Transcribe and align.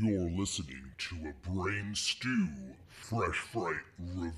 You're 0.00 0.28
listening 0.30 0.92
to 0.98 1.16
a 1.28 1.48
Brain 1.48 1.94
Stew 1.94 2.48
Fresh 2.88 3.36
Fright 3.36 3.76
Review. 3.98 4.30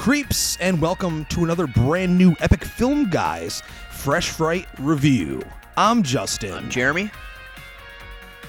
creeps, 0.00 0.56
and 0.60 0.80
welcome 0.80 1.26
to 1.26 1.44
another 1.44 1.66
brand 1.66 2.16
new 2.16 2.34
Epic 2.40 2.64
Film 2.64 3.10
Guys 3.10 3.62
Fresh 3.90 4.30
Fright 4.30 4.66
review. 4.78 5.42
I'm 5.76 6.02
Justin. 6.02 6.54
I'm 6.54 6.70
Jeremy. 6.70 7.10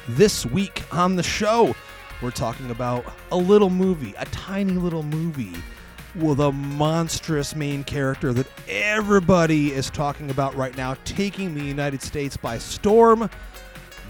this 0.08 0.46
week 0.46 0.82
on 0.94 1.18
the 1.18 1.24
show, 1.24 1.76
we're 2.22 2.32
talking 2.32 2.72
about 2.72 3.04
a 3.34 3.36
little 3.36 3.70
movie, 3.70 4.14
a 4.18 4.24
tiny 4.28 4.72
little 4.72 5.04
movie 5.04 5.52
with 6.16 6.40
a 6.40 6.54
monstrous 6.54 7.54
main 7.54 7.84
character 7.84 8.32
that 8.32 8.48
everybody 8.70 9.74
is 9.74 9.90
talking 9.90 10.32
about 10.32 10.56
right 10.56 10.78
now, 10.78 10.96
taking 11.04 11.54
the 11.54 11.66
United 11.66 12.02
States 12.02 12.38
by 12.38 12.58
storm 12.58 13.30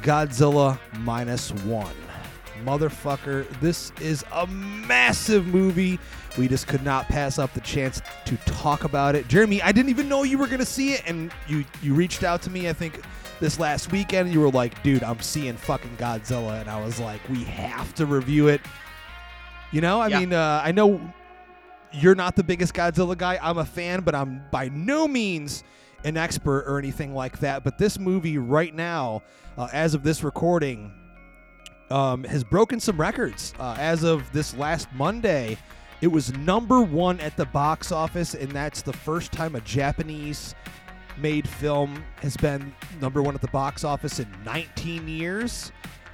Godzilla 0.03 0.77
Minus 0.99 1.51
One. 1.63 1.95
Motherfucker, 2.63 3.49
this 3.59 3.91
is 3.99 4.23
a 4.31 4.45
massive 4.45 5.47
movie. 5.47 5.99
We 6.37 6.47
just 6.47 6.67
could 6.67 6.83
not 6.83 7.07
pass 7.07 7.37
up 7.39 7.53
the 7.53 7.61
chance 7.61 8.01
to 8.25 8.37
talk 8.45 8.83
about 8.83 9.15
it. 9.15 9.27
Jeremy, 9.27 9.61
I 9.61 9.71
didn't 9.71 9.89
even 9.89 10.07
know 10.09 10.23
you 10.23 10.37
were 10.37 10.47
going 10.47 10.59
to 10.59 10.65
see 10.65 10.93
it, 10.93 11.03
and 11.05 11.31
you, 11.47 11.65
you 11.81 11.93
reached 11.93 12.23
out 12.23 12.41
to 12.43 12.49
me, 12.49 12.69
I 12.69 12.73
think, 12.73 13.01
this 13.39 13.59
last 13.59 13.91
weekend. 13.91 14.27
And 14.27 14.33
you 14.33 14.39
were 14.39 14.49
like, 14.51 14.81
dude, 14.83 15.03
I'm 15.03 15.19
seeing 15.21 15.55
fucking 15.55 15.97
Godzilla. 15.97 16.61
And 16.61 16.69
I 16.69 16.83
was 16.83 16.99
like, 16.99 17.21
we 17.29 17.43
have 17.45 17.93
to 17.95 18.05
review 18.05 18.47
it. 18.47 18.61
You 19.71 19.81
know, 19.81 19.99
I 20.01 20.07
Yeah. 20.07 20.19
mean, 20.19 20.33
uh, 20.33 20.61
I 20.63 20.71
know 20.71 21.01
you're 21.93 22.15
not 22.15 22.35
the 22.35 22.43
biggest 22.43 22.73
Godzilla 22.73 23.17
guy. 23.17 23.37
I'm 23.41 23.57
a 23.57 23.65
fan, 23.65 24.01
but 24.01 24.15
I'm 24.15 24.41
by 24.51 24.69
no 24.69 25.07
means 25.07 25.63
an 26.03 26.17
expert 26.17 26.63
or 26.67 26.79
anything 26.79 27.13
like 27.13 27.39
that. 27.39 27.63
But 27.63 27.77
this 27.77 27.99
movie 27.99 28.37
right 28.37 28.73
now, 28.73 29.21
uh, 29.57 29.67
as 29.73 29.93
of 29.93 30.03
this 30.03 30.23
recording, 30.23 30.91
um, 31.89 32.23
has 32.23 32.43
broken 32.43 32.79
some 32.79 32.99
records. 32.99 33.53
Uh, 33.59 33.75
as 33.77 34.03
of 34.03 34.31
this 34.31 34.55
last 34.55 34.87
Monday, 34.93 35.57
it 36.01 36.07
was 36.07 36.33
number 36.37 36.81
one 36.81 37.19
at 37.19 37.37
the 37.37 37.45
box 37.45 37.91
office, 37.91 38.33
and 38.33 38.51
that's 38.51 38.81
the 38.81 38.93
first 38.93 39.31
time 39.31 39.55
a 39.55 39.61
Japanese 39.61 40.55
made 41.17 41.47
film 41.47 42.03
has 42.21 42.35
been 42.37 42.73
number 42.99 43.21
one 43.21 43.35
at 43.35 43.41
the 43.41 43.47
box 43.49 43.83
office 43.83 44.19
in 44.19 44.27
19 44.43 45.07
years. 45.07 45.71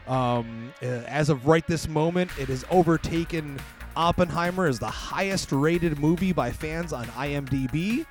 Um, 0.07 0.73
uh, 0.81 0.85
as 0.85 1.29
of 1.29 1.47
right 1.47 1.65
this 1.67 1.87
moment, 1.87 2.31
it 2.37 2.49
has 2.49 2.65
overtaken 2.69 3.59
Oppenheimer 3.95 4.67
as 4.67 4.77
the 4.79 4.87
highest 4.87 5.51
rated 5.51 5.99
movie 5.99 6.33
by 6.33 6.51
fans 6.51 6.91
on 6.91 7.05
IMDb. 7.07 8.05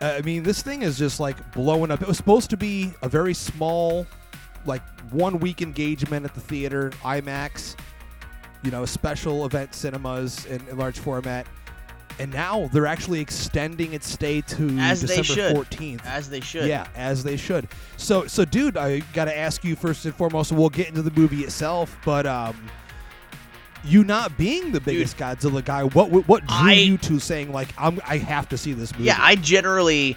Uh, 0.00 0.14
I 0.18 0.22
mean, 0.22 0.42
this 0.42 0.62
thing 0.62 0.82
is 0.82 0.98
just 0.98 1.20
like 1.20 1.52
blowing 1.52 1.90
up. 1.90 2.02
It 2.02 2.08
was 2.08 2.16
supposed 2.16 2.50
to 2.50 2.56
be 2.56 2.92
a 3.02 3.08
very 3.08 3.34
small, 3.34 4.06
like 4.66 4.82
one 5.10 5.38
week 5.38 5.62
engagement 5.62 6.24
at 6.24 6.34
the 6.34 6.40
theater, 6.40 6.90
IMAX, 7.02 7.76
you 8.62 8.70
know, 8.70 8.84
special 8.84 9.44
event 9.46 9.74
cinemas 9.74 10.44
in, 10.46 10.66
in 10.68 10.78
large 10.78 10.98
format. 10.98 11.46
And 12.18 12.30
now 12.32 12.68
they're 12.72 12.86
actually 12.86 13.20
extending 13.20 13.94
its 13.94 14.08
stay 14.08 14.42
to 14.42 14.78
As 14.78 15.00
they 15.00 15.16
December 15.16 15.54
should. 15.54 15.56
14th. 15.70 16.04
As 16.04 16.28
they 16.28 16.40
should. 16.40 16.66
Yeah, 16.68 16.86
as 16.94 17.24
they 17.24 17.36
should. 17.38 17.68
So, 17.96 18.26
so, 18.26 18.44
dude, 18.44 18.76
I 18.76 19.00
got 19.14 19.24
to 19.24 19.36
ask 19.36 19.64
you 19.64 19.74
first 19.76 20.04
and 20.04 20.14
foremost. 20.14 20.52
We'll 20.52 20.68
get 20.68 20.88
into 20.88 21.00
the 21.02 21.10
movie 21.18 21.40
itself, 21.42 21.96
but 22.04 22.26
um, 22.26 22.68
you 23.82 24.04
not 24.04 24.36
being 24.36 24.72
the 24.72 24.80
biggest 24.80 25.16
Godzilla 25.16 25.64
guy, 25.64 25.84
what 25.84 26.10
what, 26.10 26.28
what 26.28 26.46
drew 26.46 26.56
I- 26.68 26.72
you 26.74 26.98
to 26.98 27.18
saying 27.18 27.50
like 27.50 27.68
I'm 27.78 27.98
I 28.06 28.18
have 28.18 28.48
to 28.50 28.58
see 28.58 28.74
this 28.74 28.92
movie? 28.92 29.04
Yeah, 29.04 29.16
I 29.18 29.34
generally 29.36 30.16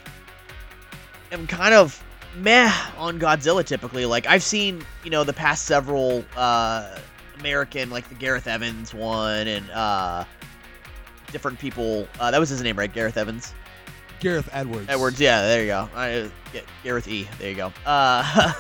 am 1.31 1.47
kind 1.47 1.73
of 1.73 2.03
meh 2.37 2.71
on 2.97 3.19
Godzilla 3.19 3.65
typically. 3.65 4.05
Like 4.05 4.27
I've 4.27 4.43
seen, 4.43 4.85
you 5.03 5.09
know, 5.09 5.23
the 5.23 5.33
past 5.33 5.65
several 5.65 6.25
uh 6.35 6.99
American 7.39 7.89
like 7.89 8.07
the 8.09 8.15
Gareth 8.15 8.47
Evans 8.47 8.93
one 8.93 9.47
and 9.47 9.69
uh 9.71 10.23
different 11.31 11.59
people 11.59 12.07
uh 12.19 12.31
that 12.31 12.39
was 12.39 12.49
his 12.49 12.61
name, 12.61 12.77
right? 12.77 12.91
Gareth 12.91 13.17
Evans. 13.17 13.53
Gareth 14.19 14.49
Edwards. 14.53 14.87
Edwards, 14.89 15.19
yeah, 15.19 15.41
there 15.41 15.61
you 15.61 15.67
go. 15.67 15.89
I 15.93 16.31
yeah, 16.53 16.61
Gareth 16.83 17.07
E. 17.07 17.27
There 17.39 17.49
you 17.49 17.55
go. 17.55 17.67
Uh 17.85 18.23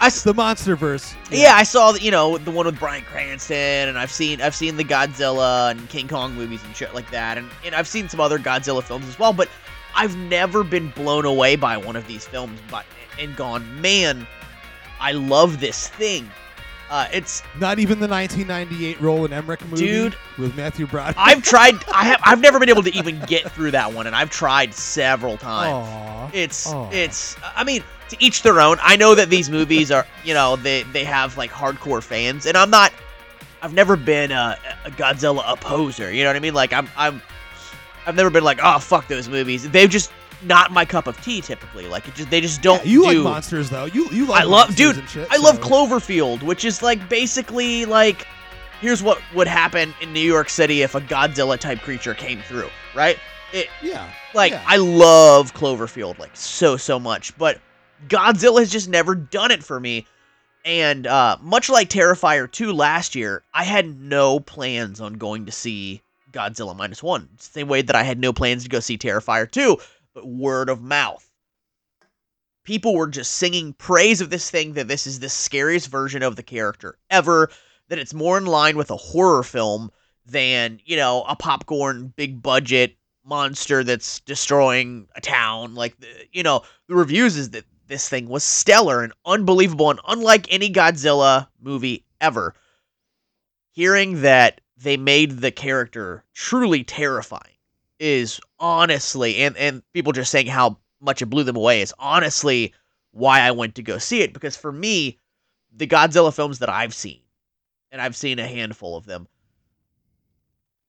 I 0.00 0.10
the 0.10 0.34
MonsterVerse. 0.34 1.14
Yeah, 1.30 1.54
I 1.54 1.62
saw 1.62 1.92
the, 1.92 2.02
you 2.02 2.10
know 2.10 2.36
the 2.38 2.50
one 2.50 2.66
with 2.66 2.78
Bryan 2.78 3.04
Cranston, 3.04 3.88
and 3.88 3.98
I've 3.98 4.10
seen 4.10 4.40
I've 4.40 4.54
seen 4.54 4.76
the 4.76 4.84
Godzilla 4.84 5.70
and 5.70 5.88
King 5.88 6.08
Kong 6.08 6.34
movies 6.34 6.62
and 6.64 6.76
shit 6.76 6.94
like 6.94 7.10
that, 7.10 7.38
and, 7.38 7.48
and 7.64 7.74
I've 7.74 7.88
seen 7.88 8.08
some 8.08 8.20
other 8.20 8.38
Godzilla 8.38 8.82
films 8.82 9.08
as 9.08 9.18
well. 9.18 9.32
But 9.32 9.48
I've 9.94 10.16
never 10.16 10.64
been 10.64 10.90
blown 10.90 11.24
away 11.24 11.56
by 11.56 11.76
one 11.76 11.96
of 11.96 12.06
these 12.06 12.26
films, 12.26 12.60
but 12.70 12.84
and 13.18 13.34
gone, 13.36 13.80
man, 13.80 14.26
I 15.00 15.12
love 15.12 15.60
this 15.60 15.88
thing. 15.88 16.30
Uh, 16.90 17.08
it's 17.12 17.42
Not 17.58 17.78
even 17.78 17.98
the 17.98 18.06
1998 18.08 19.00
Roland 19.00 19.32
Emmerich 19.34 19.64
movie, 19.68 19.86
Dude. 19.86 20.16
with 20.38 20.54
Matthew 20.56 20.86
Broderick. 20.86 21.16
I've 21.18 21.42
tried 21.42 21.76
I 21.92 22.04
have 22.04 22.20
I've 22.24 22.40
never 22.40 22.60
been 22.60 22.68
able 22.68 22.82
to 22.82 22.94
even 22.94 23.20
get 23.26 23.50
through 23.52 23.70
that 23.72 23.92
one, 23.92 24.06
and 24.06 24.14
I've 24.14 24.30
tried 24.30 24.74
several 24.74 25.36
times. 25.36 25.72
Aw. 25.72 26.30
It's 26.32 26.66
Aw. 26.66 26.90
it's 26.90 27.36
I 27.56 27.64
mean 27.64 27.82
to 28.10 28.16
each 28.22 28.42
their 28.42 28.60
own. 28.60 28.76
I 28.82 28.96
know 28.96 29.14
that 29.14 29.30
these 29.30 29.48
movies 29.50 29.90
are 29.90 30.06
you 30.24 30.34
know 30.34 30.56
they 30.56 30.82
they 30.84 31.04
have 31.04 31.36
like 31.38 31.50
hardcore 31.50 32.02
fans, 32.02 32.46
and 32.46 32.56
I'm 32.56 32.70
not. 32.70 32.92
I've 33.62 33.72
never 33.72 33.96
been 33.96 34.30
a, 34.30 34.58
a 34.84 34.90
Godzilla 34.90 35.42
opposer. 35.50 36.12
You 36.12 36.22
know 36.24 36.28
what 36.28 36.36
I 36.36 36.40
mean? 36.40 36.54
Like 36.54 36.72
I'm 36.74 36.88
I'm 36.96 37.22
I've 38.06 38.14
never 38.14 38.28
been 38.30 38.44
like 38.44 38.58
oh 38.62 38.78
fuck 38.78 39.08
those 39.08 39.28
movies. 39.28 39.68
They're 39.70 39.86
just 39.88 40.12
not 40.44 40.70
my 40.72 40.84
cup 40.84 41.06
of 41.06 41.20
tea 41.22 41.40
typically. 41.40 41.86
Like 41.88 42.06
it 42.08 42.14
just 42.14 42.30
they 42.30 42.40
just 42.40 42.62
don't. 42.62 42.84
Yeah, 42.84 42.90
you 42.92 43.00
do, 43.02 43.06
like 43.22 43.32
monsters 43.32 43.70
though. 43.70 43.84
You 43.86 44.08
you 44.10 44.26
like 44.26 44.42
I 44.42 44.44
love 44.44 44.74
dude. 44.76 44.98
and 44.98 45.08
shit, 45.08 45.26
I 45.30 45.36
love 45.38 45.60
Cloverfield, 45.60 46.42
which 46.42 46.64
is 46.64 46.82
like 46.82 47.08
basically 47.08 47.84
like 47.86 48.26
here's 48.80 49.02
what 49.02 49.20
would 49.34 49.46
happen 49.48 49.94
in 50.00 50.12
New 50.12 50.20
York 50.20 50.48
City 50.48 50.82
if 50.82 50.94
a 50.94 51.00
Godzilla 51.00 51.58
type 51.58 51.80
creature 51.80 52.14
came 52.14 52.40
through, 52.42 52.68
right? 52.94 53.18
It 53.52 53.68
Yeah. 53.82 54.08
like 54.34 54.52
Yeah. 54.52 54.62
I 54.66 54.76
love 54.76 55.54
Cloverfield 55.54 56.18
like 56.18 56.36
so 56.36 56.76
so 56.76 56.98
much, 57.00 57.36
but 57.38 57.60
Godzilla 58.08 58.58
has 58.60 58.70
just 58.70 58.88
never 58.88 59.14
done 59.14 59.50
it 59.50 59.62
for 59.64 59.78
me. 59.80 60.06
And 60.66 61.06
uh, 61.06 61.36
much 61.42 61.68
like 61.68 61.90
Terrifier 61.90 62.50
2 62.50 62.72
last 62.72 63.14
year, 63.14 63.42
I 63.52 63.64
had 63.64 64.00
no 64.00 64.40
plans 64.40 64.98
on 65.00 65.14
going 65.14 65.44
to 65.44 65.52
see 65.52 66.00
Godzilla 66.32 66.74
minus 66.74 67.02
one. 67.02 67.28
Same 67.38 67.68
way 67.68 67.82
that 67.82 67.94
I 67.94 68.02
had 68.02 68.18
no 68.18 68.32
plans 68.32 68.62
to 68.64 68.70
go 68.70 68.80
see 68.80 68.96
Terrifier 68.96 69.50
2, 69.50 69.76
but 70.14 70.26
word 70.26 70.68
of 70.68 70.80
mouth. 70.80 71.28
People 72.64 72.94
were 72.94 73.08
just 73.08 73.32
singing 73.32 73.74
praise 73.74 74.20
of 74.20 74.30
this 74.30 74.48
thing 74.48 74.72
that 74.72 74.88
this 74.88 75.06
is 75.06 75.20
the 75.20 75.28
scariest 75.28 75.88
version 75.88 76.22
of 76.22 76.36
the 76.36 76.42
character 76.42 76.96
ever, 77.10 77.50
that 77.88 77.98
it's 77.98 78.14
more 78.14 78.38
in 78.38 78.46
line 78.46 78.76
with 78.76 78.90
a 78.90 78.96
horror 78.96 79.42
film 79.42 79.90
than, 80.24 80.80
you 80.84 80.96
know, 80.96 81.24
a 81.28 81.36
popcorn, 81.36 82.12
big 82.16 82.40
budget 82.42 82.96
monster 83.24 83.84
that's 83.84 84.20
destroying 84.20 85.06
a 85.14 85.20
town. 85.20 85.74
Like, 85.74 85.96
you 86.32 86.42
know, 86.42 86.62
the 86.88 86.94
reviews 86.94 87.36
is 87.36 87.50
that 87.50 87.64
this 87.86 88.08
thing 88.08 88.28
was 88.28 88.44
stellar 88.44 89.02
and 89.02 89.12
unbelievable 89.26 89.90
and 89.90 90.00
unlike 90.08 90.46
any 90.50 90.70
Godzilla 90.70 91.48
movie 91.60 92.06
ever. 92.20 92.54
Hearing 93.72 94.22
that 94.22 94.60
they 94.76 94.96
made 94.96 95.38
the 95.38 95.50
character 95.50 96.24
truly 96.32 96.84
terrifying 96.84 97.53
is 97.98 98.40
honestly, 98.58 99.36
and, 99.42 99.56
and 99.56 99.82
people 99.92 100.12
just 100.12 100.30
saying 100.30 100.46
how 100.46 100.78
much 101.00 101.22
it 101.22 101.26
blew 101.26 101.44
them 101.44 101.56
away 101.56 101.80
is 101.80 101.94
honestly 101.98 102.74
why 103.12 103.40
I 103.40 103.50
went 103.52 103.76
to 103.76 103.82
go 103.82 103.98
see 103.98 104.22
it. 104.22 104.32
Because 104.32 104.56
for 104.56 104.72
me, 104.72 105.18
the 105.74 105.86
Godzilla 105.86 106.34
films 106.34 106.58
that 106.60 106.68
I've 106.68 106.94
seen, 106.94 107.20
and 107.90 108.00
I've 108.00 108.16
seen 108.16 108.38
a 108.38 108.46
handful 108.46 108.96
of 108.96 109.06
them, 109.06 109.28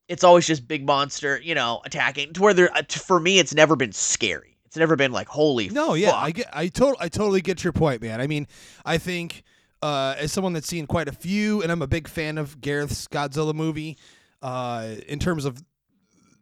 it's 0.08 0.24
always 0.24 0.46
just 0.46 0.68
big 0.68 0.86
monster, 0.86 1.40
you 1.42 1.54
know, 1.54 1.80
attacking. 1.84 2.32
To 2.34 2.42
where 2.42 2.54
there, 2.54 2.76
uh, 2.76 2.82
for 2.88 3.18
me, 3.18 3.38
it's 3.38 3.54
never 3.54 3.76
been 3.76 3.92
scary. 3.92 4.56
It's 4.64 4.76
never 4.76 4.96
been 4.96 5.12
like 5.12 5.28
holy. 5.28 5.68
No, 5.68 5.94
yeah. 5.94 6.14
I 6.14 6.30
get, 6.30 6.48
I 6.52 6.68
totally, 6.68 6.98
I 7.00 7.08
totally 7.08 7.40
get 7.40 7.64
your 7.64 7.72
point, 7.72 8.02
man. 8.02 8.20
I 8.20 8.26
mean, 8.26 8.46
I 8.84 8.98
think 8.98 9.42
uh, 9.82 10.14
as 10.18 10.32
someone 10.32 10.52
that's 10.52 10.68
seen 10.68 10.86
quite 10.86 11.08
a 11.08 11.12
few, 11.12 11.62
and 11.62 11.72
I'm 11.72 11.82
a 11.82 11.86
big 11.86 12.08
fan 12.08 12.38
of 12.38 12.60
Gareth's 12.60 13.08
Godzilla 13.08 13.54
movie. 13.54 13.96
Uh, 14.42 14.96
in 15.08 15.18
terms 15.18 15.44
of 15.44 15.60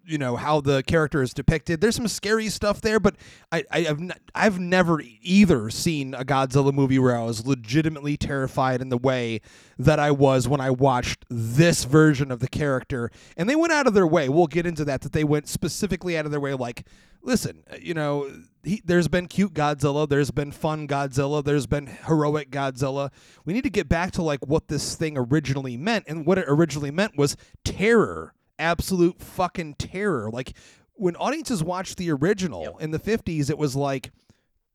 you 0.07 0.19
know 0.19 0.37
how 0.37 0.61
the 0.61 0.83
character 0.83 1.23
is 1.23 1.35
depicted. 1.35 1.81
There's 1.81 1.97
some 1.97 2.09
scary 2.09 2.49
stuff 2.49 2.81
there, 2.81 3.01
but 3.01 3.17
I, 3.51 3.65
I 3.71 3.81
have 3.83 4.01
n- 4.01 4.13
I've 4.35 4.59
never 4.59 5.03
either 5.23 5.71
seen 5.71 6.15
a 6.15 6.25
Godzilla 6.25 6.73
movie 6.73 6.99
where 6.99 7.17
I 7.17 7.25
was 7.25 7.47
legitimately 7.47 8.17
terrified 8.17 8.81
in 8.81 8.89
the 8.89 8.99
way 8.99 9.41
that 9.79 9.99
I 9.99 10.11
was 10.11 10.47
when 10.49 10.61
I 10.61 10.71
watched 10.71 11.25
this 11.29 11.85
version 11.85 12.31
of 12.31 12.41
the 12.41 12.49
character. 12.49 13.11
And 13.37 13.49
they 13.49 13.57
went 13.57 13.73
out 13.73 13.87
of 13.87 13.95
their 13.95 14.07
way. 14.07 14.29
We'll 14.29 14.47
get 14.47 14.67
into 14.67 14.85
that. 14.85 15.01
That 15.03 15.13
they 15.13 15.25
went 15.25 15.49
specifically 15.49 16.17
out 16.17 16.25
of 16.25 16.31
their 16.31 16.41
way. 16.41 16.55
Like, 16.55 16.87
listen, 17.23 17.65
uh, 17.73 17.77
you 17.81 17.95
know, 17.95 18.31
he, 18.63 18.83
there's 18.85 19.09
been 19.09 19.27
cute 19.27 19.55
Godzilla, 19.55 20.09
there's 20.09 20.31
been 20.31 20.53
fun 20.53 20.87
Godzilla, 20.87 21.45
there's 21.45 21.67
been 21.67 21.87
heroic 21.87 22.51
Godzilla. 22.51 23.11
We 23.45 23.53
need 23.53 23.65
to 23.65 23.71
get 23.71 23.89
back 23.89 24.13
to 24.13 24.23
like 24.23 24.47
what 24.47 24.69
this 24.69 24.95
thing 24.95 25.17
originally 25.17 25.77
meant, 25.77 26.05
and 26.07 26.27
what 26.27 26.39
it 26.39 26.45
originally 26.49 26.91
meant 26.91 27.17
was 27.17 27.37
terror 27.65 28.35
absolute 28.59 29.21
fucking 29.21 29.75
terror. 29.75 30.31
Like 30.31 30.55
when 30.95 31.17
audiences 31.17 31.63
watched 31.63 31.97
the 31.97 32.11
original 32.11 32.63
Yep. 32.63 32.75
in 32.81 32.91
the 32.93 32.99
50s, 32.99 33.51
it 33.51 33.59
was 33.59 33.75
like 33.77 34.11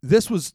this 0.01 0.29
was 0.29 0.53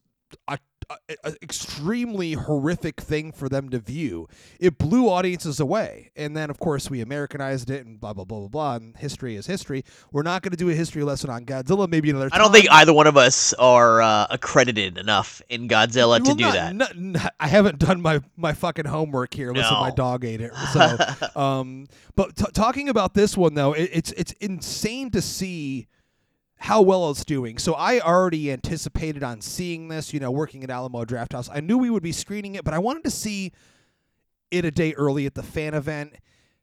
a, 0.48 0.58
a, 0.90 1.14
a 1.24 1.34
extremely 1.42 2.32
horrific 2.34 3.00
thing 3.00 3.32
for 3.32 3.48
them 3.48 3.68
to 3.70 3.78
view. 3.78 4.28
It 4.60 4.78
blew 4.78 5.08
audiences 5.08 5.60
away. 5.60 6.10
And 6.16 6.36
then 6.36 6.50
of 6.50 6.58
course 6.58 6.90
we 6.90 7.00
Americanized 7.00 7.70
it 7.70 7.86
and 7.86 8.00
blah 8.00 8.12
blah 8.12 8.24
blah 8.24 8.40
blah 8.40 8.48
blah 8.48 8.74
and 8.76 8.96
history 8.96 9.36
is 9.36 9.46
history. 9.46 9.84
We're 10.12 10.22
not 10.22 10.42
going 10.42 10.50
to 10.52 10.56
do 10.56 10.70
a 10.70 10.74
history 10.74 11.02
lesson 11.04 11.30
on 11.30 11.44
Godzilla 11.44 11.88
maybe 11.88 12.10
another 12.10 12.28
I 12.32 12.38
don't 12.38 12.52
think 12.52 12.66
either 12.70 12.92
one 12.92 13.06
of 13.06 13.16
us 13.16 13.52
are 13.54 14.02
uh, 14.02 14.26
accredited 14.30 14.98
enough 14.98 15.42
in 15.48 15.68
Godzilla 15.68 16.18
to 16.24 16.34
do 16.34 16.44
not- 16.44 16.52
that. 16.54 16.74
not- 16.74 16.96
not- 16.98 17.34
I 17.40 17.48
haven't 17.48 17.78
done 17.78 18.00
my 18.00 18.20
my 18.36 18.52
fucking 18.52 18.86
homework 18.86 19.34
here. 19.34 19.52
Listen, 19.52 19.74
my 19.74 19.90
dog 19.90 20.24
ate 20.24 20.40
it. 20.40 20.52
So, 20.72 20.96
um, 21.40 21.86
but 22.16 22.36
t- 22.36 22.44
talking 22.52 22.88
about 22.88 23.14
this 23.14 23.36
one 23.36 23.54
though, 23.54 23.72
it, 23.72 23.90
it's 23.92 24.12
it's 24.12 24.32
insane 24.40 25.10
to 25.10 25.20
see 25.22 25.86
how 26.64 26.80
well 26.80 27.10
it's 27.10 27.26
doing. 27.26 27.58
So 27.58 27.74
I 27.74 28.00
already 28.00 28.50
anticipated 28.50 29.22
on 29.22 29.42
seeing 29.42 29.88
this. 29.88 30.14
You 30.14 30.20
know, 30.20 30.30
working 30.30 30.64
at 30.64 30.70
Alamo 30.70 31.04
Drafthouse. 31.04 31.50
I 31.52 31.60
knew 31.60 31.76
we 31.76 31.90
would 31.90 32.02
be 32.02 32.10
screening 32.10 32.54
it, 32.54 32.64
but 32.64 32.72
I 32.72 32.78
wanted 32.78 33.04
to 33.04 33.10
see 33.10 33.52
it 34.50 34.64
a 34.64 34.70
day 34.70 34.94
early 34.94 35.26
at 35.26 35.34
the 35.34 35.42
fan 35.42 35.74
event. 35.74 36.14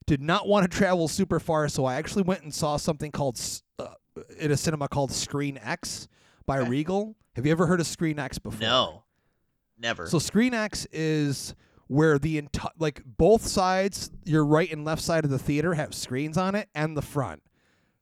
Did 0.07 0.19
not 0.19 0.47
want 0.47 0.69
to 0.69 0.75
travel 0.75 1.07
super 1.07 1.39
far, 1.39 1.69
so 1.69 1.85
I 1.85 1.95
actually 1.95 2.23
went 2.23 2.41
and 2.41 2.51
saw 2.51 2.77
something 2.77 3.11
called 3.11 3.39
uh, 3.77 3.89
in 4.39 4.51
a 4.51 4.57
cinema 4.57 4.87
called 4.87 5.11
Screen 5.11 5.59
X 5.61 6.07
by 6.47 6.59
Okay. 6.59 6.69
Regal. 6.69 7.15
Have 7.35 7.45
you 7.45 7.51
ever 7.51 7.67
heard 7.67 7.79
of 7.79 7.85
Screen 7.85 8.17
X 8.17 8.39
before? 8.39 8.59
No, 8.59 9.03
never. 9.77 10.07
So 10.07 10.17
Screen 10.17 10.55
X 10.55 10.87
is 10.91 11.53
where 11.85 12.17
the 12.17 12.39
entire 12.39 12.71
like 12.79 13.03
both 13.05 13.45
sides, 13.45 14.09
your 14.25 14.45
right 14.45 14.71
and 14.71 14.83
left 14.83 15.03
side 15.03 15.25
of 15.25 15.29
the 15.29 15.39
theater 15.39 15.75
have 15.75 15.93
screens 15.93 16.39
on 16.39 16.55
it 16.55 16.69
and 16.73 16.97
the 16.97 17.03
front. 17.03 17.43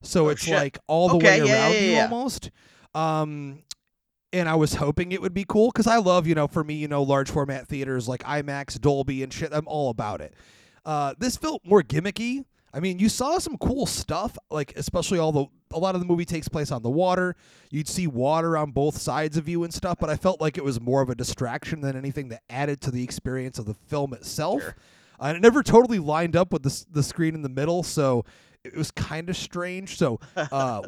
So 0.02 0.26
Oh, 0.26 0.30
it's 0.30 0.44
shit. 0.44 0.54
like 0.56 0.78
all 0.88 1.10
the 1.10 1.16
Okay, 1.16 1.42
way 1.42 1.48
yeah, 1.48 1.54
around 1.64 1.74
yeah, 1.74 1.80
you 1.80 1.92
yeah. 1.92 2.04
almost. 2.04 2.52
Um 2.94 3.64
and 4.32 4.48
I 4.48 4.56
was 4.56 4.76
hoping 4.76 5.12
it 5.12 5.22
would 5.22 5.34
be 5.34 5.46
cool 5.48 5.72
cuz 5.72 5.88
I 5.88 5.98
love, 5.98 6.28
you 6.28 6.36
know, 6.36 6.48
for 6.48 6.64
me, 6.64 6.76
you 6.76 6.88
know, 6.88 7.04
large 7.04 7.30
format 7.32 7.68
theaters 7.68 8.08
like 8.08 8.24
IMAX, 8.24 8.80
Dolby 8.80 9.24
and 9.24 9.34
shit. 9.34 9.50
I'm 9.54 9.68
all 9.68 9.90
about 9.90 10.22
it. 10.22 10.34
Uh 10.86 11.14
this 11.20 11.38
felt 11.38 11.62
more 11.66 11.82
gimmicky. 11.84 12.46
I 12.72 12.80
mean, 12.80 13.00
you 13.00 13.10
saw 13.10 13.40
some 13.40 13.58
cool 13.58 13.88
stuff, 13.88 14.38
like 14.52 14.74
especially 14.76 15.18
all 15.20 15.32
the 15.32 15.46
a 15.72 15.80
lot 15.80 15.96
of 15.96 16.02
the 16.02 16.08
movie 16.08 16.26
takes 16.26 16.48
place 16.48 16.72
on 16.72 16.82
the 16.84 16.90
water. 16.90 17.36
You'd 17.72 17.88
see 17.88 18.08
water 18.08 18.58
on 18.58 18.72
both 18.72 18.98
sides 18.98 19.38
of 19.38 19.48
you 19.48 19.64
and 19.64 19.74
stuff, 19.74 19.98
but 20.00 20.10
I 20.10 20.16
felt 20.16 20.40
like 20.42 20.58
it 20.58 20.64
was 20.64 20.80
more 20.80 21.02
of 21.02 21.10
a 21.10 21.16
distraction 21.16 21.82
than 21.82 21.96
anything 21.96 22.30
that 22.30 22.42
added 22.50 22.82
to 22.82 22.92
the 22.92 23.04
experience 23.04 23.60
of 23.60 23.66
the 23.66 23.74
film 23.74 24.14
itself. 24.14 24.62
Sure. 24.62 24.76
Uh, 25.20 25.26
and 25.26 25.38
it 25.38 25.42
never 25.42 25.62
totally 25.64 26.00
lined 26.00 26.36
up 26.36 26.54
with 26.54 26.64
the 26.64 26.86
the 26.92 27.04
screen 27.04 27.36
in 27.36 27.42
the 27.42 27.50
middle, 27.50 27.84
so 27.84 28.24
it 28.64 28.76
was 28.76 28.92
kind 28.92 29.30
of 29.30 29.38
strange. 29.38 29.98
So, 29.98 30.20
uh, 30.36 30.82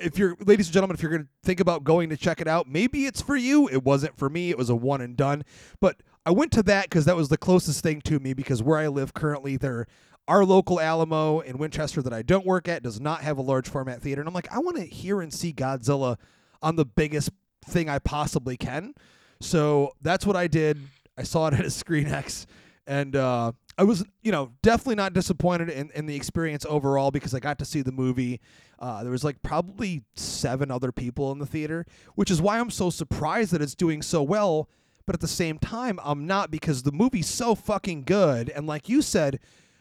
if 0.00 0.18
you're, 0.18 0.36
ladies 0.44 0.68
and 0.68 0.74
gentlemen, 0.74 0.94
if 0.94 1.02
you're 1.02 1.10
going 1.10 1.24
to 1.24 1.28
think 1.42 1.60
about 1.60 1.84
going 1.84 2.10
to 2.10 2.16
check 2.16 2.40
it 2.40 2.46
out, 2.46 2.68
maybe 2.68 3.06
it's 3.06 3.20
for 3.20 3.36
you. 3.36 3.68
It 3.68 3.82
wasn't 3.84 4.16
for 4.16 4.28
me. 4.28 4.50
It 4.50 4.58
was 4.58 4.70
a 4.70 4.76
one 4.76 5.00
and 5.00 5.16
done. 5.16 5.44
But 5.80 6.02
I 6.24 6.30
went 6.30 6.52
to 6.52 6.62
that 6.64 6.84
because 6.84 7.04
that 7.06 7.16
was 7.16 7.28
the 7.28 7.36
closest 7.36 7.82
thing 7.82 8.00
to 8.02 8.20
me. 8.20 8.32
Because 8.32 8.62
where 8.62 8.78
I 8.78 8.88
live 8.88 9.12
currently, 9.12 9.56
there 9.56 9.86
our 10.28 10.44
local 10.44 10.80
Alamo 10.80 11.40
in 11.40 11.58
Winchester 11.58 12.00
that 12.02 12.12
I 12.12 12.22
don't 12.22 12.46
work 12.46 12.68
at 12.68 12.82
does 12.82 13.00
not 13.00 13.22
have 13.22 13.38
a 13.38 13.42
large 13.42 13.68
format 13.68 14.00
theater, 14.00 14.20
and 14.20 14.28
I'm 14.28 14.34
like, 14.34 14.52
I 14.52 14.58
want 14.60 14.76
to 14.76 14.84
hear 14.84 15.20
and 15.20 15.32
see 15.32 15.52
Godzilla 15.52 16.16
on 16.62 16.76
the 16.76 16.84
biggest 16.84 17.30
thing 17.66 17.88
I 17.88 17.98
possibly 17.98 18.56
can. 18.56 18.94
So 19.40 19.92
that's 20.00 20.24
what 20.24 20.36
I 20.36 20.46
did. 20.46 20.80
I 21.18 21.24
saw 21.24 21.48
it 21.48 21.54
at 21.54 21.64
a 21.64 21.70
Screen 21.70 22.06
X, 22.06 22.46
and 22.86 23.14
uh, 23.16 23.52
I 23.78 23.84
was, 23.84 24.04
you 24.22 24.32
know, 24.32 24.52
definitely 24.62 24.96
not 24.96 25.12
disappointed 25.12 25.68
in, 25.68 25.90
in 25.94 26.06
the 26.06 26.16
experience 26.16 26.66
overall 26.68 27.10
because 27.10 27.34
I 27.34 27.40
got 27.40 27.58
to 27.60 27.64
see 27.64 27.82
the 27.82 27.92
movie. 27.92 28.40
Uh, 28.78 29.02
there 29.02 29.12
was 29.12 29.24
like 29.24 29.42
probably 29.42 30.02
seven 30.14 30.70
other 30.70 30.92
people 30.92 31.32
in 31.32 31.38
the 31.38 31.46
theater, 31.46 31.86
which 32.14 32.30
is 32.30 32.42
why 32.42 32.58
I'm 32.58 32.70
so 32.70 32.90
surprised 32.90 33.52
that 33.52 33.62
it's 33.62 33.74
doing 33.74 34.02
so 34.02 34.22
well. 34.22 34.68
But 35.06 35.14
at 35.16 35.20
the 35.20 35.28
same 35.28 35.58
time, 35.58 35.98
I'm 36.04 36.26
not 36.26 36.50
because 36.50 36.82
the 36.82 36.92
movie's 36.92 37.28
so 37.28 37.54
fucking 37.54 38.04
good. 38.04 38.50
And 38.50 38.66
like 38.66 38.88
you 38.88 39.02
said, 39.02 39.40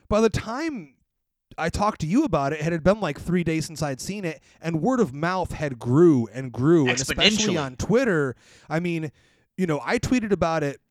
by 0.09 0.19
the 0.19 0.29
time 0.31 0.95
I 1.57 1.69
talked 1.69 2.01
to 2.01 2.07
you 2.07 2.23
about 2.23 2.53
it, 2.53 2.61
it 2.61 2.71
had 2.71 2.83
been 2.83 2.99
like 2.99 3.19
three 3.19 3.43
days 3.43 3.65
since 3.65 3.83
I'd 3.83 4.01
seen 4.01 4.25
it, 4.25 4.41
and 4.61 4.81
word 4.81 4.99
of 4.99 5.13
mouth 5.13 5.51
had 5.51 5.77
grew 5.77 6.27
and 6.33 6.51
grew, 6.51 6.87
and 6.87 6.99
especially 6.99 7.55
on 7.57 7.75
Twitter. 7.75 8.35
I 8.69 8.79
mean, 8.79 9.11
you 9.57 9.67
know, 9.67 9.79
I 9.85 9.99
tweeted 9.99 10.31
about 10.31 10.63
it 10.63 10.81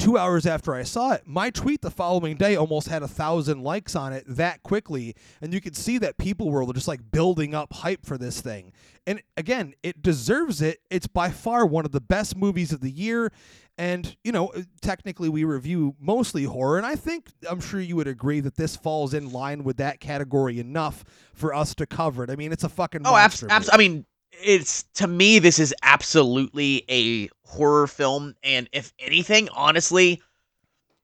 two 0.00 0.18
hours 0.18 0.46
after 0.46 0.74
I 0.74 0.82
saw 0.82 1.12
it. 1.12 1.22
My 1.26 1.50
tweet 1.50 1.82
the 1.82 1.90
following 1.90 2.36
day 2.36 2.56
almost 2.56 2.88
had 2.88 3.02
a 3.02 3.08
thousand 3.08 3.62
likes 3.62 3.94
on 3.94 4.12
it 4.12 4.24
that 4.26 4.62
quickly, 4.62 5.14
and 5.40 5.52
you 5.54 5.60
could 5.60 5.76
see 5.76 5.98
that 5.98 6.18
people 6.18 6.50
were 6.50 6.66
just 6.72 6.88
like 6.88 7.10
building 7.12 7.54
up 7.54 7.72
hype 7.72 8.04
for 8.04 8.18
this 8.18 8.40
thing. 8.40 8.72
And 9.06 9.22
again, 9.36 9.74
it 9.82 10.02
deserves 10.02 10.60
it. 10.62 10.78
It's 10.90 11.06
by 11.06 11.30
far 11.30 11.66
one 11.66 11.84
of 11.84 11.92
the 11.92 12.00
best 12.00 12.36
movies 12.36 12.72
of 12.72 12.80
the 12.80 12.90
year. 12.90 13.30
And, 13.78 14.14
you 14.24 14.32
know, 14.32 14.52
technically 14.82 15.30
we 15.30 15.44
review 15.44 15.94
mostly 15.98 16.44
horror, 16.44 16.76
and 16.76 16.86
I 16.86 16.96
think 16.96 17.30
I'm 17.48 17.60
sure 17.60 17.80
you 17.80 17.96
would 17.96 18.08
agree 18.08 18.40
that 18.40 18.56
this 18.56 18.76
falls 18.76 19.14
in 19.14 19.30
line 19.32 19.64
with 19.64 19.78
that 19.78 20.00
category 20.00 20.60
enough 20.60 21.02
for 21.32 21.54
us 21.54 21.74
to 21.76 21.86
cover 21.86 22.24
it. 22.24 22.30
I 22.30 22.36
mean, 22.36 22.52
it's 22.52 22.64
a 22.64 22.68
fucking 22.68 23.02
Oh, 23.06 23.16
abs- 23.16 23.42
abs- 23.44 23.70
I 23.72 23.78
mean, 23.78 24.04
it's 24.32 24.84
to 24.94 25.06
me, 25.06 25.38
this 25.38 25.58
is 25.58 25.74
absolutely 25.82 26.84
a 26.90 27.28
horror 27.44 27.86
film, 27.86 28.34
and 28.42 28.68
if 28.72 28.92
anything, 28.98 29.48
honestly, 29.50 30.22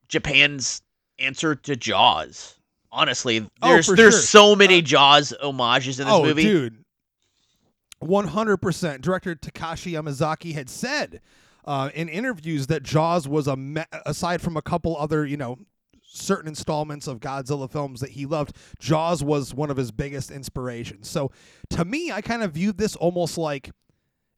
Japan's 0.07 0.81
answer 1.19 1.55
to 1.55 1.75
Jaws. 1.75 2.55
Honestly, 2.91 3.47
Oh, 3.61 3.69
there's 3.73 3.85
for 3.87 3.95
there's 3.95 4.13
sure. 4.15 4.21
so 4.21 4.55
many 4.55 4.79
Uh, 4.79 4.81
Jaws 4.81 5.33
homages 5.41 5.99
in 5.99 6.05
this 6.07 6.13
oh, 6.15 6.23
movie. 6.23 6.43
dude. 6.43 6.83
100%. 8.01 9.01
Director 9.01 9.35
Takashi 9.35 9.91
Yamazaki 9.93 10.53
had 10.53 10.69
said 10.69 11.21
uh, 11.65 11.89
in 11.93 12.09
interviews 12.09 12.67
that 12.67 12.83
Jaws 12.83 13.27
was 13.27 13.47
a, 13.47 13.55
me- 13.55 13.83
aside 14.05 14.41
from 14.41 14.55
a 14.55 14.61
couple 14.61 14.95
other, 14.97 15.25
you 15.25 15.37
know, 15.37 15.57
certain 16.09 16.47
installments 16.47 17.05
of 17.07 17.19
Godzilla 17.19 17.69
films 17.71 17.99
that 17.99 18.11
he 18.11 18.25
loved, 18.25 18.55
Jaws 18.79 19.23
was 19.23 19.53
one 19.53 19.69
of 19.69 19.77
his 19.77 19.91
biggest 19.91 20.31
inspirations. 20.31 21.09
So 21.09 21.31
to 21.71 21.85
me, 21.85 22.11
I 22.11 22.21
kind 22.21 22.41
of 22.43 22.53
viewed 22.53 22.77
this 22.77 22.95
almost 22.95 23.37
like 23.37 23.71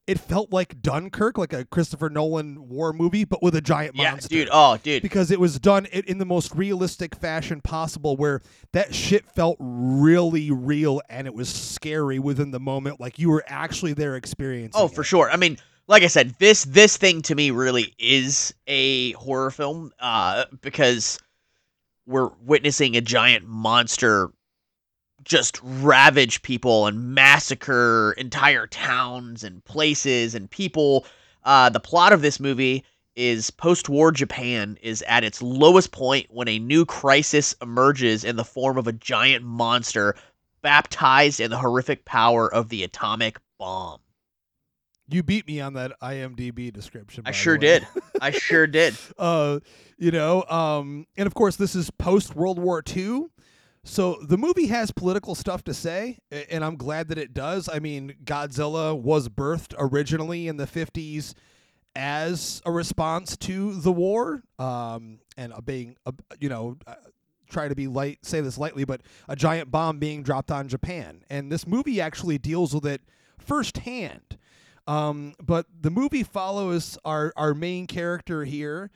it 0.08 0.20
felt 0.20 0.52
like 0.52 0.82
Dunkirk, 0.82 1.38
like 1.38 1.54
a 1.54 1.64
Christopher 1.66 2.10
Nolan 2.10 2.68
war 2.68 2.92
movie, 2.94 3.26
but 3.26 3.44
with 3.44 3.54
a 3.56 3.62
giant 3.62 3.96
Yeah, 3.96 4.10
monster 4.12 4.30
dude. 4.30 4.50
Oh, 4.52 4.76
dude. 4.82 5.04
because 5.04 5.30
it 5.30 5.40
was 5.40 5.60
done 5.60 5.86
in 5.86 6.18
the 6.18 6.26
most 6.26 6.56
realistic 6.56 7.14
fashion 7.16 7.62
possible 7.62 8.18
where 8.18 8.42
that 8.74 8.96
shit 8.96 9.30
felt 9.30 9.56
really 9.60 10.50
real 10.50 11.00
and 11.10 11.28
it 11.28 11.34
was 11.36 11.48
scary 11.48 12.18
within 12.18 12.50
the 12.50 12.60
moment 12.60 13.00
like 13.00 13.20
you 13.20 13.30
were 13.30 13.44
actually 13.46 13.94
there 13.94 14.16
experiencing 14.16 14.82
Oh, 14.82 14.88
for 14.88 15.02
it. 15.02 15.06
sure. 15.06 15.30
I 15.30 15.36
mean, 15.38 15.60
like 15.88 16.02
I 16.02 16.08
said, 16.08 16.34
this 16.40 16.64
this 16.66 16.98
thing 16.98 17.22
to 17.24 17.36
me 17.36 17.52
really 17.52 17.94
is 18.00 18.52
a 18.66 19.12
horror 19.12 19.52
film 19.52 19.92
uh, 20.00 20.46
because 20.62 21.20
we're 22.10 22.32
witnessing 22.44 22.98
a 22.98 23.02
giant 23.02 23.48
monster 23.48 24.32
just 25.24 25.60
ravage 25.62 26.42
people 26.42 26.88
and 26.88 27.14
massacre 27.14 28.14
entire 28.18 28.66
towns 28.66 29.44
and 29.44 29.64
places 29.64 30.34
and 30.34 30.50
people. 30.50 31.06
Uh, 31.44 31.70
the 31.70 31.80
plot 31.80 32.12
of 32.12 32.22
this 32.22 32.40
movie 32.40 32.84
is 33.16 33.52
post-war 33.52 34.12
Japan 34.12 34.78
is 34.82 35.04
at 35.04 35.24
its 35.24 35.42
lowest 35.42 35.92
point 35.92 36.26
when 36.30 36.48
a 36.48 36.58
new 36.58 36.86
crisis 36.86 37.54
emerges 37.62 38.24
in 38.24 38.38
the 38.38 38.44
form 38.44 38.78
of 38.78 38.88
a 38.88 38.94
giant 38.94 39.44
monster 39.44 40.16
baptized 40.62 41.40
in 41.40 41.52
the 41.52 41.58
horrific 41.58 42.06
power 42.06 42.52
of 42.52 42.70
the 42.70 42.84
atomic 42.84 43.40
bomb. 43.60 44.00
You 45.12 45.24
beat 45.24 45.48
me 45.48 45.60
on 45.62 45.74
that 45.74 46.00
IMDb 46.02 46.72
description 46.72 47.24
I 47.26 47.32
sure 47.32 47.58
did. 47.58 47.88
I 48.22 48.32
sure 48.32 48.68
did. 48.68 48.96
uh 49.18 49.60
you 49.98 50.12
know 50.12 50.44
um 50.44 51.06
and 51.18 51.28
of 51.28 51.34
course 51.34 51.56
this 51.56 51.76
is 51.76 51.90
post 51.92 52.36
World 52.36 52.60
War 52.60 52.84
II 52.96 53.28
so 53.84 54.18
the 54.22 54.38
movie 54.38 54.68
has 54.68 54.92
political 54.92 55.36
stuff 55.36 55.64
to 55.66 55.74
say 55.74 56.18
and 56.50 56.64
I'm 56.64 56.76
glad 56.76 57.08
that 57.10 57.18
it 57.18 57.34
does 57.34 57.70
I 57.70 57.80
mean 57.80 58.16
Godzilla 58.24 59.00
was 59.00 59.30
birthed 59.30 59.74
originally 59.78 60.48
in 60.48 60.58
the 60.58 60.68
50s 60.68 61.34
as 61.96 62.62
a 62.66 62.72
response 62.72 63.36
to 63.38 63.74
the 63.74 63.92
war 63.92 64.44
um 64.58 65.20
and 65.38 65.54
being 65.66 65.96
you 66.40 66.50
know 66.50 66.78
uh, 66.86 66.96
try 67.50 67.68
to 67.68 67.76
be 67.76 67.88
light, 67.88 68.20
say 68.24 68.42
this 68.42 68.58
lightly, 68.58 68.86
but 68.86 69.02
a 69.28 69.36
giant 69.36 69.72
bomb 69.72 69.98
being 69.98 70.24
dropped 70.24 70.52
on 70.52 70.68
Japan, 70.68 71.24
and 71.30 71.52
this 71.52 71.66
movie 71.68 72.00
actually 72.00 72.38
deals 72.38 72.74
with 72.74 72.86
it 72.86 73.02
firsthand. 73.38 74.38
Um, 74.90 75.36
but 75.40 75.68
the 75.80 75.92
movie 75.92 76.24
follows 76.24 76.98
our 77.06 77.32
our 77.38 77.54
main 77.54 77.86
character 77.86 78.44
here, 78.44 78.90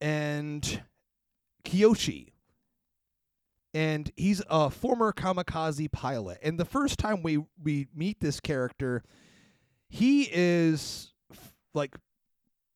and 0.00 0.82
Kiyoshi. 1.64 2.28
And 3.74 4.10
he's 4.16 4.42
a 4.48 4.70
former 4.70 5.12
kamikaze 5.12 5.90
pilot. 5.90 6.38
And 6.42 6.58
the 6.58 6.64
first 6.64 6.98
time 7.00 7.22
we 7.22 7.44
we 7.62 7.88
meet 7.94 8.20
this 8.20 8.38
character, 8.38 9.02
he 9.88 10.28
is 10.30 11.12
f- 11.32 11.52
like 11.74 11.96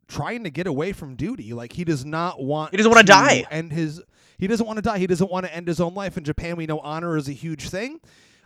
trying 0.09 0.43
to 0.45 0.51
get 0.51 0.67
away 0.67 0.93
from 0.93 1.15
duty. 1.15 1.53
Like 1.53 1.73
he 1.73 1.85
does 1.85 2.05
not 2.05 2.43
want 2.43 2.73
He 2.73 2.77
doesn't 2.77 2.91
wanna 2.91 3.05
die. 3.05 3.45
And 3.53 3.73
his 3.73 4.03
he 4.39 4.49
doesn't 4.49 4.67
want 4.67 4.79
to 4.79 4.83
die. 4.83 4.99
He 4.99 5.07
doesn't 5.07 5.31
want 5.31 5.47
to 5.47 5.55
end 5.55 5.69
his 5.69 5.81
own 5.81 5.95
life. 5.95 6.17
In 6.19 6.25
Japan, 6.25 6.57
we 6.57 6.67
know 6.67 6.81
honor 6.81 7.17
is 7.17 7.29
a 7.29 7.33
huge 7.33 7.69
thing. 7.69 8.01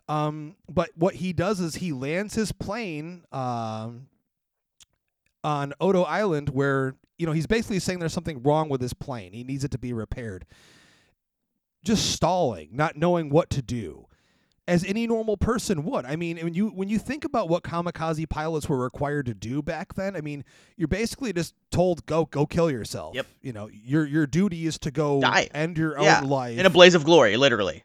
Um, 0.07 0.57
but 0.69 0.91
what 0.97 1.15
he 1.17 1.33
does 1.33 1.61
is 1.61 1.77
he 1.77 1.93
lands 1.93 2.35
his 2.35 2.53
plane 2.53 3.25
um, 3.33 4.07
on 5.49 5.73
Odo 5.81 6.03
Island, 6.03 6.51
where 6.51 6.95
you 7.17 7.27
know 7.27 7.33
he's 7.33 7.47
basically 7.47 7.79
saying 7.79 7.99
there's 8.01 8.13
something 8.13 8.43
wrong 8.43 8.69
with 8.69 8.81
his 8.81 8.93
plane. 8.93 9.33
He 9.33 9.45
needs 9.45 9.65
it 9.65 9.71
to 9.73 9.79
be 9.79 9.93
repaired. 9.93 10.45
Just 11.85 12.11
stalling, 12.13 12.71
not 12.73 12.97
knowing 12.97 13.31
what 13.31 13.51
to 13.51 13.63
do, 13.63 14.07
as 14.67 14.85
any 14.85 15.07
normal 15.07 15.37
person 15.37 15.85
would. 15.85 16.05
I 16.05 16.17
mean, 16.17 16.37
when 16.39 16.53
you 16.55 16.69
when 16.69 16.89
you 16.89 16.99
think 16.99 17.25
about 17.25 17.49
what 17.49 17.63
kamikaze 17.63 18.29
pilots 18.29 18.69
were 18.69 18.79
required 18.79 19.27
to 19.27 19.35
do 19.35 19.63
back 19.63 19.95
then, 19.95 20.17
I 20.17 20.21
mean, 20.21 20.45
you're 20.77 20.89
basically 20.89 21.33
just 21.33 21.55
told 21.71 22.05
go 22.05 22.25
go 22.27 22.47
kill 22.47 22.71
yourself. 22.71 23.15
Yep. 23.15 23.27
You 23.43 23.53
know, 23.53 23.71
your 23.73 24.05
your 24.07 24.27
duty 24.27 24.67
is 24.67 24.79
to 24.81 24.91
go 24.91 25.21
Die. 25.21 25.49
end 25.55 25.79
your 25.79 26.01
Yeah, 26.03 26.21
own 26.21 26.29
life 26.29 26.59
In 26.59 26.67
a 26.67 26.71
blaze 26.71 26.95
of 26.97 27.05
glory, 27.05 27.37
literally. 27.37 27.85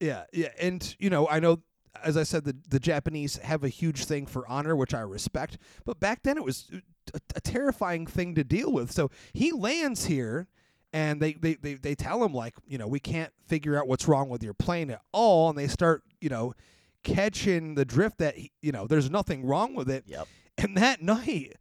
yeah, 0.00 0.24
yeah, 0.32 0.48
and 0.60 0.94
you 0.98 1.08
know, 1.10 1.26
I 1.26 1.40
know, 1.40 1.60
as 2.02 2.16
I 2.16 2.22
said, 2.22 2.44
the 2.44 2.56
the 2.68 2.80
Japanese 2.80 3.36
have 3.38 3.64
a 3.64 3.68
huge 3.68 4.04
thing 4.04 4.26
for 4.26 4.46
honor, 4.48 4.76
which 4.76 4.94
I 4.94 5.00
respect. 5.00 5.58
But 5.84 6.00
back 6.00 6.22
then, 6.22 6.36
it 6.36 6.44
was 6.44 6.70
uh, 6.72 6.78
a, 7.14 7.20
a 7.36 7.40
terrifying 7.40 8.06
thing 8.06 8.34
to 8.36 8.44
deal 8.44 8.72
with. 8.72 8.92
So 8.92 9.10
he 9.32 9.52
lands 9.52 10.06
here, 10.06 10.48
and 10.92 11.20
they, 11.20 11.34
they 11.34 11.54
they 11.54 11.74
they 11.74 11.94
tell 11.94 12.24
him 12.24 12.32
like, 12.32 12.54
you 12.66 12.78
know, 12.78 12.86
we 12.86 13.00
can't 13.00 13.32
figure 13.46 13.78
out 13.78 13.88
what's 13.88 14.08
wrong 14.08 14.28
with 14.28 14.42
your 14.42 14.54
plane 14.54 14.90
at 14.90 15.00
all, 15.12 15.48
and 15.50 15.58
they 15.58 15.68
start, 15.68 16.02
you 16.20 16.28
know, 16.28 16.52
catching 17.02 17.74
the 17.74 17.84
drift 17.84 18.18
that 18.18 18.36
he- 18.36 18.52
you 18.62 18.72
know, 18.72 18.86
there's 18.86 19.10
nothing 19.10 19.44
wrong 19.44 19.74
with 19.74 19.90
it. 19.90 20.04
Yep. 20.06 20.28
And 20.58 20.76
that 20.76 21.02
night, 21.02 21.56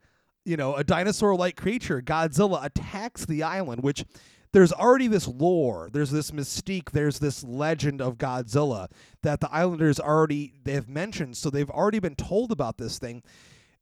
you 0.45 0.57
know, 0.57 0.75
a 0.75 0.83
dinosaur 0.83 1.35
like 1.35 1.55
creature, 1.55 2.01
Godzilla, 2.01 2.63
attacks 2.63 3.25
the 3.25 3.43
island, 3.43 3.83
which 3.83 4.03
there's 4.51 4.73
already 4.73 5.07
this 5.07 5.27
lore, 5.27 5.89
there's 5.91 6.11
this 6.11 6.31
mystique, 6.31 6.91
there's 6.91 7.19
this 7.19 7.43
legend 7.43 8.01
of 8.01 8.17
Godzilla 8.17 8.87
that 9.21 9.39
the 9.39 9.51
islanders 9.51 9.99
already 9.99 10.53
they've 10.63 10.87
mentioned. 10.87 11.37
So 11.37 11.49
they've 11.49 11.69
already 11.69 11.99
been 11.99 12.15
told 12.15 12.51
about 12.51 12.77
this 12.77 12.97
thing. 12.97 13.21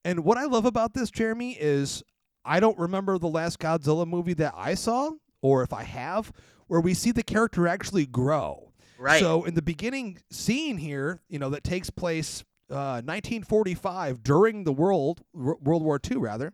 And 0.04 0.24
what 0.24 0.38
I 0.38 0.46
love 0.46 0.66
about 0.66 0.94
this, 0.94 1.10
Jeremy, 1.10 1.58
is 1.60 2.04
I 2.44 2.60
don't 2.60 2.78
remember 2.78 3.18
the 3.18 3.28
last 3.28 3.60
Godzilla 3.60 4.08
movie 4.08 4.34
that 4.36 4.54
I 4.56 4.74
saw, 4.74 5.12
or 5.42 5.64
if 5.64 5.74
I 5.74 5.84
have, 5.84 6.32
where 6.68 6.82
we 6.82 6.94
see 6.94 7.12
the 7.12 7.24
character 7.24 7.68
actually 7.68 8.06
grow. 8.06 8.72
Right. 8.98 9.20
So 9.20 9.44
in 9.44 9.54
the 9.54 9.62
beginning 9.62 10.20
scene 10.32 10.78
here, 10.78 11.22
you 11.30 11.40
know, 11.40 11.50
that 11.52 11.64
takes 11.64 11.90
place 11.90 12.44
uh, 12.70 13.02
1945 13.04 14.24
during 14.24 14.64
the 14.64 14.74
world 14.74 15.22
World 15.34 15.84
War 15.84 16.00
II, 16.10 16.18
rather. 16.18 16.54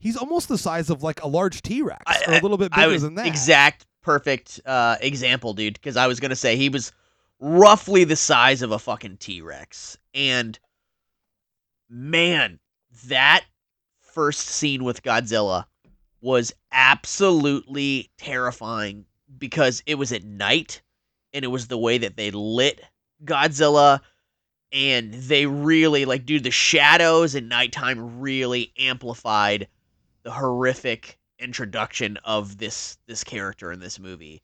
He's 0.00 0.16
almost 0.16 0.48
the 0.48 0.58
size 0.58 0.90
of 0.90 1.02
like 1.02 1.22
a 1.22 1.28
large 1.28 1.62
T 1.62 1.82
Rex, 1.82 2.26
or 2.26 2.34
a 2.34 2.40
little 2.40 2.56
bit 2.58 2.72
I 2.72 2.82
bigger 2.82 2.92
was 2.92 3.02
than 3.02 3.14
that. 3.14 3.26
exact 3.26 3.86
perfect 4.02 4.60
uh, 4.66 4.96
example, 5.00 5.54
dude. 5.54 5.74
Because 5.74 5.96
I 5.96 6.06
was 6.06 6.18
gonna 6.18 6.34
say 6.34 6.56
he 6.56 6.70
was 6.70 6.90
roughly 7.38 8.04
the 8.04 8.16
size 8.16 8.62
of 8.62 8.72
a 8.72 8.78
fucking 8.78 9.18
T 9.18 9.42
Rex, 9.42 9.98
and 10.14 10.58
man, 11.88 12.58
that 13.06 13.44
first 14.00 14.40
scene 14.40 14.84
with 14.84 15.02
Godzilla 15.02 15.66
was 16.22 16.52
absolutely 16.72 18.10
terrifying 18.18 19.04
because 19.38 19.82
it 19.86 19.96
was 19.96 20.12
at 20.12 20.24
night, 20.24 20.82
and 21.32 21.44
it 21.44 21.48
was 21.48 21.68
the 21.68 21.78
way 21.78 21.98
that 21.98 22.16
they 22.16 22.30
lit 22.30 22.80
Godzilla. 23.24 24.00
And 24.72 25.12
they 25.12 25.46
really 25.46 26.04
like, 26.04 26.24
dude, 26.24 26.44
the 26.44 26.52
shadows 26.52 27.34
and 27.34 27.48
nighttime 27.48 28.20
really 28.20 28.72
amplified 28.78 29.66
the 30.22 30.30
horrific 30.30 31.18
introduction 31.38 32.18
of 32.24 32.58
this 32.58 32.98
this 33.06 33.24
character 33.24 33.72
in 33.72 33.80
this 33.80 33.98
movie. 33.98 34.42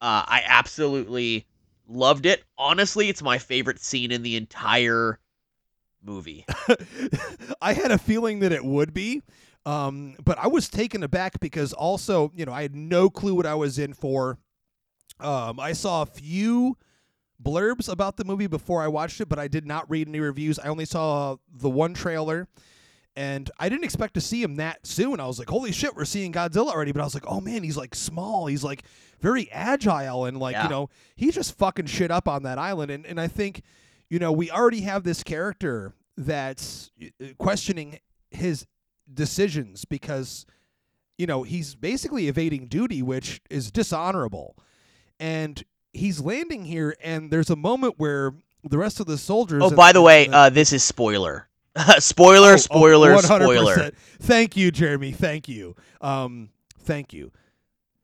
Uh, 0.00 0.22
I 0.26 0.42
absolutely 0.46 1.46
loved 1.88 2.26
it. 2.26 2.44
Honestly, 2.56 3.08
it's 3.08 3.22
my 3.22 3.38
favorite 3.38 3.80
scene 3.80 4.12
in 4.12 4.22
the 4.22 4.36
entire 4.36 5.18
movie. 6.02 6.44
I 7.62 7.72
had 7.72 7.90
a 7.90 7.98
feeling 7.98 8.40
that 8.40 8.52
it 8.52 8.64
would 8.64 8.94
be, 8.94 9.22
um, 9.66 10.14
but 10.24 10.38
I 10.38 10.46
was 10.46 10.68
taken 10.68 11.02
aback 11.02 11.40
because 11.40 11.72
also, 11.72 12.32
you 12.36 12.44
know, 12.46 12.52
I 12.52 12.62
had 12.62 12.76
no 12.76 13.10
clue 13.10 13.34
what 13.34 13.46
I 13.46 13.54
was 13.54 13.78
in 13.78 13.92
for. 13.94 14.38
Um, 15.18 15.58
I 15.58 15.72
saw 15.72 16.02
a 16.02 16.06
few 16.06 16.76
blurbs 17.42 17.88
about 17.88 18.16
the 18.16 18.24
movie 18.24 18.46
before 18.46 18.82
I 18.82 18.88
watched 18.88 19.20
it, 19.20 19.28
but 19.28 19.38
I 19.38 19.48
did 19.48 19.66
not 19.66 19.90
read 19.90 20.08
any 20.08 20.20
reviews. 20.20 20.58
I 20.58 20.68
only 20.68 20.84
saw 20.84 21.36
the 21.52 21.68
one 21.70 21.94
trailer. 21.94 22.46
And 23.18 23.50
I 23.58 23.68
didn't 23.68 23.82
expect 23.82 24.14
to 24.14 24.20
see 24.20 24.40
him 24.40 24.54
that 24.56 24.86
soon. 24.86 25.18
I 25.18 25.26
was 25.26 25.40
like, 25.40 25.50
"Holy 25.50 25.72
shit, 25.72 25.96
we're 25.96 26.04
seeing 26.04 26.32
Godzilla 26.32 26.68
already!" 26.68 26.92
But 26.92 27.00
I 27.00 27.04
was 27.04 27.14
like, 27.14 27.26
"Oh 27.26 27.40
man, 27.40 27.64
he's 27.64 27.76
like 27.76 27.96
small. 27.96 28.46
He's 28.46 28.62
like 28.62 28.84
very 29.20 29.50
agile, 29.50 30.24
and 30.24 30.38
like 30.38 30.54
Yeah. 30.54 30.62
you 30.62 30.68
know, 30.70 30.88
he's 31.16 31.34
just 31.34 31.58
fucking 31.58 31.86
shit 31.86 32.12
up 32.12 32.28
on 32.28 32.44
that 32.44 32.58
island." 32.58 32.92
And 32.92 33.04
and 33.04 33.20
I 33.20 33.26
think, 33.26 33.62
you 34.08 34.20
know, 34.20 34.30
we 34.30 34.52
already 34.52 34.82
have 34.82 35.02
this 35.02 35.24
character 35.24 35.94
that's 36.16 36.92
uh, 37.02 37.26
questioning 37.38 37.98
his 38.30 38.66
decisions 39.12 39.84
because, 39.84 40.46
you 41.16 41.26
know, 41.26 41.42
he's 41.42 41.74
basically 41.74 42.28
evading 42.28 42.68
duty, 42.68 43.02
which 43.02 43.40
is 43.50 43.72
dishonorable. 43.72 44.54
And 45.18 45.64
he's 45.92 46.20
landing 46.20 46.66
here, 46.66 46.94
and 47.02 47.32
there's 47.32 47.50
a 47.50 47.56
moment 47.56 47.94
where 47.96 48.34
the 48.62 48.78
rest 48.78 49.00
of 49.00 49.06
the 49.06 49.18
soldiers. 49.18 49.60
Oh, 49.64 49.74
by 49.74 49.90
the 49.90 50.02
way, 50.02 50.28
uh, 50.28 50.50
this 50.50 50.72
is 50.72 50.84
spoiler. 50.84 51.47
spoiler, 51.98 52.50
Oh, 52.50 52.54
oh, 52.54 52.56
spoiler, 52.56 53.14
100%. 53.14 53.22
spoiler. 53.22 53.90
Thank 54.20 54.56
you, 54.56 54.70
Jeremy. 54.70 55.12
Thank 55.12 55.48
you. 55.48 55.76
Um, 56.00 56.50
thank 56.80 57.12
you. 57.12 57.32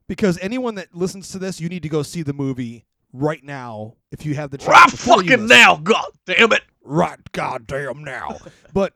Because 0.06 0.38
anyone 0.40 0.74
that 0.76 0.94
listens 0.94 1.30
to 1.30 1.38
this, 1.38 1.60
you 1.60 1.68
need 1.68 1.82
to 1.82 1.88
go 1.88 2.02
see 2.02 2.22
the 2.22 2.34
movie 2.34 2.84
right 3.12 3.42
now 3.42 3.94
if 4.10 4.26
you 4.26 4.34
have 4.34 4.50
the 4.50 4.58
chance. 4.58 4.68
Right 4.68 4.90
fucking 4.90 5.46
now, 5.46 5.76
god 5.76 6.06
damn 6.26 6.52
it. 6.52 6.62
Right, 6.82 7.18
goddamn 7.32 8.04
now. 8.04 8.36
but 8.74 8.92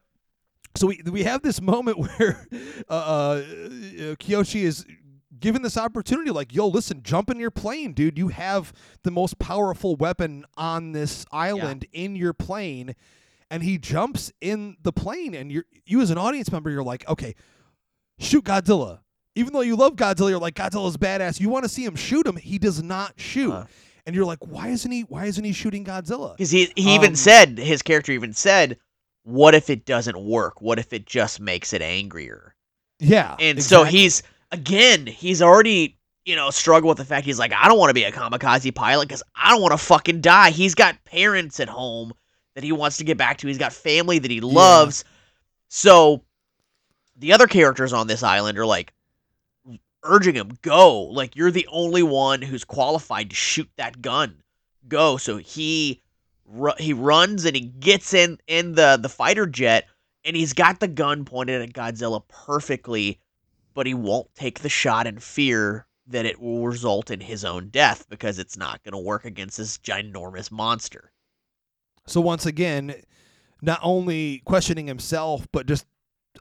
so 0.77 0.87
we 0.87 1.01
we 1.11 1.25
have 1.25 1.43
this 1.43 1.61
moment 1.63 1.99
where 2.19 2.47
uh, 2.89 2.93
uh, 2.93 3.41
Kiyoshi 4.17 4.63
is 4.63 4.85
given 5.41 5.63
this 5.63 5.77
opportunity, 5.77 6.31
like, 6.31 6.55
yo, 6.55 6.67
listen, 6.67 7.03
jump 7.03 7.31
in 7.31 7.39
your 7.39 7.51
plane, 7.51 7.93
dude. 7.93 8.19
You 8.19 8.29
have 8.29 8.73
the 9.05 9.11
most 9.11 9.39
powerful 9.39 9.97
weapon 9.97 10.45
on 10.57 10.93
this 10.93 11.25
island 11.31 11.87
in 11.93 12.17
your 12.17 12.33
plane, 12.33 12.95
and 13.51 13.63
he 13.63 13.79
jumps 13.79 14.33
in 14.41 14.77
the 14.83 14.93
plane, 14.93 15.35
and 15.35 15.51
you're 15.51 15.65
you 15.87 16.01
as 16.01 16.11
an 16.11 16.19
audience 16.19 16.51
member, 16.53 16.71
you're 16.71 16.83
like, 16.83 17.09
okay, 17.09 17.35
shoot 18.19 18.45
Godzilla. 18.45 19.01
Even 19.35 19.53
though 19.53 19.61
you 19.61 19.77
love 19.77 19.95
Godzilla, 19.95 20.31
you're 20.31 20.41
like 20.41 20.55
Godzilla's 20.55 20.97
badass. 20.97 21.41
You 21.41 21.49
want 21.49 21.65
to 21.65 21.69
see 21.69 21.85
him 21.85 21.95
shoot 21.97 22.27
him. 22.27 22.37
He 22.37 22.59
does 22.59 22.83
not 22.83 23.15
shoot, 23.17 23.53
Uh. 23.53 23.67
and 24.07 24.17
you're 24.17 24.25
like, 24.25 24.45
why 24.47 24.69
isn't 24.69 24.91
he? 24.91 25.03
Why 25.03 25.27
isn't 25.27 25.45
he 25.45 25.53
shooting 25.53 25.85
Godzilla? 25.85 26.37
Because 26.37 26.51
he 26.51 26.73
he 26.77 26.95
even 26.95 27.11
Um, 27.11 27.17
said 27.17 27.59
his 27.59 27.83
character 27.83 28.13
even 28.13 28.33
said, 28.33 28.79
"What 29.25 29.55
if 29.55 29.71
it 29.71 29.85
doesn't 29.85 30.19
work? 30.19 30.61
What 30.61 30.79
if 30.79 30.93
it 30.93 31.07
just 31.07 31.41
makes 31.41 31.73
it 31.73 31.83
angrier?" 31.83 32.55
Yeah, 33.01 33.37
And 33.39 33.63
so 33.63 33.85
he's 33.85 34.25
again, 34.51 35.07
he's 35.07 35.41
already 35.41 35.97
you 36.25 36.35
know 36.35 36.51
struggled 36.51 36.89
with 36.91 36.99
the 36.99 37.05
fact 37.05 37.25
he's 37.25 37.39
like, 37.39 37.53
I 37.53 37.69
don't 37.69 37.79
want 37.79 37.91
to 37.91 37.95
be 37.95 38.03
a 38.05 38.11
kamikaze 38.13 38.75
pilot 38.75 39.07
because 39.09 39.23
I 39.37 39.51
don't 39.53 39.63
want 39.63 39.73
to 39.73 39.79
fucking 39.79 40.21
die. 40.21 40.51
He's 40.51 40.75
got 40.75 41.03
parents 41.05 41.61
at 41.61 41.69
home 41.69 42.13
that 42.59 42.65
he 42.65 42.73
wants 42.73 42.97
to 42.97 43.05
get 43.05 43.17
back 43.17 43.39
to. 43.39 43.47
He's 43.47 43.57
got 43.57 43.73
family 43.73 44.19
that 44.19 44.33
he 44.33 44.41
loves. 44.41 45.05
So 45.69 46.25
the 47.15 47.33
other 47.33 47.47
characters 47.47 47.93
on 47.93 48.09
this 48.09 48.25
island 48.25 48.59
are 48.59 48.67
like 48.67 48.93
urging 50.03 50.35
him, 50.35 50.59
go. 50.61 51.03
Like 51.03 51.37
you're 51.37 51.53
the 51.53 51.69
only 51.71 52.03
one 52.03 52.43
who's 52.43 52.65
qualified 52.65 53.31
to 53.31 53.37
shoot 53.37 53.71
that 53.77 54.03
gun. 54.03 54.43
Go. 54.89 55.19
So 55.19 55.37
he 55.37 56.03
he 56.79 56.93
runs 56.93 57.45
and 57.45 57.55
he 57.55 57.63
gets 57.63 58.13
in 58.13 58.39
in 58.49 58.73
the 58.73 58.99
the 59.01 59.09
fighter 59.09 59.47
jet 59.47 59.87
and 60.25 60.35
he's 60.35 60.53
got 60.53 60.81
the 60.81 60.89
gun 60.89 61.25
pointed 61.25 61.63
at 61.63 61.73
Godzilla 61.73 62.27
perfectly, 62.27 63.21
but 63.73 63.87
he 63.87 63.95
won't 63.95 64.35
take 64.35 64.59
the 64.59 64.69
shot 64.69 65.07
in 65.07 65.21
fear 65.21 65.87
that 66.09 66.27
it 66.27 66.41
will 66.41 66.67
result 66.67 67.13
in 67.13 67.21
his 67.21 67.45
own 67.45 67.69
death 67.69 68.09
because 68.09 68.41
it's 68.41 68.57
not 68.57 68.83
going 68.83 68.95
to 68.95 68.99
work 68.99 69.25
against 69.25 69.59
this 69.59 69.79
ginormous 69.79 70.51
monster. 70.51 71.13
So 72.09 72.21
once 72.21 72.47
again, 72.47 72.95
not 73.61 73.81
only 73.83 74.43
questioning 74.45 74.87
himself, 74.87 75.47
but 75.53 75.67
just 75.67 75.87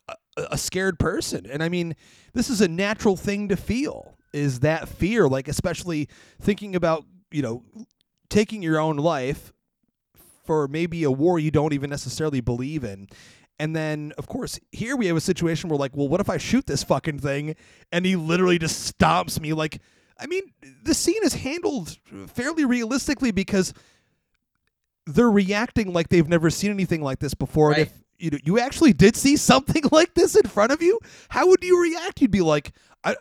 a, 0.07 0.15
a 0.51 0.57
scared 0.57 0.99
person. 0.99 1.45
And 1.45 1.61
I 1.63 1.69
mean, 1.69 1.95
this 2.33 2.49
is 2.49 2.61
a 2.61 2.67
natural 2.67 3.15
thing 3.15 3.49
to 3.49 3.57
feel. 3.57 4.17
is 4.33 4.59
that 4.61 4.87
fear, 4.87 5.27
like 5.27 5.47
especially 5.47 6.07
thinking 6.39 6.75
about 6.75 7.05
you 7.31 7.41
know 7.41 7.63
taking 8.29 8.61
your 8.61 8.79
own 8.79 8.97
life 8.97 9.53
for 10.45 10.67
maybe 10.67 11.03
a 11.03 11.11
war 11.11 11.39
you 11.39 11.51
don't 11.51 11.73
even 11.73 11.89
necessarily 11.89 12.41
believe 12.41 12.83
in. 12.83 13.07
And 13.59 13.75
then, 13.75 14.13
of 14.17 14.27
course, 14.27 14.59
here 14.71 14.95
we 14.95 15.07
have 15.07 15.17
a 15.17 15.21
situation 15.21 15.69
where, 15.69 15.79
like, 15.79 15.95
well, 15.95 16.07
what 16.07 16.21
if 16.21 16.29
I 16.29 16.37
shoot 16.37 16.67
this 16.67 16.83
fucking 16.83 17.19
thing 17.19 17.55
and 17.91 18.05
he 18.05 18.15
literally 18.15 18.59
just 18.59 18.97
stomps 18.97 19.39
me? 19.39 19.53
Like, 19.53 19.81
I 20.19 20.27
mean, 20.27 20.43
the 20.83 20.93
scene 20.93 21.21
is 21.23 21.33
handled 21.33 21.97
fairly 22.27 22.65
realistically 22.65 23.31
because 23.31 23.73
they're 25.07 25.31
reacting 25.31 25.93
like 25.93 26.09
they've 26.09 26.27
never 26.27 26.49
seen 26.49 26.71
anything 26.71 27.01
like 27.01 27.19
this 27.19 27.33
before. 27.33 27.69
Right. 27.69 27.77
And 27.79 27.87
if 27.87 27.93
you 28.19 28.29
know, 28.31 28.37
you 28.43 28.59
actually 28.59 28.93
did 28.93 29.15
see 29.15 29.37
something 29.37 29.83
like 29.91 30.13
this 30.13 30.35
in 30.35 30.43
front 30.49 30.71
of 30.71 30.81
you, 30.81 30.99
how 31.29 31.47
would 31.47 31.63
you 31.63 31.81
react? 31.81 32.21
You'd 32.21 32.31
be 32.31 32.41
like, 32.41 32.71
I, 33.03 33.15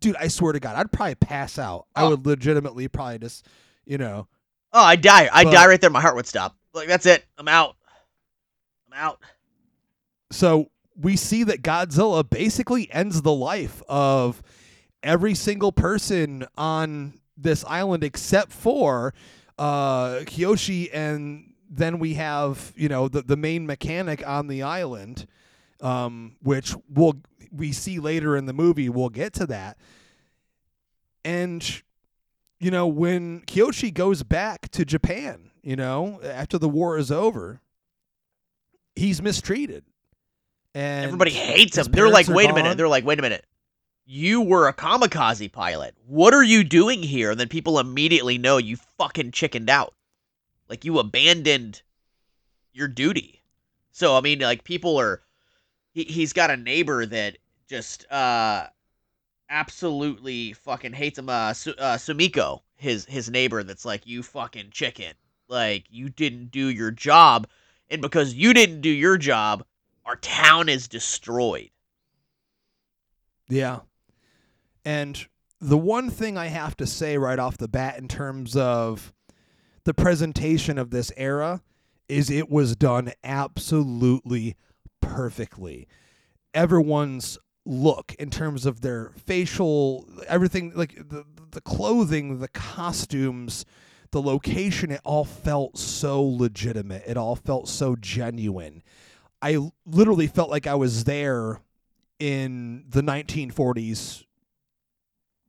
dude, 0.00 0.16
I 0.16 0.28
swear 0.28 0.52
to 0.52 0.60
God, 0.60 0.76
I'd 0.76 0.92
probably 0.92 1.14
pass 1.16 1.58
out. 1.58 1.86
I 1.94 2.04
Oh. 2.04 2.10
would 2.10 2.26
legitimately 2.26 2.88
probably 2.88 3.18
just, 3.18 3.46
you 3.84 3.98
know, 3.98 4.26
Oh, 4.72 4.84
I 4.84 4.94
die. 4.94 5.28
I 5.32 5.42
die 5.42 5.66
right 5.66 5.80
there. 5.80 5.90
My 5.90 6.00
heart 6.00 6.14
would 6.14 6.26
stop. 6.28 6.56
Like 6.74 6.86
that's 6.86 7.06
it. 7.06 7.24
I'm 7.38 7.48
out. 7.48 7.74
I'm 8.92 8.98
out. 8.98 9.18
So 10.30 10.70
we 10.96 11.16
see 11.16 11.42
that 11.44 11.62
Godzilla 11.62 12.28
basically 12.28 12.88
ends 12.92 13.22
the 13.22 13.32
life 13.32 13.82
of 13.88 14.42
every 15.02 15.34
single 15.34 15.72
person 15.72 16.46
on 16.56 17.14
this 17.36 17.64
island 17.64 18.04
except 18.04 18.52
for 18.52 19.14
uh, 19.60 20.20
Kyoshi, 20.24 20.88
and 20.92 21.52
then 21.68 21.98
we 21.98 22.14
have 22.14 22.72
you 22.74 22.88
know 22.88 23.08
the 23.08 23.22
the 23.22 23.36
main 23.36 23.66
mechanic 23.66 24.26
on 24.26 24.46
the 24.48 24.62
island, 24.62 25.26
um, 25.82 26.36
which 26.42 26.74
we'll 26.88 27.20
we 27.52 27.70
see 27.70 28.00
later 28.00 28.36
in 28.36 28.46
the 28.46 28.54
movie. 28.54 28.88
We'll 28.88 29.10
get 29.10 29.34
to 29.34 29.46
that, 29.48 29.76
and 31.26 31.82
you 32.58 32.70
know 32.70 32.86
when 32.88 33.42
Kyoshi 33.42 33.92
goes 33.92 34.22
back 34.22 34.70
to 34.70 34.86
Japan, 34.86 35.50
you 35.62 35.76
know 35.76 36.20
after 36.24 36.56
the 36.56 36.68
war 36.68 36.96
is 36.96 37.12
over, 37.12 37.60
he's 38.96 39.20
mistreated. 39.20 39.84
And 40.74 41.06
Everybody 41.06 41.32
hates 41.32 41.76
him. 41.76 41.88
They're 41.90 42.08
like, 42.08 42.28
wait 42.28 42.48
a 42.48 42.54
minute. 42.54 42.76
They're 42.76 42.88
like, 42.88 43.04
wait 43.04 43.18
a 43.18 43.22
minute. 43.22 43.44
You 44.12 44.40
were 44.40 44.66
a 44.66 44.74
kamikaze 44.74 45.52
pilot. 45.52 45.94
What 46.04 46.34
are 46.34 46.42
you 46.42 46.64
doing 46.64 47.00
here? 47.00 47.30
And 47.30 47.38
then 47.38 47.46
people 47.46 47.78
immediately 47.78 48.38
know 48.38 48.56
you 48.56 48.76
fucking 48.76 49.30
chickened 49.30 49.70
out. 49.70 49.94
Like 50.68 50.84
you 50.84 50.98
abandoned 50.98 51.82
your 52.72 52.88
duty. 52.88 53.40
So 53.92 54.16
I 54.16 54.20
mean, 54.20 54.40
like 54.40 54.64
people 54.64 54.98
are. 54.98 55.22
He 55.92 56.02
he's 56.02 56.32
got 56.32 56.50
a 56.50 56.56
neighbor 56.56 57.06
that 57.06 57.38
just 57.68 58.10
uh 58.10 58.66
absolutely 59.48 60.54
fucking 60.54 60.94
hates 60.94 61.20
him. 61.20 61.28
Uh, 61.28 61.54
Su- 61.54 61.76
uh 61.78 61.96
Sumiko, 61.96 62.62
his 62.74 63.04
his 63.04 63.30
neighbor, 63.30 63.62
that's 63.62 63.84
like 63.84 64.08
you 64.08 64.24
fucking 64.24 64.70
chicken. 64.72 65.14
Like 65.46 65.84
you 65.88 66.08
didn't 66.08 66.50
do 66.50 66.66
your 66.66 66.90
job, 66.90 67.46
and 67.88 68.02
because 68.02 68.34
you 68.34 68.54
didn't 68.54 68.80
do 68.80 68.90
your 68.90 69.18
job, 69.18 69.64
our 70.04 70.16
town 70.16 70.68
is 70.68 70.88
destroyed. 70.88 71.70
Yeah. 73.48 73.78
And 74.84 75.26
the 75.60 75.78
one 75.78 76.10
thing 76.10 76.36
I 76.38 76.46
have 76.46 76.76
to 76.78 76.86
say 76.86 77.18
right 77.18 77.38
off 77.38 77.58
the 77.58 77.68
bat 77.68 77.98
in 77.98 78.08
terms 78.08 78.56
of 78.56 79.12
the 79.84 79.94
presentation 79.94 80.78
of 80.78 80.90
this 80.90 81.12
era 81.16 81.62
is 82.08 82.30
it 82.30 82.50
was 82.50 82.76
done 82.76 83.12
absolutely 83.22 84.56
perfectly. 85.00 85.86
Everyone's 86.54 87.38
look 87.66 88.14
in 88.18 88.30
terms 88.30 88.64
of 88.66 88.80
their 88.80 89.10
facial 89.10 90.08
everything 90.26 90.72
like 90.74 90.96
the 91.08 91.24
the 91.52 91.60
clothing, 91.60 92.38
the 92.38 92.48
costumes, 92.48 93.64
the 94.12 94.22
location 94.22 94.90
it 94.90 95.00
all 95.04 95.24
felt 95.24 95.76
so 95.78 96.22
legitimate. 96.22 97.02
It 97.06 97.16
all 97.16 97.36
felt 97.36 97.68
so 97.68 97.96
genuine. 97.96 98.82
I 99.42 99.70
literally 99.86 100.26
felt 100.26 100.50
like 100.50 100.66
I 100.66 100.74
was 100.74 101.04
there 101.04 101.60
in 102.18 102.84
the 102.88 103.02
1940s 103.02 104.24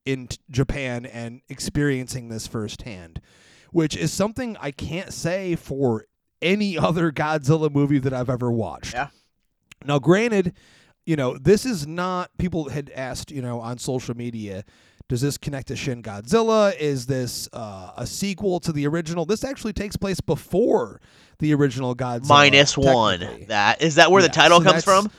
in 0.05 0.27
t- 0.27 0.37
Japan 0.49 1.05
and 1.05 1.41
experiencing 1.49 2.29
this 2.29 2.47
firsthand, 2.47 3.21
which 3.71 3.95
is 3.95 4.11
something 4.11 4.57
I 4.59 4.71
can't 4.71 5.13
say 5.13 5.55
for 5.55 6.05
any 6.41 6.77
other 6.77 7.11
Godzilla 7.11 7.71
movie 7.71 7.99
that 7.99 8.13
I've 8.13 8.29
ever 8.29 8.51
watched. 8.51 8.93
Yeah. 8.93 9.07
Now, 9.85 9.99
granted, 9.99 10.53
you 11.05 11.15
know, 11.15 11.37
this 11.37 11.65
is 11.65 11.87
not, 11.87 12.29
people 12.37 12.69
had 12.69 12.91
asked, 12.95 13.31
you 13.31 13.41
know, 13.41 13.59
on 13.59 13.77
social 13.77 14.15
media, 14.15 14.63
does 15.09 15.21
this 15.21 15.37
connect 15.37 15.67
to 15.67 15.75
Shin 15.75 16.01
Godzilla? 16.01 16.73
Is 16.77 17.05
this 17.05 17.49
uh, 17.51 17.91
a 17.97 18.07
sequel 18.07 18.59
to 18.61 18.71
the 18.71 18.87
original? 18.87 19.25
This 19.25 19.43
actually 19.43 19.73
takes 19.73 19.97
place 19.97 20.21
before 20.21 21.01
the 21.39 21.53
original 21.53 21.95
Godzilla. 21.95 22.29
Minus 22.29 22.77
one. 22.77 23.45
That 23.47 23.81
is 23.81 23.95
that 23.95 24.09
where 24.09 24.21
Yeah, 24.21 24.27
the 24.29 24.33
title 24.33 24.59
so 24.59 24.63
comes 24.63 24.83
from? 24.85 25.11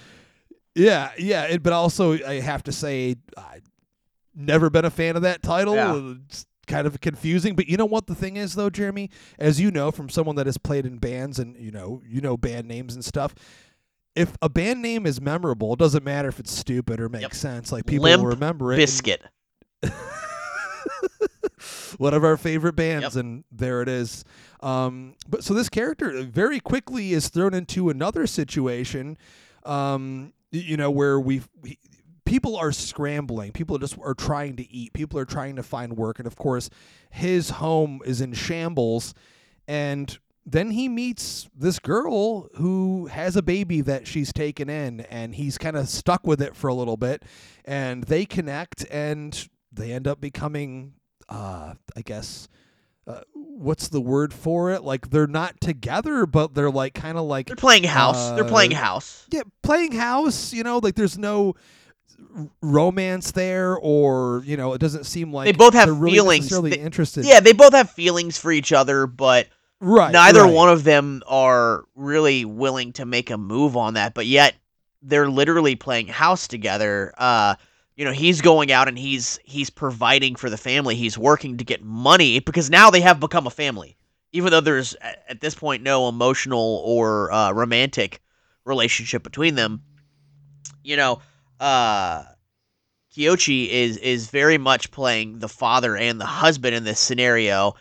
Yeah, 0.74 1.10
yeah, 1.18 1.44
it, 1.44 1.62
but 1.62 1.74
also 1.74 2.12
I 2.12 2.40
have 2.40 2.62
to 2.62 2.72
say 2.72 3.16
I 3.36 3.60
never 4.34 4.70
been 4.70 4.84
a 4.84 4.90
fan 4.90 5.16
of 5.16 5.22
that 5.22 5.42
title. 5.42 5.74
Yeah. 5.74 6.14
It's 6.26 6.46
kind 6.66 6.86
of 6.86 7.00
confusing, 7.00 7.54
but 7.56 7.66
you 7.68 7.76
know 7.76 7.84
what 7.86 8.06
the 8.06 8.14
thing 8.14 8.36
is 8.36 8.54
though, 8.54 8.70
Jeremy, 8.70 9.10
as 9.38 9.60
you 9.60 9.70
know 9.70 9.90
from 9.90 10.08
someone 10.08 10.36
that 10.36 10.46
has 10.46 10.58
played 10.58 10.86
in 10.86 10.98
bands 10.98 11.38
and 11.38 11.56
you 11.56 11.70
know, 11.70 12.00
you 12.06 12.20
know 12.20 12.36
band 12.36 12.68
names 12.68 12.94
and 12.94 13.04
stuff. 13.04 13.34
If 14.14 14.36
a 14.42 14.48
band 14.48 14.82
name 14.82 15.06
is 15.06 15.20
memorable, 15.20 15.72
it 15.72 15.78
doesn't 15.78 16.04
matter 16.04 16.28
if 16.28 16.38
it's 16.38 16.52
stupid 16.52 17.00
or 17.00 17.08
makes 17.08 17.22
Yep. 17.22 17.34
sense. 17.34 17.72
Like 17.72 17.86
people 17.86 18.04
Limp 18.04 18.22
will 18.22 18.28
remember 18.30 18.72
it. 18.72 18.78
and- 18.78 18.82
Bizkit. 18.88 19.18
one 21.98 22.14
of 22.14 22.24
our 22.24 22.36
favorite 22.36 22.74
bands, 22.74 23.14
Yep. 23.16 23.24
and 23.24 23.44
there 23.50 23.82
it 23.82 23.88
is. 23.88 24.24
Um, 24.60 25.14
but 25.28 25.44
so 25.44 25.54
this 25.54 25.68
character 25.68 26.22
very 26.24 26.60
quickly 26.60 27.12
is 27.12 27.28
thrown 27.28 27.54
into 27.54 27.88
another 27.90 28.26
situation, 28.26 29.16
um, 29.64 30.32
you 30.50 30.76
know, 30.76 30.90
where 30.90 31.18
we 31.20 31.42
people 32.32 32.56
are 32.56 32.72
scrambling, 32.72 33.52
people 33.52 33.76
just 33.76 33.98
are 34.02 34.14
trying 34.14 34.56
to 34.56 34.72
eat, 34.72 34.94
people 34.94 35.18
are 35.18 35.26
trying 35.26 35.54
to 35.54 35.62
find 35.62 35.98
work, 35.98 36.18
and 36.18 36.26
of 36.26 36.34
course, 36.34 36.70
his 37.10 37.50
home 37.50 38.00
is 38.06 38.22
in 38.22 38.32
shambles, 38.32 39.12
and 39.68 40.18
then 40.46 40.70
he 40.70 40.88
meets 40.88 41.50
this 41.54 41.78
girl 41.78 42.48
who 42.54 43.04
has 43.08 43.36
a 43.36 43.42
baby 43.42 43.82
that 43.82 44.06
she's 44.06 44.32
taken 44.32 44.70
in 44.70 45.00
and 45.02 45.34
he's 45.34 45.58
kind 45.58 45.76
of 45.76 45.88
stuck 45.90 46.26
with 46.26 46.40
it 46.40 46.56
for 46.56 46.68
a 46.68 46.74
little 46.74 46.96
bit. 46.96 47.22
And 47.66 48.02
they 48.04 48.24
connect 48.24 48.84
and 48.90 49.48
they 49.70 49.92
end 49.92 50.08
up 50.08 50.20
becoming 50.20 50.94
uh 51.28 51.74
i 51.96 52.00
guess 52.00 52.48
uh, 53.06 53.20
what's 53.34 53.88
the 53.88 54.00
word 54.00 54.32
for 54.34 54.70
it? 54.70 54.82
Like 54.84 55.10
they're 55.10 55.26
not 55.28 55.60
together 55.60 56.26
but 56.26 56.54
they're 56.54 56.70
like 56.70 56.94
kind 56.94 57.16
of 57.18 57.24
like 57.24 57.46
They're 57.46 57.56
playing 57.56 57.84
house. 57.84 58.30
They're 58.32 58.44
playing 58.44 58.74
Uh, 58.74 58.78
house. 58.78 59.26
yeah 59.30 59.42
playing 59.62 59.92
house 59.92 60.52
you 60.52 60.62
know? 60.64 60.78
Like 60.78 60.94
there's 60.96 61.18
no 61.18 61.54
romance 62.60 63.32
there 63.32 63.76
or 63.76 64.42
you 64.44 64.56
know 64.56 64.72
it 64.72 64.78
doesn't 64.78 65.04
seem 65.04 65.32
like 65.32 65.46
They 65.46 65.52
both 65.52 65.74
have 65.74 65.88
really 66.00 66.14
feelings. 66.16 66.44
necessarily 66.44 66.70
They- 66.70 66.80
interested 66.80 67.24
Yeah, 67.24 67.40
they 67.40 67.52
both 67.52 67.72
have 67.74 67.90
feelings 67.90 68.38
for 68.38 68.52
each 68.52 68.72
other, 68.72 69.06
but 69.06 69.48
right 69.80 70.12
neither 70.12 70.42
right. 70.44 70.52
one 70.54 70.68
of 70.68 70.84
them 70.84 71.22
are 71.26 71.84
really 71.94 72.44
willing 72.44 72.92
to 72.94 73.04
make 73.04 73.30
a 73.30 73.36
move 73.38 73.76
on 73.76 73.94
that. 73.94 74.14
But 74.14 74.26
yet 74.26 74.54
they're 75.02 75.28
literally 75.28 75.74
playing 75.74 76.06
house 76.08 76.46
together. 76.46 77.12
Uh, 77.18 77.56
you 77.96 78.04
know, 78.04 78.12
he's 78.12 78.40
going 78.40 78.72
out 78.72 78.88
and 78.88 78.98
he's 78.98 79.38
he's 79.44 79.68
providing 79.70 80.36
for 80.36 80.48
the 80.48 80.56
family. 80.56 80.94
He's 80.94 81.18
working 81.18 81.56
to 81.58 81.64
get 81.64 81.82
money 81.82 82.38
because 82.40 82.70
now 82.70 82.90
they 82.90 83.00
have 83.00 83.20
become 83.20 83.46
a 83.46 83.50
family. 83.50 83.96
Even 84.32 84.50
though 84.50 84.60
there's 84.62 84.94
at 85.28 85.40
this 85.42 85.54
point 85.54 85.82
no 85.82 86.08
emotional 86.08 86.82
or 86.86 87.30
uh, 87.32 87.52
romantic 87.52 88.22
relationship 88.64 89.22
between 89.22 89.56
them, 89.56 89.82
you 90.82 90.96
know, 90.96 91.20
uh, 91.62 92.24
Kyochi 93.14 93.68
is 93.70 93.96
is 93.98 94.26
very 94.26 94.58
much 94.58 94.90
playing 94.90 95.38
the 95.38 95.48
father 95.48 95.96
and 95.96 96.20
the 96.20 96.26
husband 96.26 96.74
in 96.74 96.84
this 96.84 96.98
scenario, 96.98 97.74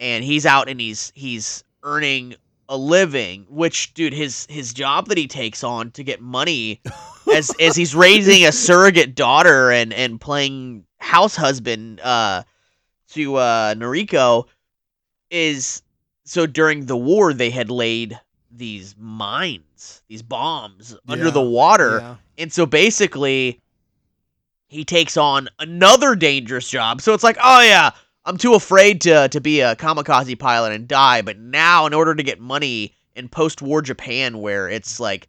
and 0.00 0.24
he's 0.24 0.44
out 0.44 0.68
and 0.68 0.80
he's 0.80 1.12
he's 1.14 1.62
earning 1.84 2.34
a 2.68 2.76
living. 2.76 3.46
Which, 3.48 3.94
dude, 3.94 4.12
his 4.12 4.46
his 4.50 4.72
job 4.72 5.06
that 5.08 5.18
he 5.18 5.28
takes 5.28 5.62
on 5.62 5.92
to 5.92 6.02
get 6.02 6.20
money 6.20 6.80
as 7.34 7.54
as 7.60 7.76
he's 7.76 7.94
raising 7.94 8.44
a 8.44 8.52
surrogate 8.52 9.14
daughter 9.14 9.70
and 9.70 9.92
and 9.92 10.20
playing 10.20 10.84
house 10.98 11.36
husband 11.36 12.00
uh 12.00 12.42
to 13.10 13.36
uh 13.36 13.74
Noriko 13.74 14.46
is 15.30 15.82
so 16.24 16.44
during 16.44 16.86
the 16.86 16.96
war 16.96 17.32
they 17.32 17.50
had 17.50 17.70
laid 17.70 18.18
these 18.50 18.96
mines, 18.98 19.62
these 20.08 20.22
bombs 20.22 20.96
under 21.08 21.26
Yeah, 21.26 21.30
the 21.30 21.42
water. 21.42 21.98
yeah. 22.00 22.16
And 22.38 22.52
so 22.52 22.66
basically, 22.66 23.60
he 24.68 24.84
takes 24.84 25.16
on 25.16 25.48
another 25.58 26.14
dangerous 26.14 26.68
job. 26.68 27.00
So 27.00 27.14
it's 27.14 27.24
like, 27.24 27.38
oh 27.42 27.62
yeah, 27.62 27.90
I'm 28.24 28.36
too 28.36 28.54
afraid 28.54 29.00
to 29.02 29.28
to 29.28 29.40
be 29.40 29.60
a 29.60 29.74
kamikaze 29.76 30.38
pilot 30.38 30.72
and 30.72 30.86
die. 30.86 31.22
But 31.22 31.38
now, 31.38 31.86
in 31.86 31.94
order 31.94 32.14
to 32.14 32.22
get 32.22 32.38
money 32.40 32.94
in 33.14 33.28
post-war 33.28 33.82
Japan, 33.82 34.38
where 34.38 34.68
it's 34.68 35.00
like 35.00 35.28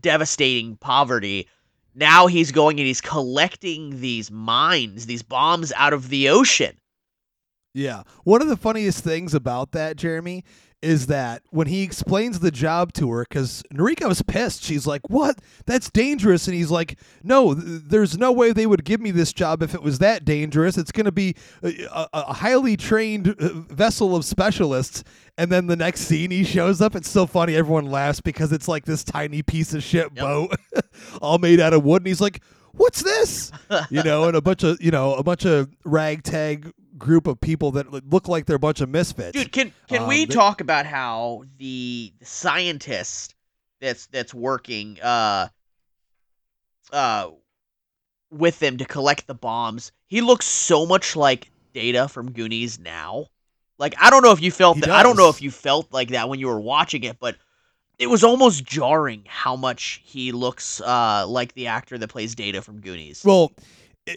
devastating 0.00 0.76
poverty, 0.76 1.48
now 1.94 2.26
he's 2.26 2.52
going 2.52 2.78
and 2.80 2.86
he's 2.86 3.00
collecting 3.00 4.00
these 4.00 4.30
mines, 4.30 5.06
these 5.06 5.22
bombs 5.22 5.72
out 5.76 5.92
of 5.92 6.08
the 6.08 6.28
ocean. 6.28 6.76
Yeah. 7.74 8.02
One 8.24 8.42
of 8.42 8.48
the 8.48 8.56
funniest 8.56 9.04
things 9.04 9.34
about 9.34 9.72
that, 9.72 9.96
Jeremy, 9.96 10.44
is 10.80 11.08
that 11.08 11.42
when 11.50 11.66
he 11.66 11.82
explains 11.82 12.38
the 12.38 12.50
job 12.50 12.92
to 12.92 13.10
her, 13.10 13.26
because 13.28 13.64
Noriko 13.72 14.08
was 14.08 14.22
pissed. 14.22 14.62
She's 14.62 14.86
like, 14.86 15.02
What? 15.08 15.38
That's 15.66 15.90
dangerous. 15.90 16.46
And 16.46 16.54
he's 16.54 16.70
like, 16.70 16.98
No, 17.22 17.54
th- 17.54 17.82
there's 17.86 18.16
no 18.16 18.30
way 18.30 18.52
they 18.52 18.66
would 18.66 18.84
give 18.84 19.00
me 19.00 19.10
this 19.10 19.32
job 19.32 19.62
if 19.62 19.74
it 19.74 19.82
was 19.82 19.98
that 19.98 20.24
dangerous. 20.24 20.78
It's 20.78 20.92
going 20.92 21.06
to 21.06 21.12
be 21.12 21.34
a, 21.62 22.06
a, 22.12 22.32
highly 22.34 22.76
trained 22.76 23.28
uh, 23.28 23.48
vessel 23.72 24.14
of 24.14 24.24
specialists. 24.24 25.02
And 25.36 25.50
then 25.50 25.66
the 25.66 25.76
next 25.76 26.02
scene, 26.02 26.30
he 26.30 26.44
shows 26.44 26.80
up. 26.80 26.94
It's 26.94 27.10
so 27.10 27.26
funny. 27.26 27.56
Everyone 27.56 27.86
laughs 27.86 28.20
because 28.20 28.52
it's 28.52 28.68
like 28.68 28.84
this 28.84 29.02
tiny 29.02 29.42
piece 29.42 29.74
of 29.74 29.82
shit 29.82 30.14
boat, 30.14 30.54
all 31.20 31.38
made 31.38 31.60
out 31.60 31.72
of 31.72 31.84
wood. 31.84 32.02
And 32.02 32.06
he's 32.08 32.20
like, 32.20 32.40
What's 32.72 33.02
this? 33.02 33.50
you 33.90 34.02
know, 34.04 34.24
and 34.24 34.36
a 34.36 34.40
bunch 34.40 34.62
of, 34.62 34.80
you 34.80 34.92
know, 34.92 35.14
a 35.14 35.22
bunch 35.24 35.44
of 35.44 35.68
ragtag 35.84 36.72
group 36.98 37.26
of 37.26 37.40
people 37.40 37.70
that 37.72 38.10
look 38.10 38.28
like 38.28 38.46
they're 38.46 38.56
a 38.56 38.58
bunch 38.60 38.80
of 38.80 38.88
misfits. 38.88 39.32
Dude, 39.32 39.52
can 39.52 39.72
can 39.88 40.02
Um, 40.02 40.08
we 40.08 40.24
they- 40.24 40.34
talk 40.34 40.60
about 40.60 40.86
how 40.86 41.44
the 41.58 42.12
scientist 42.22 43.34
that's 43.80 44.06
that's 44.06 44.34
working 44.34 44.98
uh 45.00 45.48
uh 46.92 47.28
with 48.30 48.58
them 48.58 48.76
to 48.78 48.84
collect 48.84 49.26
the 49.26 49.34
bombs, 49.34 49.92
he 50.06 50.20
looks 50.20 50.46
so 50.46 50.84
much 50.84 51.16
like 51.16 51.50
Data 51.72 52.08
from 52.08 52.32
Goonies 52.32 52.78
now. 52.78 53.26
Like 53.78 53.94
I 54.00 54.10
don't 54.10 54.22
know 54.22 54.32
if 54.32 54.42
you 54.42 54.50
felt 54.50 54.80
that. 54.80 54.90
I 54.90 55.02
don't 55.02 55.16
know 55.16 55.28
if 55.28 55.40
you 55.40 55.50
felt 55.50 55.92
like 55.92 56.08
that 56.10 56.28
when 56.28 56.38
you 56.40 56.48
were 56.48 56.60
watching 56.60 57.04
it, 57.04 57.18
but 57.20 57.36
it 57.98 58.08
was 58.08 58.22
almost 58.24 58.64
jarring 58.64 59.24
how 59.26 59.54
much 59.56 60.00
he 60.04 60.32
looks 60.32 60.80
uh 60.80 61.24
like 61.26 61.54
the 61.54 61.68
actor 61.68 61.96
that 61.98 62.08
plays 62.08 62.34
Data 62.34 62.60
from 62.62 62.80
Goonies. 62.80 63.22
Well, 63.24 63.52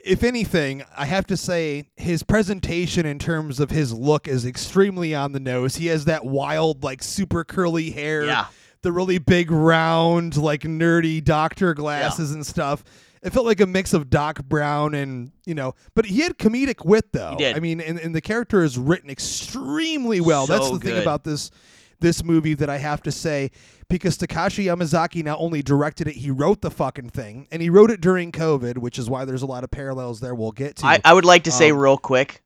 if 0.06 0.24
anything, 0.24 0.84
I 0.96 1.06
have 1.06 1.28
to 1.28 1.38
say 1.38 1.90
his 1.96 2.24
presentation 2.24 3.06
in 3.06 3.20
terms 3.20 3.60
of 3.60 3.70
his 3.70 3.94
look 3.94 4.28
is 4.28 4.46
extremely 4.46 5.14
on 5.14 5.32
the 5.34 5.40
nose. 5.40 5.76
He 5.76 5.88
has 5.88 6.06
that 6.06 6.26
wild, 6.26 6.84
like 6.84 7.04
super 7.04 7.44
curly 7.44 7.92
hair, 7.92 8.24
yeah. 8.26 8.46
the 8.82 8.92
really 8.92 9.18
big, 9.18 9.52
round, 9.52 10.38
like 10.38 10.62
nerdy 10.62 11.24
doctor 11.24 11.74
glasses 11.74 12.32
and 12.32 12.46
stuff. 12.46 12.84
It 13.24 13.32
felt 13.32 13.46
like 13.46 13.60
a 13.62 13.68
mix 13.68 13.94
of 13.94 14.10
Doc 14.10 14.44
Brown 14.46 14.96
and 14.96 15.32
you 15.46 15.54
know, 15.54 15.76
but 15.94 16.06
he 16.06 16.22
had 16.22 16.38
comedic 16.40 16.84
wit 16.86 17.12
though. 17.12 17.36
I 17.56 17.60
mean, 17.60 17.80
and, 17.80 18.00
and 18.00 18.16
the 18.16 18.22
character 18.22 18.64
is 18.64 18.80
written 18.80 19.10
extremely 19.12 20.22
well. 20.22 20.48
That's 20.48 20.68
So 20.68 20.78
the 20.78 20.80
thing 20.80 21.02
about 21.02 21.24
this 21.24 21.52
this 22.00 22.24
movie 22.24 22.56
that 22.56 22.70
I 22.70 22.78
have 22.78 23.04
to 23.04 23.12
say 23.12 23.52
because 23.92 24.18
Takashi 24.18 24.66
Yamazaki 24.66 25.24
not 25.24 25.40
only 25.40 25.62
directed 25.62 26.08
it, 26.08 26.16
he 26.16 26.32
wrote 26.32 26.62
the 26.62 26.72
fucking 26.72 27.10
thing, 27.10 27.48
and 27.52 27.62
he 27.62 27.70
wrote 27.70 27.92
it 27.92 28.02
during 28.02 28.32
COVID, 28.32 28.78
which 28.78 28.98
is 28.98 29.10
why 29.10 29.26
there's 29.26 29.42
a 29.42 29.46
lot 29.46 29.64
of 29.64 29.72
parallels 29.72 30.20
there. 30.20 30.34
We'll 30.34 30.52
get 30.52 30.78
to. 30.78 30.88
I, 30.88 31.00
I 31.04 31.14
would 31.14 31.26
like 31.26 31.44
to 31.44 31.52
say 31.52 31.72
Um, 31.72 31.78
real 31.78 31.98
quick, 31.98 32.42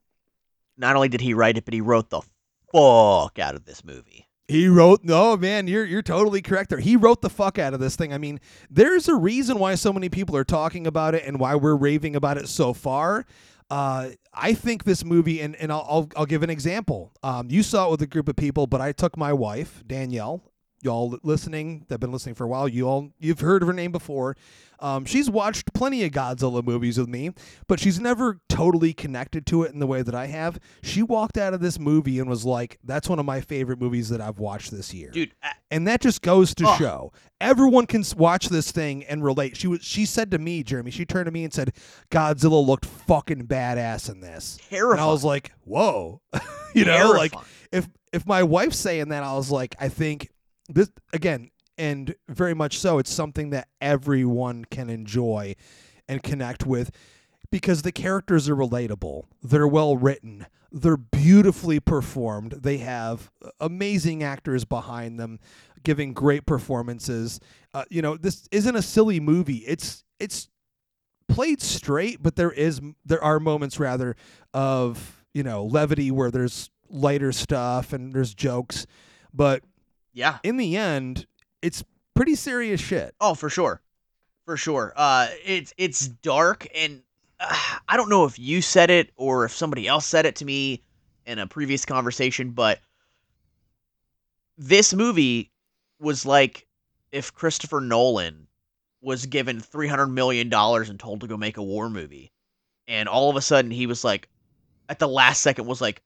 not 0.77 0.95
only 0.95 1.07
did 1.07 1.21
he 1.21 1.33
write 1.33 1.57
it, 1.57 1.65
but 1.65 1.73
he 1.73 1.81
wrote 1.81 2.09
the 2.09 2.21
fuck 2.73 3.39
out 3.39 3.55
of 3.55 3.65
this 3.65 3.83
movie. 3.85 4.27
He 4.47 4.67
wrote 4.67 5.03
no 5.03 5.35
man, 5.37 5.67
you're 5.67 5.85
you're 5.85 6.03
totally 6.03 6.41
correct 6.41 6.69
there. 6.69 6.79
He 6.79 6.95
wrote 6.95 7.21
the 7.21 7.29
fuck 7.29 7.57
out 7.57 7.73
of 7.73 7.79
this 7.79 7.95
thing. 7.95 8.13
I 8.13 8.17
mean, 8.17 8.39
there's 8.69 9.07
a 9.07 9.15
reason 9.15 9.57
why 9.57 9.75
so 9.75 9.91
many 9.91 10.09
people 10.09 10.35
are 10.35 10.43
talking 10.43 10.85
about 10.85 11.15
it 11.15 11.23
and 11.25 11.39
why 11.39 11.55
we're 11.55 11.75
raving 11.75 12.15
about 12.15 12.37
it 12.37 12.47
so 12.47 12.73
far. 12.73 13.25
Uh, 13.71 14.09
I 14.31 14.53
think 14.53 14.83
this 14.83 15.03
movie, 15.03 15.41
and, 15.41 15.55
and 15.55 15.71
I'll, 15.71 15.85
I'll 15.89 16.09
I'll 16.15 16.25
give 16.27 16.43
an 16.43 16.51
example. 16.51 17.11
Um, 17.23 17.49
you 17.49 17.63
saw 17.63 17.87
it 17.87 17.91
with 17.91 18.01
a 18.03 18.07
group 18.07 18.27
of 18.27 18.35
people, 18.35 18.67
but 18.67 18.81
I 18.81 18.91
took 18.91 19.17
my 19.17 19.33
wife 19.33 19.83
Danielle. 19.87 20.43
Y'all 20.81 21.17
listening, 21.23 21.79
that 21.87 21.95
have 21.95 21.99
been 21.99 22.11
listening 22.11 22.35
for 22.35 22.43
a 22.43 22.47
while. 22.47 22.67
You 22.67 22.87
all 22.87 23.09
you've 23.19 23.39
heard 23.39 23.61
of 23.63 23.67
her 23.67 23.73
name 23.73 23.91
before. 23.91 24.35
Um, 24.81 25.05
she's 25.05 25.29
watched 25.29 25.73
plenty 25.73 26.03
of 26.03 26.11
Godzilla 26.11 26.61
movies 26.63 26.97
with 26.99 27.07
me, 27.07 27.31
but 27.65 27.79
she's 27.79 27.97
never 27.97 28.41
totally 28.49 28.93
connected 28.93 29.45
to 29.47 29.63
it 29.63 29.71
in 29.71 29.79
the 29.79 29.87
way 29.87 30.01
that 30.01 30.13
I 30.13 30.27
have. 30.27 30.59
She 30.83 31.01
walked 31.01 31.37
out 31.37 31.53
of 31.53 31.61
this 31.61 31.79
movie 31.79 32.19
and 32.19 32.29
was 32.29 32.43
like, 32.45 32.77
"That's 32.83 33.07
one 33.07 33.17
of 33.17 33.25
my 33.25 33.39
favorite 33.39 33.79
movies 33.79 34.09
that 34.09 34.19
I've 34.19 34.37
watched 34.37 34.71
this 34.71 34.93
year." 34.93 35.11
Dude, 35.11 35.33
uh, 35.41 35.47
and 35.71 35.87
that 35.87 36.01
just 36.01 36.21
goes 36.21 36.53
to 36.55 36.67
Oh. 36.67 36.75
show 36.77 37.13
everyone 37.41 37.85
can 37.85 38.03
watch 38.17 38.49
this 38.49 38.71
thing 38.71 39.03
and 39.05 39.23
relate. 39.23 39.55
She 39.57 39.67
was 39.67 39.81
she 39.81 40.05
said 40.05 40.29
to 40.31 40.37
me, 40.39 40.61
Jeremy, 40.61 40.91
she 40.91 41.05
turned 41.05 41.25
to 41.27 41.31
me 41.31 41.45
and 41.45 41.53
said, 41.53 41.71
"Godzilla 42.11 42.63
looked 42.65 42.85
fucking 42.85 43.47
badass 43.47 44.09
in 44.11 44.19
this." 44.19 44.59
terrifying. 44.69 44.99
And 44.99 45.09
I 45.09 45.11
was 45.11 45.23
like, 45.23 45.51
"Whoa," 45.63 46.21
you 46.75 46.83
know, 46.85 47.11
like 47.11 47.33
if 47.71 47.87
if 48.11 48.27
my 48.27 48.43
wife's 48.43 48.77
saying 48.77 49.07
that, 49.09 49.23
I 49.23 49.33
was 49.35 49.49
like, 49.51 49.73
I 49.79 49.87
think 49.89 50.29
this 50.69 50.89
again, 51.13 51.51
and 51.77 52.15
very 52.27 52.53
much 52.53 52.79
so. 52.79 52.99
It's 52.99 53.13
something 53.13 53.49
that 53.51 53.67
everyone 53.81 54.65
can 54.65 54.89
enjoy 54.89 55.55
and 56.07 56.23
connect 56.23 56.65
with 56.65 56.91
because 57.51 57.81
the 57.81 57.91
characters 57.91 58.49
are 58.49 58.55
relatable. 58.55 59.23
They're 59.41 59.67
well 59.67 59.97
written. 59.97 60.47
They're 60.71 60.97
beautifully 60.97 61.79
performed. 61.79 62.51
They 62.63 62.77
have 62.79 63.31
amazing 63.59 64.23
actors 64.23 64.65
behind 64.65 65.19
them 65.19 65.39
giving 65.83 66.13
great 66.13 66.45
performances. 66.45 67.39
Uh, 67.73 67.85
you 67.89 68.01
know, 68.01 68.17
this 68.17 68.47
isn't 68.51 68.75
a 68.75 68.81
silly 68.81 69.19
movie. 69.21 69.63
It's 69.67 70.03
it's 70.19 70.49
played 71.29 71.61
straight, 71.61 72.21
but 72.21 72.35
there 72.35 72.51
is 72.51 72.81
there 73.05 73.23
are 73.23 73.39
moments 73.39 73.79
rather 73.79 74.15
of, 74.53 75.23
you 75.33 75.43
know, 75.43 75.63
levity 75.63 76.11
where 76.11 76.31
there's 76.31 76.69
lighter 76.89 77.31
stuff 77.31 77.93
and 77.93 78.13
there's 78.13 78.33
jokes, 78.33 78.85
but 79.33 79.63
yeah. 80.15 80.39
in 80.41 80.57
the 80.57 80.77
end, 80.77 81.27
it's 81.61 81.83
pretty 82.15 82.35
serious 82.35 82.81
shit. 82.81 83.13
Oh, 83.21 83.35
for 83.35 83.49
sure, 83.49 83.81
for 84.45 84.57
sure. 84.57 84.93
Uh, 84.95 85.27
it's 85.45 85.73
it's 85.77 86.07
dark, 86.07 86.67
and 86.73 87.03
uh, 87.39 87.55
I 87.87 87.97
don't 87.97 88.09
know 88.09 88.25
if 88.25 88.39
you 88.39 88.61
said 88.61 88.89
it 88.89 89.11
or 89.17 89.45
if 89.45 89.51
somebody 89.51 89.87
else 89.87 90.05
said 90.05 90.25
it 90.25 90.37
to 90.37 90.45
me 90.45 90.81
in 91.27 91.37
a 91.37 91.45
previous 91.45 91.85
conversation, 91.85 92.51
but 92.51 92.79
this 94.57 94.93
movie 94.93 95.51
was 95.99 96.25
like 96.25 96.65
if 97.11 97.33
Christopher 97.33 97.81
Nolan 97.81 98.47
was 99.01 99.25
given 99.25 99.59
three 99.59 99.87
hundred 99.87 100.07
million 100.07 100.49
dollars 100.49 100.89
and 100.89 100.99
told 100.99 101.21
to 101.21 101.27
go 101.27 101.37
make 101.37 101.57
a 101.57 101.63
war 101.63 101.89
movie, 101.89 102.31
and 102.87 103.09
all 103.09 103.29
of 103.29 103.35
a 103.35 103.41
sudden 103.41 103.69
he 103.69 103.85
was 103.85 104.03
like, 104.03 104.29
at 104.89 104.97
the 104.99 105.07
last 105.07 105.41
second, 105.41 105.65
was 105.65 105.81
like. 105.81 106.01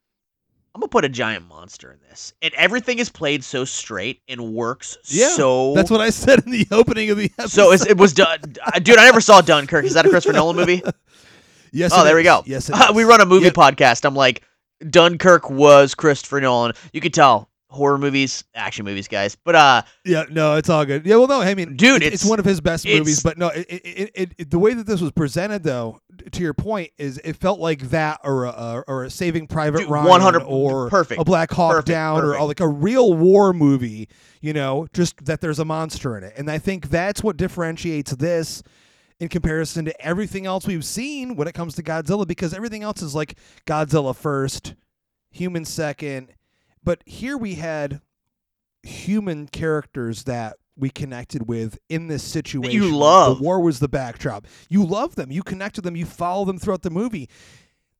I'm 0.74 0.80
gonna 0.80 0.88
put 0.88 1.04
a 1.04 1.08
giant 1.08 1.48
monster 1.48 1.90
in 1.92 1.98
this, 2.08 2.32
and 2.42 2.54
everything 2.54 2.98
is 3.00 3.08
played 3.08 3.42
so 3.42 3.64
straight 3.64 4.22
and 4.28 4.54
works 4.54 4.96
Yeah, 5.06 5.28
so 5.30 5.74
That's 5.74 5.90
what 5.90 6.00
I 6.00 6.10
said 6.10 6.44
in 6.46 6.52
the 6.52 6.66
opening 6.72 7.10
of 7.10 7.16
the 7.18 7.30
episode. 7.38 7.76
so 7.78 7.86
it 7.86 7.96
was 7.98 8.12
done, 8.12 8.38
dude. 8.82 8.98
I 8.98 9.04
never 9.06 9.20
saw 9.20 9.40
Dunkirk. 9.40 9.84
Is 9.84 9.94
that 9.94 10.06
a 10.06 10.08
Christopher 10.10 10.34
Nolan 10.34 10.56
movie? 10.56 10.82
yes. 11.72 11.90
oh, 11.94 12.04
there 12.04 12.14
we 12.14 12.22
go. 12.22 12.42
Yes, 12.46 12.70
it 12.70 12.76
we 12.94 13.04
run 13.04 13.20
a 13.20 13.26
movie 13.26 13.46
Yep. 13.46 13.54
podcast. 13.54 14.04
I'm 14.04 14.14
like, 14.14 14.42
Dunkirk 14.88 15.50
was 15.50 15.94
Christopher 15.94 16.40
Nolan. 16.40 16.72
You 16.92 17.00
could 17.00 17.14
tell 17.14 17.50
horror 17.68 17.98
movies, 17.98 18.42
action 18.54 18.84
movies, 18.84 19.06
guys. 19.08 19.36
But 19.36 19.54
uh, 19.54 19.82
Yeah, 20.04 20.24
no, 20.30 20.56
it's 20.56 20.68
all 20.68 20.84
good. 20.84 21.04
Yeah, 21.06 21.16
well, 21.16 21.28
no, 21.28 21.40
I 21.40 21.54
mean, 21.54 21.76
Dude, 21.76 22.02
it's, 22.02 22.14
it's 22.14 22.22
it's- 22.22 22.30
one 22.30 22.38
of 22.38 22.44
his 22.44 22.60
best 22.60 22.84
movies. 22.86 23.22
But 23.22 23.38
no, 23.38 23.48
it, 23.48 23.66
it, 23.68 24.32
it- 24.38 24.50
the 24.50 24.58
way 24.58 24.74
that 24.74 24.86
this 24.86 25.00
was 25.00 25.12
presented, 25.12 25.62
though, 25.62 26.00
to 26.32 26.42
your 26.42 26.54
point, 26.54 26.92
is 26.98 27.18
it 27.18 27.36
felt 27.36 27.60
like 27.60 27.90
that 27.90 28.20
or 28.24 28.44
a, 28.44 28.84
or 28.86 29.04
a 29.04 29.10
Saving 29.10 29.46
Private 29.46 29.80
Dude, 29.80 29.90
Ryan, 29.90 30.08
100 30.08 30.42
or 30.42 30.88
perfect, 30.90 31.20
a 31.20 31.24
Black 31.24 31.50
Hawk 31.50 31.72
perfect, 31.72 31.88
Down, 31.88 32.24
or 32.24 32.42
like 32.46 32.60
a 32.60 32.68
real 32.68 33.14
war 33.14 33.52
movie. 33.52 34.08
You 34.40 34.52
know, 34.52 34.86
just 34.92 35.24
that 35.26 35.40
there's 35.40 35.58
a 35.58 35.64
monster 35.64 36.16
in 36.16 36.24
it, 36.24 36.34
and 36.36 36.50
I 36.50 36.58
think 36.58 36.88
that's 36.88 37.22
what 37.22 37.36
differentiates 37.36 38.12
this. 38.12 38.62
In 39.18 39.28
comparison 39.28 39.84
to 39.84 40.00
everything 40.00 40.46
else 40.46 40.66
we've 40.66 40.82
seen 40.82 41.36
when 41.36 41.46
it 41.46 41.52
comes 41.52 41.74
to 41.74 41.82
Godzilla, 41.82 42.26
because 42.26 42.54
everything 42.54 42.82
else 42.82 43.02
is 43.02 43.14
like 43.14 43.36
Godzilla 43.66 44.16
first, 44.16 44.74
human 45.30 45.66
second, 45.66 46.32
but 46.82 47.02
here 47.04 47.36
we 47.36 47.56
had 47.56 48.00
human 48.82 49.46
characters 49.46 50.24
that 50.24 50.56
we 50.76 50.90
connected 50.90 51.46
with 51.48 51.78
in 51.88 52.06
this 52.08 52.22
situation. 52.22 52.72
you 52.72 52.94
love. 52.96 53.38
The 53.38 53.44
war 53.44 53.60
was 53.60 53.80
the 53.80 53.88
backdrop. 53.88 54.46
You 54.68 54.84
love 54.84 55.14
them. 55.14 55.30
You 55.30 55.42
connect 55.42 55.76
with 55.76 55.84
them. 55.84 55.96
You 55.96 56.06
follow 56.06 56.44
them 56.44 56.58
throughout 56.58 56.82
the 56.82 56.90
movie. 56.90 57.28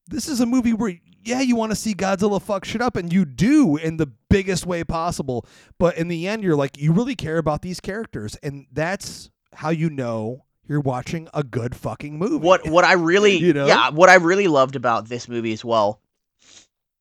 This 0.08 0.28
is 0.28 0.40
a 0.40 0.46
movie 0.46 0.72
where, 0.72 0.98
yeah, 1.22 1.40
you 1.40 1.54
want 1.56 1.72
to 1.72 1.76
see 1.76 1.94
Godzilla 1.94 2.40
fuck 2.42 2.64
shit 2.64 2.80
up, 2.80 2.96
and 2.96 3.12
you 3.12 3.24
do 3.24 3.76
in 3.76 3.96
the 3.96 4.10
biggest 4.28 4.66
way 4.66 4.82
possible. 4.82 5.46
But 5.78 5.96
in 5.98 6.08
the 6.08 6.26
end, 6.26 6.42
you're 6.42 6.56
like, 6.56 6.78
you 6.78 6.92
really 6.92 7.14
care 7.14 7.38
about 7.38 7.62
these 7.62 7.80
characters, 7.80 8.36
and 8.42 8.66
that's 8.72 9.30
how 9.52 9.70
you 9.70 9.90
know 9.90 10.44
you're 10.66 10.80
watching 10.80 11.28
a 11.34 11.42
good 11.42 11.74
fucking 11.76 12.18
movie. 12.18 12.36
what 12.36 12.68
what 12.68 12.84
I 12.84 12.92
really 12.92 13.36
You 13.38 13.52
know? 13.52 13.66
yeah 13.66 13.90
what 13.90 14.08
I 14.08 14.14
really 14.14 14.46
loved 14.46 14.76
about 14.76 15.08
this 15.08 15.28
movie 15.28 15.52
as 15.52 15.64
well 15.64 16.00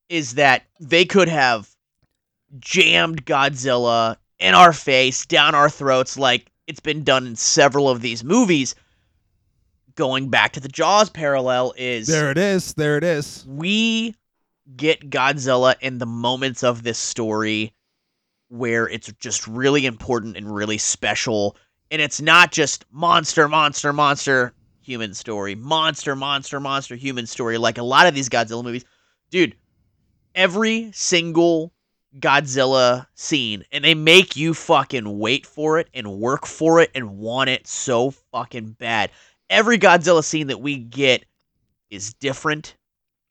is 0.09 0.33
that 0.35 0.63
they 0.79 1.05
could 1.05 1.27
have 1.29 1.69
jammed 2.57 3.25
Godzilla 3.25 4.17
in 4.39 4.53
our 4.53 4.73
face, 4.73 5.25
down 5.25 5.55
our 5.55 5.69
throats, 5.69 6.17
like 6.17 6.51
it's 6.67 6.79
been 6.79 7.03
done 7.03 7.27
in 7.27 7.35
several 7.35 7.89
of 7.89 8.01
these 8.01 8.23
movies. 8.23 8.75
Going 9.95 10.29
back 10.29 10.53
to 10.53 10.59
the 10.59 10.69
Jaws 10.69 11.09
parallel 11.09 11.73
is 11.77 12.07
There 12.07 12.31
it 12.31 12.37
is. 12.37 12.73
There 12.73 12.97
it 12.97 13.03
is. 13.03 13.45
we 13.47 14.15
get 14.75 15.09
Godzilla 15.09 15.75
in 15.81 15.97
the 15.97 16.05
moments 16.05 16.63
of 16.63 16.83
this 16.83 16.99
story 16.99 17.73
where 18.47 18.87
it's 18.87 19.11
just 19.19 19.47
really 19.47 19.85
important 19.85 20.37
and 20.37 20.53
really 20.53 20.77
special 20.77 21.57
and 21.91 22.01
it's 22.01 22.21
not 22.21 22.51
just 22.51 22.85
monster, 22.91 23.47
monster, 23.47 23.91
monster, 23.91 24.53
human 24.81 25.13
story, 25.13 25.55
monster, 25.55 26.15
monster, 26.15 26.59
monster, 26.59 26.95
human 26.95 27.25
story, 27.25 27.57
like 27.57 27.77
a 27.77 27.83
lot 27.83 28.07
of 28.07 28.13
these 28.13 28.29
Godzilla 28.29 28.63
movies. 28.63 28.85
Dude, 29.31 29.55
every 30.35 30.91
single 30.93 31.73
Godzilla 32.17 33.05
scene, 33.13 33.63
and 33.71 33.83
they 33.83 33.93
make 33.93 34.35
you 34.35 34.53
fucking 34.53 35.19
wait 35.19 35.45
for 35.45 35.79
it 35.79 35.89
and 35.93 36.19
work 36.19 36.45
for 36.45 36.79
it 36.81 36.89
and 36.95 37.17
want 37.19 37.49
it 37.49 37.67
so 37.67 38.11
fucking 38.31 38.71
bad. 38.79 39.11
Every 39.49 39.77
Godzilla 39.77 40.23
scene 40.23 40.47
that 40.47 40.61
we 40.61 40.77
get 40.77 41.25
is 41.89 42.13
different 42.15 42.75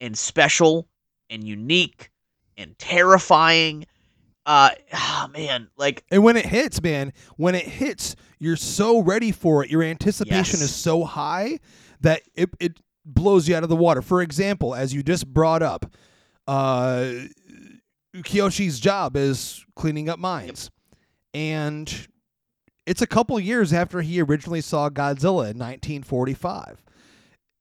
and 0.01 0.17
special 0.17 0.89
and 1.31 1.43
unique 1.45 2.11
and 2.57 2.79
terrifying. 2.79 3.87
Uh, 4.47 4.71
oh 4.95 5.29
man, 5.33 5.69
like 5.77 6.05
And 6.11 6.23
when 6.23 6.37
it 6.37 6.47
hits, 6.47 6.81
man, 6.83 7.13
when 7.37 7.55
it 7.55 7.67
hits, 7.67 8.15
you're 8.39 8.57
so 8.57 9.01
ready 9.01 9.33
for 9.33 9.65
it. 9.65 9.71
Your 9.71 9.83
anticipation 9.83 10.61
Yes. 10.61 10.63
is 10.63 10.75
so 10.75 11.05
high 11.05 11.59
that 12.01 12.23
it, 12.35 12.51
it 12.61 12.81
blows 13.05 13.49
you 13.49 13.57
out 13.57 13.65
of 13.65 13.69
the 13.69 13.77
water. 13.77 14.03
For 14.03 14.23
example, 14.23 14.75
as 14.75 14.95
you 14.95 15.03
just 15.03 15.27
brought 15.27 15.63
up, 15.63 15.93
uh, 16.47 17.11
Kiyoshi's 18.17 18.81
job 18.81 19.17
is 19.17 19.65
cleaning 19.75 20.09
up 20.09 20.19
mines. 20.19 20.71
And 21.35 22.09
it's 22.87 23.03
a 23.03 23.07
couple 23.07 23.39
years 23.39 23.73
after 23.73 24.01
he 24.01 24.21
originally 24.21 24.61
saw 24.61 24.89
Godzilla 24.89 25.51
in 25.51 25.59
1945. 25.59 26.83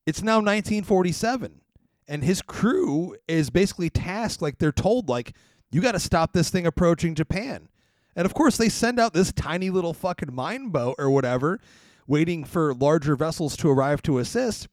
It's 0.05 0.21
now 0.21 0.37
1947. 0.37 1.61
And 2.07 2.23
his 2.23 2.41
crew 2.41 3.17
is 3.27 3.49
basically 3.49 3.89
tasked, 3.89 4.41
like 4.41 4.57
they're 4.57 4.71
told, 4.71 5.09
like, 5.09 5.33
you 5.69 5.81
got 5.81 5.91
to 5.91 5.99
stop 5.99 6.31
this 6.31 6.49
thing 6.49 6.65
approaching 6.65 7.13
Japan. 7.13 7.67
And 8.15 8.25
of 8.25 8.33
course, 8.33 8.55
they 8.55 8.69
send 8.69 8.99
out 8.99 9.13
this 9.13 9.33
tiny 9.33 9.69
little 9.69 9.93
fucking 9.93 10.33
mine 10.33 10.69
boat 10.69 10.95
or 10.97 11.09
whatever, 11.09 11.59
waiting 12.07 12.45
for 12.45 12.73
larger 12.73 13.17
vessels 13.17 13.57
to 13.57 13.69
arrive 13.69 14.01
to 14.03 14.17
assist. 14.17 14.69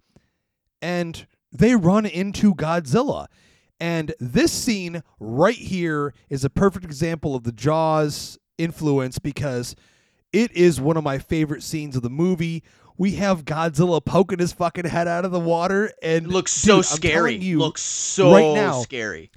And 0.81 1.27
they 1.51 1.75
run 1.75 2.07
into 2.07 2.55
Godzilla. 2.55 3.27
And 3.81 4.15
this 4.21 4.53
scene 4.53 5.03
right 5.19 5.55
here 5.57 6.15
is 6.31 6.45
a 6.45 6.51
perfect 6.51 6.85
example 6.85 7.35
of 7.35 7.43
the 7.45 7.53
Jaws 7.53 8.39
influence 8.57 9.19
because 9.19 9.75
it 10.33 10.53
is 10.53 10.81
one 10.81 10.97
of 10.97 11.05
my 11.05 11.19
favorite 11.19 11.63
scenes 11.63 11.97
of 11.97 12.03
the 12.03 12.11
movie. 12.11 12.63
We 12.97 13.13
have 13.17 13.45
Godzilla 13.45 14.05
poking 14.05 14.39
his 14.39 14.53
fucking 14.53 14.85
head 14.87 15.09
out 15.09 15.25
of 15.25 15.33
the 15.33 15.41
water 15.41 15.91
and 16.03 16.27
it 16.27 16.29
looks 16.29 16.55
dude, 16.63 16.69
so 16.69 16.77
I'm 16.77 16.83
scary. 16.85 17.35
You, 17.37 17.59
looks 17.59 17.83
so 17.83 18.33
right 18.33 18.55
now, 18.55 18.81
scary. 18.83 19.31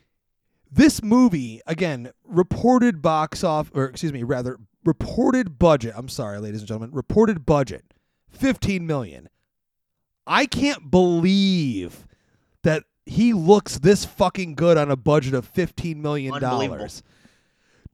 this 0.72 1.02
movie 1.02 1.62
again 1.66 2.12
reported 2.24 3.02
box 3.02 3.44
off 3.44 3.72
or 3.74 3.86
excuse 3.86 4.14
me 4.14 4.22
rather 4.24 4.58
reported 4.86 5.58
budget 5.60 5.94
i'm 5.98 6.08
sorry 6.10 6.40
ladies 6.40 6.62
and 6.62 6.68
gentlemen 6.68 6.92
reported 6.94 7.46
budget 7.46 7.84
15 8.30 8.86
million 8.88 9.28
i 10.26 10.46
can't 10.46 10.90
believe 10.92 12.07
he 13.08 13.34
looks 13.34 13.80
this 13.80 14.06
fucking 14.06 14.56
good 14.56 14.78
on 14.78 14.92
a 14.92 14.96
budget 14.96 15.34
of 15.34 15.46
fifteen 15.46 16.02
million 16.02 16.40
dollars. 16.40 17.04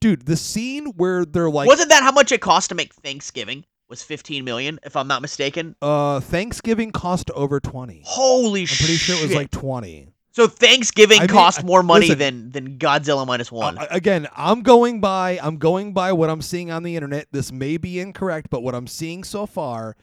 dude 0.00 0.26
the 0.26 0.36
scene 0.36 0.86
where 0.96 1.24
they're 1.24 1.50
like 1.50 1.68
Wasn't 1.68 1.88
that 1.90 2.02
how 2.02 2.12
much 2.12 2.32
it 2.32 2.40
cost 2.40 2.68
to 2.70 2.74
make 2.74 2.92
Thanksgiving? 2.94 3.64
Was 3.88 4.02
15 4.02 4.44
million, 4.44 4.80
if 4.82 4.96
I'm 4.96 5.06
not 5.06 5.20
mistaken. 5.22 5.76
uh 5.82 6.18
thanksgiving 6.20 6.90
cost 6.90 7.30
over 7.32 7.60
20 7.60 8.02
Holy 8.04 8.62
i'm 8.62 8.66
shit! 8.66 8.78
pretty 8.78 8.96
sure 8.96 9.16
it 9.16 9.22
was 9.22 9.34
like 9.34 9.50
20 9.50 10.08
so. 10.32 10.48
Thanksgiving 10.48 11.18
I 11.18 11.22
mean, 11.22 11.28
cost 11.28 11.62
more 11.62 11.82
money 11.84 12.08
listen. 12.08 12.18
than 12.18 12.50
than 12.50 12.78
Godzilla 12.78 13.24
minus 13.24 13.52
one. 13.52 13.78
Uh, 13.78 13.86
again, 13.90 14.26
I'm 14.36 14.62
going 14.62 15.00
by 15.00 15.38
I'm 15.40 15.58
going 15.58 15.92
by 15.92 16.12
what 16.12 16.28
I'm 16.28 16.42
seeing 16.42 16.72
on 16.72 16.82
the 16.82 16.96
internet. 16.96 17.28
This 17.30 17.52
may 17.52 17.76
be 17.76 18.00
incorrect, 18.00 18.48
but 18.50 18.62
what 18.64 18.74
I'm 18.74 18.88
seeing 18.88 19.22
so 19.22 19.46
far 19.46 19.96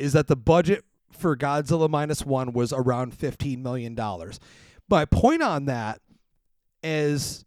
is 0.00 0.12
that 0.14 0.26
the 0.26 0.34
budget 0.34 0.84
for 1.10 1.36
Godzilla 1.36 1.88
minus 1.88 2.24
one 2.24 2.52
was 2.52 2.72
around 2.72 3.14
fifteen 3.14 3.62
million 3.62 3.94
dollars. 3.94 4.38
My 4.88 5.04
point 5.04 5.42
on 5.42 5.64
that 5.66 6.00
is 6.82 7.44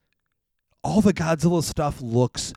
all 0.83 1.01
the 1.01 1.13
Godzilla 1.13 1.63
stuff 1.63 2.01
looks 2.01 2.53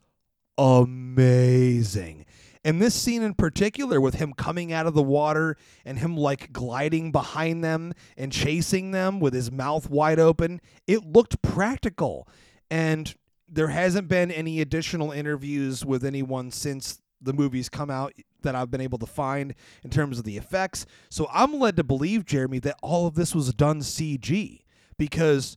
amazing. 0.57 2.25
And 2.65 2.81
this 2.81 2.95
scene 2.95 3.23
in 3.23 3.35
particular, 3.35 4.01
with 4.01 4.15
him 4.15 4.33
coming 4.33 4.73
out 4.73 4.87
of 4.87 4.95
the 4.95 5.03
water 5.03 5.57
and 5.85 5.99
him 5.99 6.17
like 6.17 6.53
gliding 6.53 7.11
behind 7.11 7.65
them 7.65 7.93
and 8.17 8.31
chasing 8.31 8.93
them 8.93 9.19
with 9.19 9.35
his 9.35 9.51
mouth 9.51 9.91
wide 9.91 10.21
open, 10.21 10.61
it 10.87 11.05
looked 11.05 11.43
practical. 11.43 12.29
And 12.71 13.12
there 13.49 13.69
hasn't 13.69 14.07
been 14.07 14.31
any 14.31 14.61
additional 14.61 15.11
interviews 15.11 15.85
with 15.85 16.05
anyone 16.05 16.53
since 16.53 17.02
the 17.23 17.33
movie's 17.33 17.69
come 17.69 17.91
out 17.91 18.13
that 18.43 18.55
I've 18.55 18.71
been 18.71 18.81
able 18.81 18.99
to 18.99 19.07
find 19.07 19.55
in 19.85 19.91
terms 19.91 20.19
of 20.19 20.25
the 20.25 20.37
effects. 20.37 20.85
So 21.11 21.29
I'm 21.33 21.59
led 21.59 21.77
to 21.77 21.85
believe, 21.85 22.25
Jeremy, 22.25 22.59
that 22.61 22.77
all 22.83 23.07
of 23.07 23.15
this 23.15 23.35
was 23.35 23.53
done 23.55 23.81
CG 23.81 24.63
because 24.99 25.57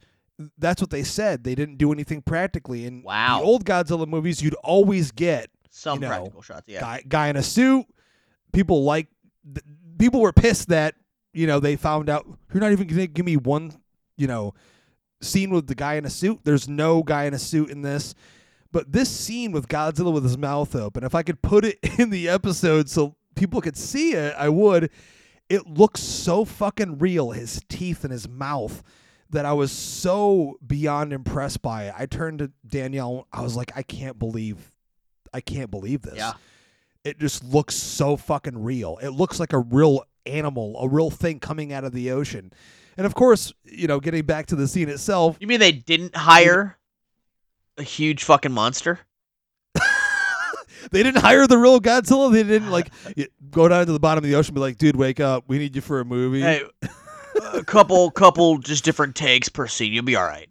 that's 0.57 0.81
what 0.81 0.89
they 0.91 1.03
said. 1.03 1.43
They 1.43 1.55
didn't 1.55 1.77
do 1.77 1.91
anything 1.91 2.21
practically. 2.21 2.85
In 2.85 3.01
Wow. 3.03 3.39
the 3.39 3.45
old 3.45 3.65
Godzilla 3.65 4.07
movies, 4.07 4.41
you'd 4.41 4.53
always 4.55 5.11
get 5.11 5.49
Some 5.71 5.95
you 5.97 6.01
know, 6.01 6.07
practical 6.09 6.41
shots, 6.41 6.63
yeah. 6.67 6.79
guy 6.81 7.03
guy 7.07 7.27
in 7.29 7.35
a 7.37 7.43
suit. 7.43 7.85
People 8.53 8.83
like 8.83 9.07
th- 9.45 9.65
people 9.97 10.21
were 10.21 10.33
pissed 10.33 10.67
that 10.69 10.95
you 11.33 11.47
know 11.47 11.59
they 11.59 11.75
found 11.75 12.09
out 12.09 12.25
you're 12.53 12.61
not 12.61 12.71
even 12.71 12.87
gonna 12.87 13.07
give 13.07 13.25
me 13.25 13.37
one 13.37 13.73
you 14.17 14.27
know 14.27 14.53
scene 15.21 15.49
with 15.51 15.67
the 15.67 15.75
guy 15.75 15.95
in 15.95 16.05
a 16.05 16.09
suit. 16.09 16.39
There's 16.43 16.67
no 16.69 17.01
guy 17.01 17.23
in 17.25 17.33
a 17.33 17.39
suit 17.39 17.69
in 17.69 17.81
this. 17.81 18.13
But 18.75 18.91
this 18.91 19.09
scene 19.09 19.53
with 19.53 19.69
Godzilla 19.69 20.11
with 20.11 20.25
his 20.25 20.37
mouth 20.37 20.75
open, 20.75 21.05
if 21.05 21.15
I 21.15 21.23
could 21.23 21.41
put 21.41 21.63
it 21.63 21.79
in 21.97 22.09
the 22.09 22.27
episode 22.27 22.89
so 22.89 23.15
people 23.33 23.61
could 23.61 23.77
see 23.77 24.11
it, 24.11 24.35
I 24.37 24.49
would. 24.49 24.89
It 25.47 25.65
looks 25.65 26.01
so 26.03 26.43
fucking 26.43 26.97
real, 26.97 27.31
his 27.31 27.61
teeth 27.69 28.03
and 28.03 28.11
his 28.11 28.27
mouth, 28.27 28.83
that 29.29 29.45
I 29.45 29.53
was 29.53 29.71
so 29.71 30.59
beyond 30.67 31.13
impressed 31.13 31.61
by 31.61 31.85
it. 31.85 31.93
I 31.97 32.05
turned 32.05 32.39
to 32.39 32.51
Danielle. 32.67 33.29
I 33.31 33.43
was 33.43 33.55
like, 33.55 33.71
I 33.77 33.81
can't 33.81 34.19
believe, 34.19 34.75
I 35.33 35.39
can't 35.39 35.71
believe 35.71 36.01
this. 36.01 36.17
Yeah. 36.17 36.33
It 37.05 37.17
just 37.17 37.45
looks 37.45 37.75
so 37.75 38.17
fucking 38.17 38.61
real. 38.61 38.97
It 39.01 39.11
looks 39.11 39.39
like 39.39 39.53
a 39.53 39.59
real 39.59 40.03
animal, 40.25 40.75
a 40.81 40.89
real 40.89 41.09
thing 41.09 41.39
coming 41.39 41.71
out 41.71 41.85
of 41.85 41.93
the 41.93 42.11
ocean. 42.11 42.51
And 42.97 43.05
of 43.05 43.15
course, 43.15 43.53
you 43.63 43.87
know, 43.87 44.01
getting 44.01 44.25
back 44.25 44.47
to 44.47 44.57
the 44.57 44.67
scene 44.67 44.89
itself, 44.89 45.37
You 45.39 45.47
mean 45.47 45.61
they 45.61 45.71
didn't 45.71 46.17
hire 46.17 46.77
a 47.77 47.83
huge 47.83 48.23
fucking 48.23 48.51
monster? 48.51 48.99
they 50.91 51.03
didn't 51.03 51.21
hire 51.21 51.47
the 51.47 51.57
real 51.57 51.79
Godzilla. 51.79 52.31
They 52.31 52.43
didn't 52.43 52.71
like 52.71 52.89
go 53.51 53.67
down 53.67 53.85
to 53.85 53.91
the 53.91 53.99
bottom 53.99 54.23
of 54.23 54.29
the 54.29 54.35
ocean 54.35 54.51
and 54.51 54.55
be 54.55 54.61
like, 54.61 54.77
dude, 54.77 54.95
wake 54.95 55.19
up. 55.19 55.45
We 55.47 55.57
need 55.57 55.75
you 55.75 55.81
for 55.81 55.99
a 55.99 56.05
movie. 56.05 56.41
Hey, 56.41 56.63
a 57.53 57.63
couple, 57.63 58.09
couple, 58.11 58.57
just 58.57 58.83
different 58.83 59.15
takes 59.15 59.49
per 59.49 59.67
scene. 59.67 59.93
You'll 59.93 60.03
be 60.03 60.15
all 60.15 60.25
right. 60.25 60.49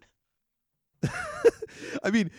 I 2.03 2.11
mean, 2.11 2.31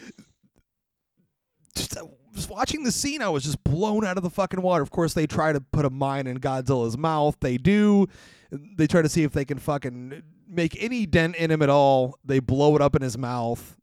just, 1.75 1.97
uh, 1.97 2.05
just 2.35 2.51
watching 2.51 2.85
the 2.85 2.93
scene, 2.93 3.23
I 3.23 3.29
was 3.29 3.45
just 3.45 3.63
blown 3.65 4.05
out 4.05 4.17
of 4.17 4.23
the 4.23 4.31
fucking 4.31 4.61
water. 4.61 4.83
Of 4.83 4.91
course, 4.91 5.15
they 5.15 5.27
try 5.27 5.53
to 5.53 5.61
put 5.61 5.85
a 5.85 5.91
mine 5.91 6.27
in 6.27 6.39
Godzilla's 6.39 6.97
mouth. 6.97 7.37
They 7.41 7.57
do. 7.57 8.07
They 8.51 8.87
try 8.87 9.03
to 9.03 9.09
see 9.09 9.23
if 9.25 9.33
they 9.33 9.45
can 9.45 9.59
fucking 9.59 10.23
make 10.49 10.77
any 10.83 11.07
dent 11.07 11.37
in 11.37 11.51
him 11.51 11.63
at 11.63 11.71
all. 11.71 12.19
They 12.25 12.39
blow 12.39 12.77
it 12.77 12.83
up 12.83 12.95
in 12.95 13.03
his 13.03 13.19
mouth. 13.19 13.76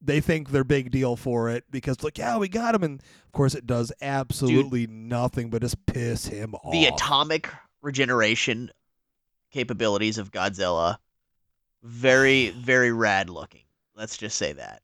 They 0.00 0.20
think 0.20 0.50
they're 0.50 0.64
big 0.64 0.90
deal 0.90 1.16
for 1.16 1.48
it 1.48 1.64
because, 1.70 2.02
like, 2.02 2.18
yeah, 2.18 2.36
we 2.36 2.48
got 2.48 2.74
him. 2.74 2.82
And 2.82 3.00
of 3.00 3.32
course, 3.32 3.54
it 3.54 3.66
does 3.66 3.92
absolutely 4.02 4.86
nothing 4.86 5.48
but 5.50 5.62
just 5.62 5.84
piss 5.86 6.26
him 6.26 6.54
off. 6.54 6.72
The 6.72 6.86
atomic 6.86 7.48
regeneration 7.82 8.70
capabilities 9.50 10.18
of 10.18 10.30
Godzilla, 10.30 10.98
very, 11.82 12.50
very 12.50 12.92
rad 12.92 13.30
looking. 13.30 13.62
Let's 13.94 14.18
just 14.18 14.36
say 14.36 14.52
that. 14.52 14.82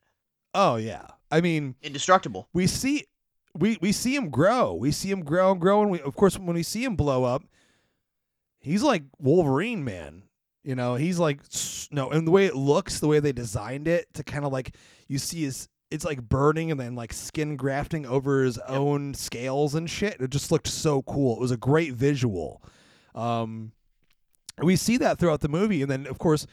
oh, 0.55 0.77
yeah. 0.77 1.07
I 1.31 1.40
mean, 1.40 1.75
Indestructible. 1.83 2.48
we 2.53 2.66
see 2.66 3.07
we 3.55 3.79
we 3.81 3.92
see 3.92 4.14
him 4.14 4.29
grow. 4.31 4.75
We 4.75 4.92
see 4.92 5.11
him 5.11 5.22
grow 5.25 5.53
and 5.53 5.61
grow, 5.61 5.81
and 5.83 5.90
we 5.90 6.01
of 6.01 6.14
course 6.14 6.38
when 6.38 6.55
we 6.55 6.62
see 6.62 6.85
him 6.85 6.94
blow 6.94 7.25
up, 7.25 7.42
he's 8.61 8.83
like 8.83 9.05
Wolverine, 9.18 9.83
man. 9.83 10.25
You 10.64 10.75
know, 10.75 10.94
he's 10.94 11.18
like 11.18 11.40
no, 11.90 12.11
and 12.11 12.27
the 12.27 12.31
way 12.31 12.46
it 12.46 12.55
looks, 12.55 13.01
the 13.01 13.09
way 13.09 13.20
they 13.20 13.33
designed 13.33 13.88
it 13.88 14.12
to 14.14 14.22
kind 14.22 14.44
of 14.44 14.53
like 14.53 14.77
you 15.09 15.18
see 15.18 15.42
his 15.42 15.68
it's 15.90 16.05
like 16.05 16.22
burning 16.22 16.70
and 16.70 16.81
then 16.81 16.94
like 16.94 17.12
skin 17.12 17.57
grafting 17.57 18.07
over 18.07 18.44
his 18.44 18.59
own 18.59 19.12
scales 19.12 19.75
and 19.75 19.90
shit. 19.90 20.20
It 20.20 20.31
just 20.31 20.51
looked 20.51 20.68
so 20.68 21.03
cool. 21.03 21.37
It 21.37 21.40
was 21.40 21.51
a 21.51 21.57
great 21.57 21.92
visual. 21.92 22.62
Um, 23.14 23.72
we 24.59 24.77
see 24.77 24.96
that 24.98 25.18
throughout 25.18 25.40
the 25.40 25.48
movie, 25.48 25.83
and 25.83 25.90
then 25.90 26.07
of 26.07 26.18
course 26.18 26.46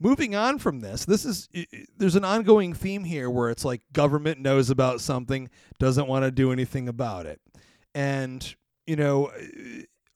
moving 0.00 0.34
on 0.34 0.58
from 0.58 0.80
this, 0.80 1.04
this 1.04 1.24
is 1.24 1.48
there's 1.96 2.16
an 2.16 2.24
ongoing 2.24 2.74
theme 2.74 3.04
here 3.04 3.30
where 3.30 3.50
it's 3.50 3.64
like 3.64 3.82
government 3.92 4.40
knows 4.40 4.70
about 4.70 5.00
something, 5.00 5.48
doesn't 5.78 6.08
want 6.08 6.24
to 6.24 6.30
do 6.30 6.52
anything 6.52 6.88
about 6.88 7.26
it. 7.26 7.40
And, 7.94 8.54
you 8.86 8.96
know, 8.96 9.30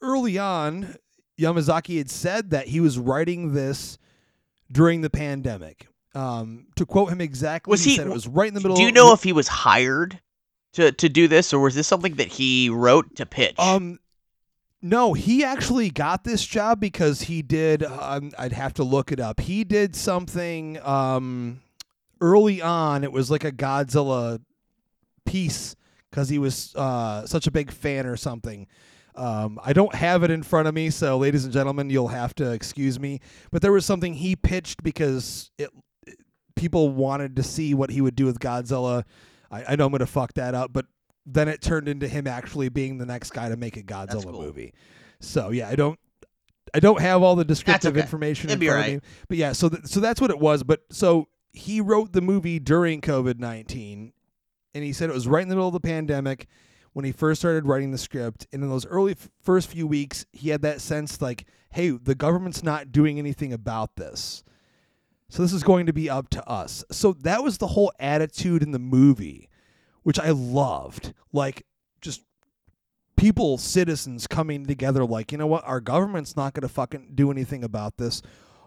early 0.03 0.39
on, 0.39 0.97
Yamazaki 1.39 1.99
had 1.99 2.11
said 2.11 2.51
that 2.51 2.69
he 2.69 2.81
was 2.81 2.99
writing 2.99 3.53
this 3.55 3.99
during 4.71 5.01
the 5.01 5.11
pandemic. 5.11 5.87
Um, 6.15 6.67
to 6.77 6.85
quote 6.85 7.11
him 7.11 7.21
exactly, 7.21 7.71
Was 7.71 7.85
he, 7.85 7.91
he- 7.93 7.97
said 7.97 8.07
it 8.07 8.13
was 8.13 8.27
right 8.27 8.49
in 8.49 8.55
the 8.55 8.61
middle 8.61 8.73
of. 8.73 8.79
Do 8.79 8.83
you 8.83 8.89
of- 8.89 8.95
know 8.95 9.13
if 9.13 9.23
he 9.23 9.33
was 9.33 9.47
hired 9.49 10.21
to 10.73 10.91
to 10.93 11.09
do 11.09 11.29
this, 11.29 11.53
or 11.53 11.61
was 11.61 11.75
this 11.75 11.87
something 11.87 12.15
that 12.17 12.29
he 12.29 12.69
wrote 12.71 13.17
to 13.17 13.27
pitch? 13.27 13.59
Um, 13.59 13.99
no, 14.83 15.13
he 15.13 15.45
actually 15.45 15.91
got 15.91 16.25
this 16.25 16.45
job 16.45 16.81
because 16.81 17.23
he 17.23 17.43
did. 17.43 17.83
Um, 17.85 18.31
I'd 18.39 18.53
have 18.53 18.75
to 18.75 18.85
look 18.85 19.13
it 19.13 19.21
up. 19.21 19.41
He 19.41 19.65
did 19.65 19.95
something 19.97 20.79
um, 20.83 21.61
early 22.21 22.63
on. 22.63 23.03
It 23.05 23.13
was 23.13 23.31
like 23.31 23.45
a 23.45 23.51
Godzilla 23.53 24.41
piece 25.25 25.75
because 26.11 26.29
he 26.29 26.39
was 26.39 26.75
uh, 26.77 27.27
such 27.27 27.47
a 27.47 27.51
big 27.51 27.71
fan 27.71 28.07
or 28.07 28.17
something. 28.17 28.67
Um, 29.19 29.59
I 29.65 29.73
don't 29.73 29.95
have 29.95 30.23
it 30.23 30.31
in 30.31 30.43
front 30.45 30.69
of 30.69 30.75
me, 30.75 30.91
so 30.91 31.19
ladies 31.19 31.45
and 31.45 31.53
gentlemen, 31.53 31.91
you'll 31.91 32.09
have 32.09 32.35
to 32.37 32.53
excuse 32.53 33.01
me. 33.01 33.21
But 33.51 33.63
there 33.63 33.73
was 33.73 33.85
something 33.85 34.15
he 34.15 34.37
pitched 34.37 34.83
because 34.83 35.51
it, 35.59 35.71
it- 36.07 36.19
people 36.55 36.91
wanted 36.91 37.37
to 37.37 37.43
see 37.43 37.75
what 37.75 37.91
he 37.91 38.01
would 38.01 38.15
do 38.15 38.27
with 38.27 38.39
Godzilla. 38.39 39.05
I, 39.51 39.65
I 39.71 39.77
know 39.77 39.87
I'm 39.87 39.91
going 39.91 40.01
to 40.01 40.07
fuck 40.07 40.35
that 40.35 40.55
up, 40.55 40.73
but 40.73 40.87
then 41.27 41.49
it 41.49 41.61
turned 41.61 41.89
into 41.89 42.07
him 42.09 42.27
actually 42.27 42.69
being 42.69 42.99
the 42.99 43.07
next 43.07 43.31
guy 43.33 43.49
to 43.49 43.57
make 43.57 43.77
a 43.77 43.83
Godzilla 43.83 44.25
cool. 44.31 44.41
movie. 44.43 44.73
So 45.21 45.51
yeah, 45.51 45.69
I 45.69 45.75
don't. 45.75 45.99
I 46.75 46.81
don't 46.81 47.01
have 47.01 47.23
all 47.23 47.35
the 47.35 47.45
descriptive 47.47 47.95
okay. 47.95 48.03
information 48.03 48.51
It'd 48.51 48.57
in 48.57 48.61
be 48.61 48.67
front 48.69 48.87
of 48.87 48.93
me, 48.95 49.01
but 49.29 49.39
yeah, 49.39 49.53
so 49.53 49.69
th- 49.71 49.87
so 49.87 50.01
that's 50.01 50.21
what 50.21 50.31
it 50.31 50.39
was. 50.39 50.63
But 50.63 50.81
so 50.91 51.29
he 51.53 51.81
wrote 51.81 52.13
the 52.13 52.21
movie 52.21 52.59
during 52.59 53.01
COVID 53.01 53.39
nineteen, 53.39 54.13
and 54.75 54.85
he 54.85 54.93
said 54.93 55.09
it 55.09 55.15
was 55.15 55.27
right 55.27 55.43
in 55.43 55.49
the 55.49 55.55
middle 55.55 55.69
of 55.69 55.73
the 55.73 55.81
pandemic 55.81 56.47
when 56.99 57.05
he 57.05 57.13
first 57.13 57.41
started 57.41 57.65
writing 57.65 57.93
the 57.93 57.97
script. 57.97 58.49
And 58.53 58.61
in 58.61 58.69
those 58.69 58.85
early 58.85 59.13
f- 59.13 59.31
first 59.41 59.71
few 59.71 59.87
weeks, 59.87 60.27
he 60.33 60.49
had 60.49 60.63
that 60.63 60.81
sense 60.81 61.23
like, 61.23 61.47
hey, 61.71 61.91
the 61.91 62.17
government's 62.17 62.65
not 62.65 62.91
doing 62.91 63.21
anything 63.21 63.53
about 63.53 63.95
this. 63.95 64.43
So 65.29 65.41
this 65.41 65.53
is 65.53 65.63
going 65.63 65.87
to 65.87 65.93
be 65.93 66.11
up 66.11 66.29
to 66.31 66.45
us. 66.49 66.85
So 66.91 67.13
that 67.13 67.45
was 67.45 67.59
the 67.59 67.69
whole 67.69 67.93
attitude 68.01 68.65
in 68.65 68.73
the 68.73 68.81
movie, 68.81 69.49
which 70.03 70.19
I 70.19 70.31
loved. 70.31 71.15
Like 71.33 71.67
just 72.01 72.25
people, 73.17 73.59
citizens 73.59 74.27
coming 74.27 74.67
together 74.67 75.05
like, 75.05 75.31
you 75.31 75.39
know 75.39 75.47
what, 75.47 75.65
our 75.69 75.81
government's 75.81 76.35
not 76.35 76.53
going 76.53 76.63
to 76.63 76.69
fucking 76.69 77.13
do 77.15 77.31
anything 77.31 77.63
about 77.63 77.99
this. 77.99 78.23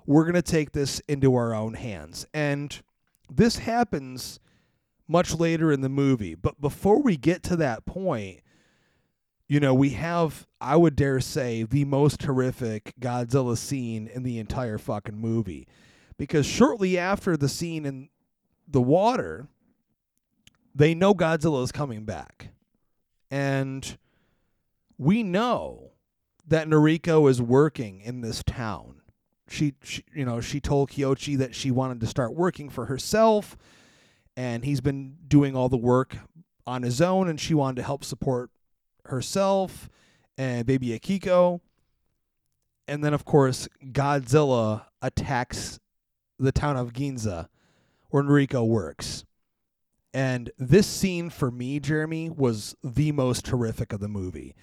We're 0.06 0.24
going 0.24 0.36
to 0.36 0.42
take 0.42 0.72
this 0.72 1.02
into 1.10 1.36
our 1.36 1.54
own 1.54 1.74
hands. 1.74 2.26
And 2.34 2.82
this 3.30 3.58
happens 3.58 4.40
much 5.12 5.36
later 5.38 5.72
in 5.72 5.82
the 5.82 5.90
movie. 5.90 6.36
But 6.36 6.62
before 6.62 7.02
we 7.02 7.18
get 7.18 7.44
to 7.44 7.56
that 7.58 7.86
point, 7.86 8.42
you 9.48 9.60
know, 9.60 9.74
we 9.74 9.90
have, 9.90 10.48
I 10.62 10.78
would 10.78 10.96
dare 10.96 11.20
say, 11.20 11.64
the 11.64 11.84
most 11.84 12.24
horrific 12.24 12.94
Godzilla 13.00 13.58
scene 13.58 14.08
in 14.08 14.24
the 14.24 14.40
entire 14.40 14.78
fucking 14.78 15.18
movie. 15.18 15.68
Because 16.18 16.46
shortly 16.46 16.98
after 16.98 17.36
the 17.36 17.50
scene 17.50 17.86
in 17.86 18.10
the 18.66 18.82
water, 18.82 19.48
they 20.74 20.96
know 20.96 21.14
Godzilla 21.14 21.64
is 21.64 21.74
coming 21.74 22.06
back. 22.06 22.50
And 23.30 23.98
we 24.98 25.24
know 25.24 25.92
that 26.48 26.68
Noriko 26.68 27.30
is 27.30 27.42
working 27.42 28.00
in 28.00 28.22
this 28.22 28.44
town. 28.44 29.02
She, 29.50 29.74
she 29.84 30.06
you 30.16 30.24
know, 30.24 30.40
she 30.40 30.62
told 30.62 30.92
Kyochi 30.92 31.38
that 31.38 31.54
she 31.54 31.72
wanted 31.72 32.00
to 32.00 32.08
start 32.08 32.34
working 32.34 32.70
for 32.70 32.86
herself 32.86 33.58
and 34.36 34.64
he's 34.64 34.82
been 34.82 35.18
doing 35.28 35.56
all 35.56 35.70
the 35.70 35.78
work 35.78 36.18
on 36.66 36.84
his 36.84 37.02
own 37.02 37.28
and 37.28 37.40
she 37.40 37.54
wanted 37.54 37.78
to 37.78 37.84
help 37.84 38.04
support 38.04 38.50
herself 39.06 39.90
and 40.38 40.66
baby 40.66 40.98
Akiko. 40.98 41.60
And 42.88 43.04
then 43.04 43.14
of 43.14 43.26
course 43.26 43.68
Godzilla 43.84 44.86
attacks 45.02 45.80
the 46.40 46.52
town 46.52 46.78
of 46.78 46.94
Ginza 46.94 47.48
where 48.10 48.24
Noriko 48.24 48.66
works. 48.68 49.26
And 50.14 50.52
this 50.58 50.88
scene 50.88 51.30
for 51.30 51.50
me, 51.50 51.80
Jeremy, 51.80 52.30
was 52.30 52.76
the 52.84 53.14
most 53.14 53.48
horrific 53.48 53.94
of 53.94 54.02
the 54.02 54.10
movie. 54.10 54.56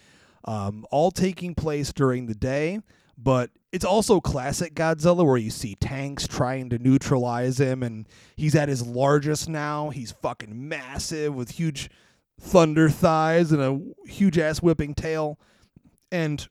Um, 0.44 0.86
all 0.90 1.10
taking 1.10 1.54
place 1.54 1.92
during 1.92 2.26
the 2.26 2.34
day, 2.34 2.80
but 3.20 3.50
it's 3.72 3.84
also 3.84 4.20
classic 4.20 4.74
Godzilla 4.74 5.26
where 5.26 5.36
you 5.36 5.50
see 5.50 5.74
tanks 5.74 6.26
trying 6.28 6.70
to 6.70 6.78
neutralize 6.78 7.58
him, 7.58 7.82
and 7.82 8.06
he's 8.36 8.54
at 8.54 8.68
his 8.68 8.86
largest 8.86 9.48
now. 9.48 9.90
He's 9.90 10.12
fucking 10.12 10.68
massive 10.68 11.34
with 11.34 11.50
huge 11.50 11.90
thunder 12.40 12.88
thighs 12.88 13.50
and 13.50 13.60
a 13.60 14.08
huge 14.08 14.38
ass 14.38 14.62
whipping 14.62 14.94
tail. 14.94 15.38
And 16.12 16.48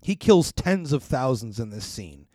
he 0.00 0.16
kills 0.16 0.52
tens 0.52 0.92
of 0.92 1.02
thousands 1.02 1.60
in 1.60 1.70
this 1.70 1.84
scene. 1.84 2.26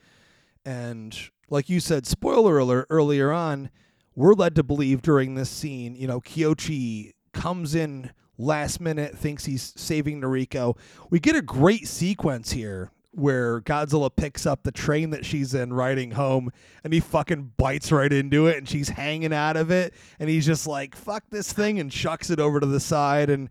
And 0.63 1.17
like 1.49 1.69
you 1.69 1.79
said, 1.79 2.05
spoiler 2.05 2.59
alert 2.59 2.87
earlier 2.89 3.31
on, 3.31 3.69
we're 4.15 4.33
led 4.33 4.55
to 4.55 4.63
believe 4.63 5.01
during 5.01 5.33
this 5.33 5.49
scene, 5.49 5.95
you 5.95 6.07
know, 6.07 6.21
Kyochi 6.21 7.11
comes 7.33 7.73
in 7.73 8.11
last 8.37 8.79
minute, 8.79 9.17
thinks 9.17 9.45
he's 9.45 9.73
saving 9.75 10.21
Noriko. 10.21 10.77
We 11.09 11.19
get 11.19 11.35
a 11.35 11.41
great 11.41 11.87
sequence 11.87 12.51
here 12.51 12.91
where 13.13 13.61
Godzilla 13.61 14.09
picks 14.13 14.45
up 14.45 14.63
the 14.63 14.71
train 14.71 15.11
that 15.11 15.23
she's 15.23 15.53
in 15.53 15.71
riding 15.71 16.11
home 16.11 16.51
and 16.83 16.91
he 16.91 16.99
fucking 16.99 17.53
bites 17.57 17.91
right 17.91 18.11
into 18.11 18.47
it 18.47 18.57
and 18.57 18.67
she's 18.67 18.89
hanging 18.89 19.33
out 19.33 19.55
of 19.55 19.69
it 19.69 19.93
and 20.19 20.29
he's 20.29 20.45
just 20.45 20.65
like 20.65 20.95
fuck 20.95 21.23
this 21.29 21.53
thing 21.53 21.79
and 21.79 21.91
chucks 21.91 22.31
it 22.31 22.39
over 22.39 22.59
to 22.59 22.65
the 22.65 22.79
side 22.79 23.29
and 23.29 23.49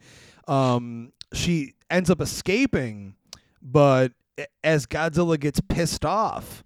um 0.49 1.13
she 1.33 1.75
ends 1.91 2.11
up 2.11 2.21
escaping 2.21 3.15
but 3.63 4.13
as 4.65 4.87
Godzilla 4.87 5.39
gets 5.39 5.61
pissed 5.61 6.05
off 6.05 6.65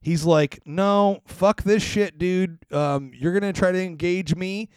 he's 0.00 0.24
like 0.24 0.60
no 0.66 1.20
fuck 1.26 1.62
this 1.62 1.82
shit 1.82 2.18
dude. 2.18 2.58
Um 2.72 3.12
you're 3.14 3.38
going 3.38 3.52
to 3.52 3.58
try 3.58 3.72
to 3.72 3.82
engage 3.82 4.34
me. 4.34 4.70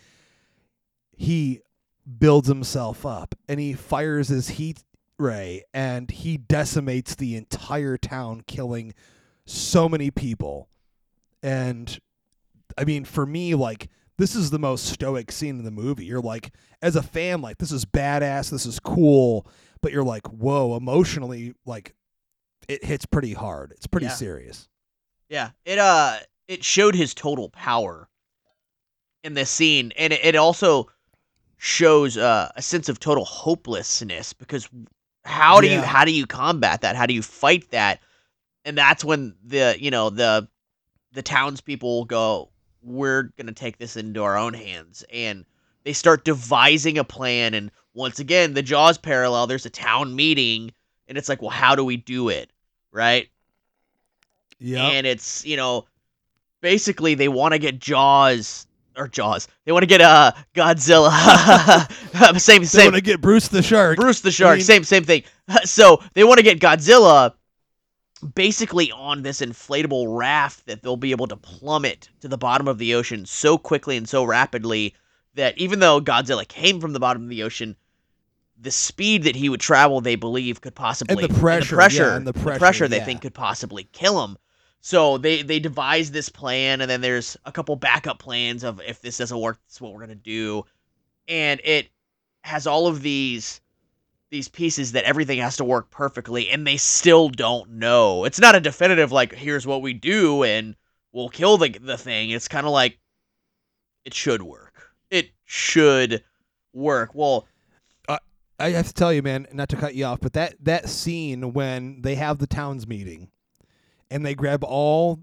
He 1.16 1.62
builds 2.20 2.50
himself 2.50 3.06
up 3.06 3.34
and 3.48 3.60
he 3.60 3.74
fires 3.74 4.28
his 4.28 4.50
heat 4.50 4.84
ray 5.18 5.64
and 5.74 6.12
he 6.12 6.38
decimates 6.38 7.16
the 7.16 7.36
entire 7.36 7.98
town 7.98 8.42
killing 8.48 8.94
so 9.46 9.88
many 9.88 10.12
people. 10.12 10.70
And 11.44 12.00
i 12.78 12.84
mean 12.84 13.06
for 13.06 13.26
me 13.26 13.56
like 13.56 13.90
this 14.18 14.36
is 14.36 14.50
the 14.50 14.60
most 14.60 14.86
stoic 14.86 15.32
scene 15.32 15.60
in 15.60 15.66
the 15.66 15.72
movie. 15.72 16.06
You're 16.06 16.22
like 16.22 16.54
as 16.82 16.96
a 16.96 17.04
fan 17.04 17.42
like 17.42 17.58
this 17.58 17.72
is 17.72 17.86
badass 17.86 18.50
this 18.50 18.66
is 18.66 18.80
cool 18.80 19.48
but 19.82 19.92
you're 19.92 20.04
like 20.04 20.26
whoa 20.28 20.76
emotionally 20.76 21.54
like 21.66 21.94
it 22.68 22.84
hits 22.84 23.06
pretty 23.06 23.34
hard. 23.34 23.72
It's 23.74 23.88
pretty 23.88 24.08
Yeah. 24.08 24.14
serious. 24.14 24.68
Yeah, 25.30 25.52
it 25.66 25.78
uh 25.80 26.18
it 26.48 26.64
showed 26.64 26.96
his 26.96 27.14
total 27.14 27.50
power 27.50 28.08
in 29.24 29.34
this 29.34 29.50
scene, 29.50 29.92
and 29.98 30.14
it, 30.14 30.24
it 30.24 30.36
also 30.36 30.88
shows 31.58 32.16
uh, 32.18 32.52
a 32.56 32.62
sense 32.62 32.90
of 32.90 33.00
total 33.00 33.26
hopelessness 33.26 34.34
because 34.34 34.70
how 35.26 35.60
do 35.60 35.68
you 35.68 35.82
how 35.82 36.06
do 36.06 36.12
you 36.12 36.26
combat 36.26 36.82
that? 36.82 36.96
How 36.96 37.06
do 37.06 37.14
you 37.14 37.22
fight 37.22 37.70
that? 37.72 38.00
And 38.64 38.78
that's 38.78 39.04
when 39.04 39.36
the 39.44 39.76
you 39.80 39.92
know 39.92 40.10
the 40.10 40.48
the 41.14 41.22
townspeople 41.22 42.06
go, 42.06 42.50
we're 42.82 43.24
gonna 43.38 43.52
take 43.52 43.78
this 43.78 43.98
into 43.98 44.24
our 44.24 44.38
own 44.38 44.54
hands, 44.54 45.04
and 45.12 45.46
they 45.84 45.94
start 45.94 46.26
devising 46.26 46.98
a 46.98 47.04
plan. 47.04 47.54
And 47.54 47.72
once 47.94 48.20
again, 48.20 48.54
the 48.54 48.64
Jaws 48.64 48.98
parallel. 48.98 49.48
There's 49.48 49.66
a 49.66 49.72
town 49.72 50.16
meeting, 50.16 50.72
and 51.08 51.18
it's 51.18 51.30
like, 51.30 51.42
well, 51.42 51.52
how 51.52 51.76
do 51.76 51.84
we 51.84 51.98
do 51.98 52.30
it, 52.30 52.52
right? 52.92 53.30
yeah 54.60 54.88
and 54.88 55.06
it's 55.06 55.46
you 55.46 55.58
know 55.58 55.86
basically 56.62 57.16
they 57.16 57.28
want 57.28 57.54
to 57.54 57.60
get 57.60 57.80
jaws 57.80 58.68
or 58.98 59.08
jaws. 59.08 59.48
They 59.66 59.72
want 59.72 59.84
to 59.84 59.88
get 59.88 60.02
uh 60.02 60.32
godzilla. 60.54 61.12
Same 62.40 62.66
same. 62.66 62.80
they 62.80 62.86
want 62.88 62.96
to 62.96 63.02
get 63.02 63.22
bruce 63.22 63.48
the 63.48 63.62
shark. 63.62 63.98
Bruce 63.98 64.22
the 64.22 64.32
shark 64.32 64.58
mean- 64.58 64.66
same 64.66 64.84
same 64.84 65.04
thing. 65.04 65.24
So 65.64 66.02
they 66.14 66.24
want 66.24 66.40
to 66.40 66.44
get 66.44 66.60
godzilla 66.60 67.34
basically 68.34 68.92
on 68.92 69.22
this 69.22 69.42
inflatable 69.42 70.18
raft 70.18 70.66
that 70.66 70.82
they'll 70.82 70.98
be 70.98 71.12
able 71.12 71.28
to 71.28 71.36
plummet 71.36 72.10
to 72.22 72.28
the 72.28 72.38
bottom 72.38 72.68
of 72.68 72.78
the 72.78 72.96
ocean 72.96 73.26
so 73.26 73.58
quickly 73.58 73.98
and 73.98 74.10
so 74.10 74.24
rapidly 74.24 74.96
that 75.36 75.58
even 75.58 75.80
though 75.80 76.02
godzilla 76.02 76.48
came 76.48 76.80
from 76.80 76.94
the 76.94 77.00
bottom 77.00 77.24
of 77.24 77.30
the 77.30 77.44
ocean 77.44 77.76
the 78.60 78.72
speed 78.72 79.24
that 79.24 79.36
he 79.36 79.50
would 79.50 79.60
travel 79.60 80.02
they 80.02 80.16
believe 80.16 80.62
could 80.62 80.74
possibly 80.74 81.28
the 81.28 81.34
pressure, 81.34 81.70
the 81.70 81.76
pressure, 81.76 82.04
yeah, 82.04 82.16
and 82.16 82.26
the 82.26 82.32
the 82.32 82.40
pressure, 82.40 82.60
pressure 82.60 82.88
they 82.88 83.02
think 83.02 83.22
could 83.22 83.34
possibly 83.34 83.84
kill 83.92 84.24
him 84.24 84.38
so 84.86 85.18
they 85.18 85.42
they 85.42 85.58
devise 85.58 86.12
this 86.12 86.30
plan, 86.30 86.80
and 86.80 86.92
then 86.92 87.02
there's 87.02 87.36
a 87.44 87.52
couple 87.52 87.76
backup 87.76 88.20
plans 88.20 88.64
of 88.64 88.80
if 88.82 89.02
this 89.02 89.18
doesn't 89.18 89.40
work, 89.42 89.58
this 89.66 89.78
is 89.78 89.82
what 89.82 89.92
we're 89.92 90.02
gonna 90.02 90.14
do, 90.14 90.64
and 91.28 91.60
it 91.64 91.90
has 92.44 92.68
all 92.68 92.86
of 92.86 93.02
these 93.02 93.62
these 94.30 94.48
pieces 94.48 94.92
that 94.92 95.04
everything 95.06 95.40
has 95.40 95.58
to 95.58 95.64
work 95.64 95.90
perfectly, 95.90 96.52
and 96.52 96.68
they 96.68 96.78
still 96.78 97.30
don't 97.30 97.72
know. 97.72 98.26
It's 98.26 98.40
not 98.40 98.54
a 98.54 98.60
definitive 98.60 99.12
like 99.12 99.34
here's 99.34 99.66
what 99.66 99.82
we 99.82 99.94
do 99.94 100.44
and 100.44 100.76
we'll 101.12 101.30
kill 101.30 101.58
the 101.58 101.70
the 101.70 101.98
thing. 101.98 102.30
It's 102.30 102.48
kind 102.48 102.68
of 102.68 102.72
like 102.72 103.00
it 104.06 104.14
should 104.14 104.44
work. 104.44 104.92
It 105.10 105.32
should 105.46 106.24
work. 106.74 107.16
Well, 107.16 107.48
I 108.60 108.70
have 108.70 108.88
to 108.90 108.94
tell 108.94 109.12
you, 109.12 109.24
man, 109.24 109.48
not 109.52 109.70
to 109.70 109.78
cut 109.78 109.96
you 109.96 110.06
off, 110.06 110.20
but 110.20 110.34
that 110.34 110.64
that 110.64 110.90
scene 110.90 111.54
when 111.54 112.04
they 112.04 112.14
have 112.14 112.38
the 112.38 112.46
towns 112.46 112.86
meeting, 112.86 113.32
and 114.16 114.26
they 114.26 114.34
grab 114.34 114.64
all 114.64 115.20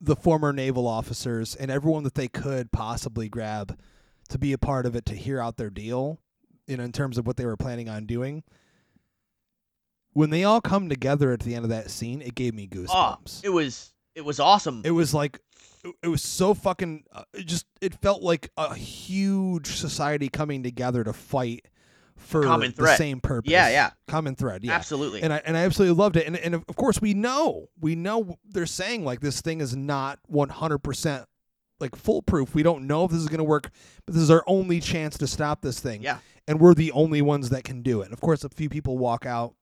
the 0.00 0.14
former 0.14 0.52
naval 0.52 0.86
officers 0.86 1.56
and 1.56 1.68
everyone 1.68 2.04
that 2.04 2.14
they 2.14 2.28
could 2.28 2.70
possibly 2.70 3.28
grab 3.28 3.76
to 4.28 4.38
be 4.38 4.52
a 4.52 4.58
part 4.58 4.86
of 4.86 4.94
it 4.94 5.04
to 5.06 5.16
hear 5.16 5.40
out 5.40 5.56
their 5.56 5.68
deal, 5.68 6.20
you 6.68 6.76
know, 6.76 6.84
in 6.84 6.92
terms 6.92 7.18
of 7.18 7.26
what 7.26 7.36
they 7.36 7.44
were 7.44 7.56
planning 7.56 7.88
on 7.88 8.06
doing. 8.06 8.44
When 10.12 10.30
they 10.30 10.44
all 10.44 10.60
come 10.60 10.88
together 10.88 11.32
at 11.32 11.40
the 11.40 11.54
end 11.56 11.64
of 11.64 11.70
that 11.70 11.90
scene, 11.90 12.22
it 12.22 12.36
gave 12.36 12.54
me 12.54 12.68
Oh, 12.72 12.76
goosebumps. 12.76 13.44
it 13.44 13.48
was 13.48 13.92
it 14.14 14.24
was 14.24 14.38
awesome. 14.38 14.82
it 14.84 14.90
was 14.92 15.12
like 15.12 15.40
it- 15.84 15.94
it 16.04 16.08
was 16.08 16.22
so 16.22 16.54
fucking 16.54 17.02
uh, 17.12 17.24
it 17.34 17.46
just 17.46 17.66
it 17.80 17.94
felt 17.94 18.22
like 18.22 18.50
a 18.56 18.74
huge 18.76 19.66
society 19.68 20.28
coming 20.28 20.62
together 20.62 21.02
to 21.02 21.12
fight 21.12 21.66
for 22.20 22.42
common 22.42 22.72
the 22.76 22.96
same 22.96 23.20
purpose. 23.20 23.50
Yeah, 23.50 23.68
yeah. 23.68 23.90
Common 24.06 24.34
thread, 24.34 24.62
yeah. 24.62 24.72
Absolutely. 24.72 25.22
And 25.22 25.32
I 25.32 25.42
and 25.44 25.56
I 25.56 25.64
absolutely 25.64 25.96
loved 25.96 26.16
it. 26.16 26.26
And 26.26 26.36
and 26.36 26.54
of 26.54 26.76
course 26.76 27.00
we 27.00 27.14
know 27.14 27.68
we 27.80 27.96
know 27.96 28.38
they're 28.48 28.66
saying 28.66 29.04
like 29.04 29.20
this 29.20 29.40
thing 29.40 29.60
is 29.60 29.74
not 29.76 30.18
one 30.26 30.48
hundred 30.48 30.78
percent 30.78 31.26
like 31.80 31.96
foolproof. 31.96 32.54
We 32.54 32.62
don't 32.62 32.86
know 32.86 33.04
if 33.04 33.10
this 33.10 33.20
is 33.20 33.28
gonna 33.28 33.44
work, 33.44 33.70
but 34.06 34.14
this 34.14 34.22
is 34.22 34.30
our 34.30 34.44
only 34.46 34.80
chance 34.80 35.18
to 35.18 35.26
stop 35.26 35.62
this 35.62 35.80
thing. 35.80 36.02
Yeah. 36.02 36.18
And 36.46 36.60
we're 36.60 36.74
the 36.74 36.92
only 36.92 37.22
ones 37.22 37.50
that 37.50 37.64
can 37.64 37.82
do 37.82 38.02
it. 38.02 38.06
And 38.06 38.12
of 38.12 38.20
course, 38.20 38.44
a 38.44 38.48
few 38.48 38.68
people 38.68 38.98
walk 38.98 39.24
out, 39.24 39.54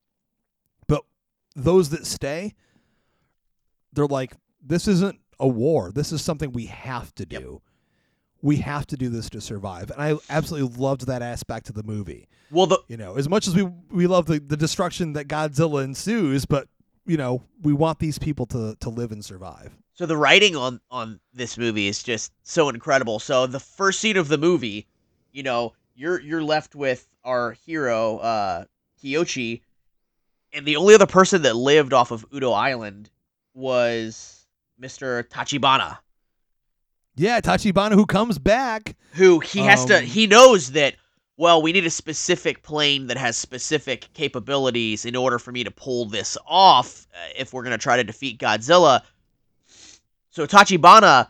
but 0.87 1.05
those 1.55 1.91
that 1.91 2.07
stay, 2.07 2.55
they're 3.93 4.07
like, 4.07 4.35
this 4.63 4.89
isn't 4.89 5.21
a 5.39 5.47
war. 5.47 5.93
This 5.93 6.13
is 6.13 6.23
something 6.23 6.53
we 6.53 6.67
have 6.67 7.15
to 7.17 7.27
Yep. 7.29 7.43
We 8.43 8.57
have 8.59 8.87
to 8.87 8.97
do 8.97 9.09
this 9.09 9.29
to 9.31 9.41
survive. 9.41 9.91
And 9.91 10.01
I 10.01 10.17
absolutely 10.31 10.77
loved 10.77 11.07
that 11.07 11.23
aspect 11.23 11.69
of 11.69 11.75
the 11.75 11.83
movie. 11.83 12.29
well, 12.51 12.67
the 12.67 12.81
You 12.89 12.97
know, 12.97 13.17
as 13.17 13.29
much 13.29 13.49
as 13.49 13.55
we 13.55 13.65
we 13.91 14.07
love 14.07 14.27
the, 14.27 14.39
the 14.39 14.57
destruction 14.57 15.13
that 15.15 15.29
Godzilla 15.29 15.85
ensues, 15.85 16.45
but 16.45 16.69
you 17.07 17.17
know, 17.17 17.43
we 17.63 17.73
want 17.73 17.99
these 17.99 18.19
people 18.19 18.47
to 18.47 18.77
to 18.81 18.91
live 18.91 19.13
and 19.13 19.25
survive. 19.25 19.77
So 19.95 20.07
the 20.07 20.17
writing 20.17 20.55
on 20.55 20.81
on 20.91 21.19
this 21.35 21.59
movie 21.59 21.89
is 21.89 22.03
just 22.03 22.33
so 22.43 22.69
incredible. 22.69 23.19
So 23.19 23.47
the 23.47 23.61
first 23.61 23.99
scene 23.99 24.17
of 24.17 24.29
the 24.29 24.39
movie, 24.39 24.87
you 25.33 25.43
know, 25.43 25.73
you're 25.97 26.21
you're 26.21 26.45
left 26.45 26.75
with 26.77 27.09
our 27.25 27.53
hero, 27.53 28.19
uh, 28.19 28.65
Kiyoshi, 29.03 29.63
and 30.53 30.65
the 30.65 30.77
only 30.77 30.95
other 30.95 31.07
person 31.07 31.43
that 31.43 31.57
lived 31.57 31.93
off 31.93 32.11
of 32.11 32.25
Udo 32.33 32.53
Island 32.53 33.11
was 33.55 34.47
Mr. 34.81 35.25
Tachibana, 35.25 35.99
Yeah, 37.19 37.41
Tachibana 37.41 37.93
who 37.93 38.07
comes 38.07 38.39
back. 38.39 38.97
who 39.13 39.41
he 39.41 39.61
has 39.61 39.85
to 39.87 39.99
Um, 39.99 40.05
he 40.05 40.27
knows 40.27 40.73
that 40.73 40.95
well, 41.37 41.63
we 41.63 41.73
need 41.73 41.87
a 41.87 41.91
specific 41.91 42.65
plane 42.65 43.07
that 43.07 43.17
has 43.17 43.37
specific 43.37 44.09
capabilities 44.13 45.05
in 45.05 45.15
order 45.15 45.39
for 45.39 45.53
me 45.53 45.63
to 45.63 45.71
pull 45.71 46.05
this 46.05 46.37
off 46.45 47.07
uh, 47.15 47.19
if 47.37 47.53
we're 47.53 47.63
going 47.63 47.79
to 47.79 47.83
try 47.83 47.97
to 47.97 48.03
defeat 48.03 48.41
Godzilla. 48.41 49.03
So 50.31 50.47
Tachibana 50.47 51.29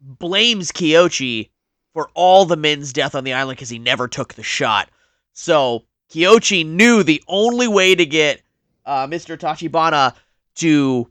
blames 0.00 0.72
Kyochi 0.72 1.50
for 1.92 2.10
all 2.14 2.46
the 2.46 2.56
men's 2.56 2.94
death 2.94 3.14
on 3.14 3.24
the 3.24 3.34
island 3.34 3.58
because 3.58 3.68
he 3.68 3.78
never 3.78 4.08
took 4.08 4.32
the 4.34 4.42
shot. 4.42 4.88
So 5.34 5.84
Kyochi 6.10 6.66
knew 6.66 7.02
the 7.02 7.22
only 7.28 7.68
way 7.68 7.94
to 7.94 8.06
get 8.06 8.40
uh, 8.86 9.06
Mr. 9.06 9.38
Tachibana 9.38 10.14
to 10.56 11.10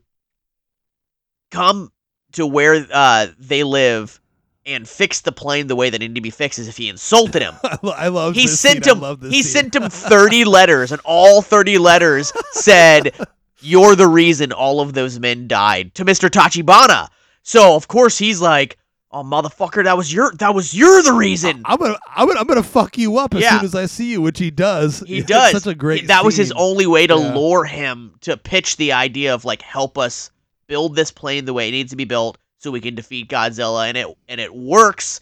come 1.52 1.92
to 2.32 2.46
where 2.46 2.86
uh, 2.92 3.26
they 3.38 3.62
live 3.64 4.18
and 4.64 4.88
fix 4.88 5.22
the 5.22 5.32
plane 5.32 5.66
the 5.66 5.74
way 5.76 5.90
that 5.90 5.96
it 5.96 6.04
needed 6.04 6.14
to 6.14 6.20
be 6.20 6.30
fixed 6.30 6.58
is 6.58 6.68
if 6.68 6.76
he 6.76 6.88
insulted 6.88 7.42
him. 7.42 7.54
I 7.82 8.08
love 8.08 8.34
He 8.34 8.46
sent 8.46 8.84
scene. 8.84 9.02
I 9.02 9.10
him 9.10 9.20
he 9.30 9.42
scene. 9.42 9.70
sent 9.70 9.76
him 9.76 9.90
30 9.90 10.44
letters 10.56 10.92
and 10.92 11.00
all 11.04 11.42
30 11.42 11.78
letters 11.78 12.32
said 12.52 13.12
you're 13.60 13.96
the 13.96 14.06
reason 14.06 14.52
all 14.52 14.80
of 14.80 14.92
those 14.94 15.18
men 15.18 15.48
died 15.48 15.94
to 15.96 16.04
Mr. 16.04 16.28
Tachibana. 16.28 17.08
So 17.42 17.74
of 17.74 17.88
course 17.88 18.18
he's 18.18 18.40
like, 18.40 18.78
"Oh 19.10 19.24
motherfucker, 19.24 19.82
that 19.84 19.96
was 19.96 20.12
your 20.14 20.32
that 20.38 20.54
was 20.54 20.72
you're 20.72 21.02
the 21.02 21.12
reason." 21.12 21.62
I'm 21.64 21.76
gonna, 21.78 21.98
I'm 22.14 22.28
gonna, 22.28 22.38
I'm 22.40 22.46
gonna 22.46 22.62
fuck 22.62 22.96
you 22.96 23.18
up 23.18 23.34
as 23.34 23.40
Yeah. 23.42 23.56
soon 23.58 23.64
as 23.64 23.74
I 23.74 23.86
see 23.86 24.12
you, 24.12 24.22
which 24.22 24.38
he 24.38 24.50
does. 24.52 25.00
He 25.06 25.22
does. 25.22 25.50
Such 25.60 25.66
a 25.72 25.74
great. 25.74 26.06
That 26.06 26.24
was 26.24 26.36
his 26.36 26.52
only 26.52 26.86
way 26.86 27.06
to 27.08 27.14
Yeah. 27.16 27.34
lure 27.34 27.64
him 27.64 28.14
to 28.22 28.36
pitch 28.36 28.76
the 28.76 28.92
idea 28.92 29.34
of 29.34 29.44
like 29.44 29.60
help 29.62 29.98
us 29.98 30.30
build 30.72 30.96
this 30.96 31.10
plane 31.10 31.44
the 31.44 31.52
way 31.52 31.68
it 31.68 31.72
needs 31.72 31.90
to 31.90 31.96
be 31.96 32.06
built 32.06 32.38
so 32.56 32.70
we 32.70 32.80
can 32.80 32.94
defeat 32.94 33.28
Godzilla 33.28 33.88
and 33.88 33.98
it 33.98 34.06
and 34.26 34.40
it 34.40 34.54
works. 34.54 35.20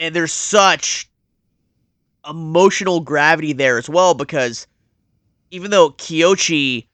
And 0.00 0.12
there's 0.12 0.32
such 0.32 1.08
emotional 2.28 2.98
gravity 2.98 3.52
there 3.52 3.78
as 3.78 3.88
well 3.88 4.12
because 4.12 4.66
even 5.52 5.70
though 5.70 5.90
Kyochi 5.90 6.88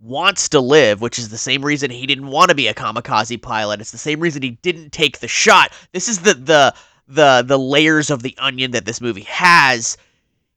wants 0.00 0.48
to 0.50 0.60
live, 0.60 1.00
which 1.00 1.18
is 1.18 1.30
the 1.30 1.38
same 1.38 1.64
reason 1.64 1.90
he 1.90 2.06
didn't 2.06 2.28
want 2.28 2.50
to 2.50 2.54
be 2.54 2.68
a 2.68 2.74
kamikaze 2.74 3.42
pilot, 3.42 3.80
it's 3.80 3.90
the 3.90 3.98
same 3.98 4.20
reason 4.20 4.40
he 4.40 4.50
didn't 4.62 4.92
take 4.92 5.18
the 5.18 5.26
shot. 5.26 5.72
This 5.90 6.08
is 6.08 6.20
the 6.20 6.34
the 6.34 6.72
the 7.08 7.42
the 7.44 7.58
layers 7.58 8.10
of 8.10 8.22
the 8.22 8.36
onion 8.38 8.70
that 8.70 8.84
this 8.84 9.00
movie 9.00 9.22
has. 9.22 9.96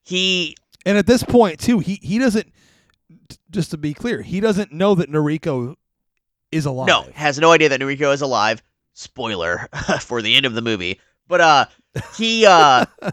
He 0.04 0.56
And 0.86 0.96
at 0.96 1.08
this 1.08 1.24
point, 1.24 1.58
too, 1.58 1.80
he 1.80 1.98
he 2.02 2.20
doesn't. 2.20 2.52
Just 3.50 3.72
to 3.72 3.78
be 3.78 3.94
clear, 3.94 4.22
he 4.22 4.38
doesn't 4.38 4.70
know 4.70 4.94
that 4.94 5.10
Noriko 5.10 5.74
is 6.52 6.66
alive. 6.66 6.86
No, 6.86 7.06
has 7.14 7.38
no 7.38 7.52
idea 7.52 7.68
that 7.68 7.80
Noriko 7.80 8.12
is 8.12 8.22
alive. 8.22 8.62
Spoiler 8.94 9.68
for 10.00 10.22
the 10.22 10.34
end 10.34 10.46
of 10.46 10.54
the 10.54 10.62
movie. 10.62 11.00
But 11.26 11.40
uh 11.40 11.66
he 12.16 12.46
uh 12.46 12.86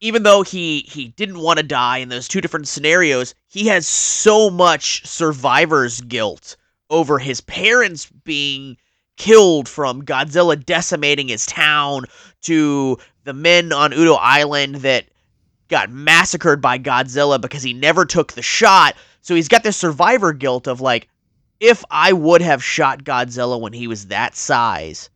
even 0.00 0.22
though 0.22 0.42
he 0.42 0.80
he 0.88 1.08
didn't 1.08 1.40
want 1.40 1.58
to 1.58 1.62
die 1.62 1.98
in 1.98 2.08
those 2.08 2.28
two 2.28 2.40
different 2.40 2.68
scenarios, 2.68 3.34
he 3.48 3.66
has 3.68 3.86
so 3.86 4.50
much 4.50 5.06
survivor's 5.06 6.00
guilt 6.00 6.56
over 6.90 7.18
his 7.18 7.40
parents 7.40 8.06
being 8.24 8.76
killed 9.16 9.68
from 9.68 10.02
Godzilla 10.02 10.62
decimating 10.62 11.28
his 11.28 11.46
town 11.46 12.04
to 12.42 12.98
the 13.24 13.32
men 13.32 13.72
on 13.72 13.92
Udo 13.92 14.14
Island 14.14 14.76
that 14.76 15.06
got 15.68 15.90
massacred 15.90 16.60
by 16.60 16.78
Godzilla 16.78 17.40
because 17.40 17.62
he 17.62 17.72
never 17.72 18.04
took 18.04 18.32
the 18.32 18.42
shot. 18.42 18.94
So 19.22 19.34
he's 19.34 19.48
got 19.48 19.64
this 19.64 19.76
survivor 19.76 20.32
guilt 20.32 20.68
of 20.68 20.80
like 20.80 21.08
if 21.60 21.84
I 21.90 22.12
would 22.12 22.42
have 22.42 22.62
shot 22.62 23.04
Godzilla 23.04 23.60
when 23.60 23.72
he 23.72 23.86
was 23.86 24.06
that 24.06 24.34
size, 24.34 25.10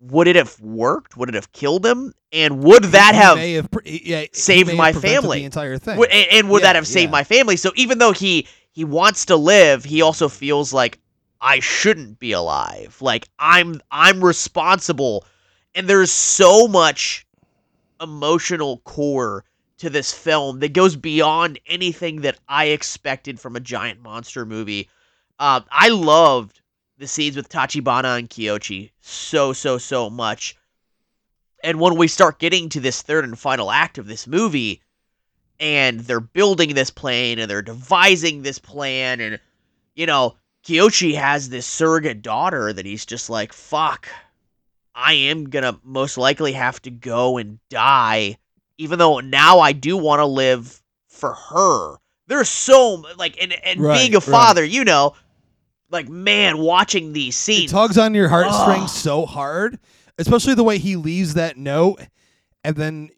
would 0.00 0.28
it 0.28 0.36
have 0.36 0.58
worked? 0.60 1.16
Would 1.16 1.28
it 1.28 1.34
have 1.34 1.52
killed 1.52 1.84
him? 1.84 2.14
And 2.32 2.62
would 2.62 2.84
that 2.84 3.14
have, 3.14 3.38
have 3.38 3.68
yeah, 3.84 4.24
saved 4.32 4.68
have 4.68 4.78
my 4.78 4.92
family. 4.92 5.40
The 5.40 5.44
entire 5.46 5.78
thing. 5.78 5.98
would, 5.98 6.10
and, 6.10 6.26
and 6.30 6.50
would 6.50 6.62
that 6.62 6.76
have 6.76 6.86
saved 6.86 7.08
yeah. 7.08 7.18
my 7.18 7.24
family? 7.24 7.56
So 7.56 7.72
even 7.74 7.98
though 7.98 8.12
he 8.12 8.46
he 8.70 8.84
wants 8.84 9.26
to 9.26 9.36
live, 9.36 9.84
he 9.84 10.00
also 10.00 10.28
feels 10.28 10.72
like 10.72 11.00
I 11.40 11.60
shouldn't 11.60 12.18
be 12.18 12.32
alive. 12.32 12.96
Like 13.00 13.28
I'm 13.38 13.80
I'm 13.90 14.24
responsible. 14.24 15.24
And 15.74 15.88
there's 15.88 16.12
so 16.12 16.68
much 16.68 17.26
emotional 18.00 18.78
core 18.78 19.44
to 19.78 19.90
this 19.90 20.12
film 20.12 20.60
that 20.60 20.72
goes 20.72 20.96
beyond 20.96 21.58
anything 21.66 22.20
that 22.20 22.38
I 22.48 22.66
expected 22.66 23.40
from 23.40 23.56
a 23.56 23.60
giant 23.60 24.02
monster 24.02 24.44
movie. 24.44 24.88
Um, 25.40 25.64
I 25.70 25.88
loved 25.88 26.60
the 26.98 27.08
scenes 27.08 27.34
with 27.34 27.48
Tachibana 27.48 28.18
and 28.18 28.28
Kyochi 28.28 28.90
so 29.00 29.54
so 29.54 29.78
so 29.78 30.10
much. 30.10 30.54
And 31.64 31.80
when 31.80 31.96
we 31.96 32.08
start 32.08 32.38
getting 32.38 32.68
to 32.68 32.80
this 32.80 33.00
third 33.00 33.24
and 33.24 33.38
final 33.38 33.70
act 33.70 33.96
of 33.96 34.06
this 34.06 34.26
movie, 34.26 34.82
and 35.58 36.00
they're 36.00 36.20
building 36.20 36.74
this 36.74 36.90
plane 36.90 37.38
and 37.38 37.50
they're 37.50 37.62
devising 37.62 38.42
this 38.42 38.58
plan, 38.58 39.20
and 39.20 39.40
you 39.94 40.04
know, 40.04 40.36
Kyoshi 40.62 41.14
has 41.14 41.48
this 41.48 41.66
surrogate 41.66 42.20
daughter 42.20 42.70
that 42.74 42.84
he's 42.84 43.06
just 43.06 43.30
like, 43.30 43.54
fuck, 43.54 44.08
I 44.94 45.14
am 45.14 45.48
gonna 45.48 45.80
most 45.82 46.18
likely 46.18 46.52
have 46.52 46.82
to 46.82 46.90
go 46.90 47.38
and 47.38 47.58
die, 47.70 48.36
even 48.76 48.98
though 48.98 49.20
now 49.20 49.60
I 49.60 49.72
do 49.72 49.96
want 49.96 50.20
to 50.20 50.26
live 50.26 50.82
for 51.08 51.32
her. 51.32 51.96
There's 52.26 52.50
so 52.50 53.02
like, 53.16 53.42
and 53.42 53.54
and 53.64 53.80
Right, 53.80 53.98
being 53.98 54.14
a 54.14 54.18
right. 54.18 54.22
father, 54.22 54.64
you 54.64 54.84
know, 54.84 55.14
like 55.90 56.08
man, 56.08 56.58
watching 56.58 57.12
these 57.12 57.36
scenes. 57.36 57.70
it 57.70 57.74
tugs 57.74 57.98
on 57.98 58.14
your 58.14 58.26
Ugh. 58.26 58.30
heartstrings 58.30 58.92
so 58.92 59.26
hard, 59.26 59.78
especially 60.18 60.54
the 60.54 60.64
way 60.64 60.78
he 60.78 60.96
leaves 60.96 61.34
that 61.34 61.56
note, 61.56 62.00
and 62.64 62.76
then 62.76 63.10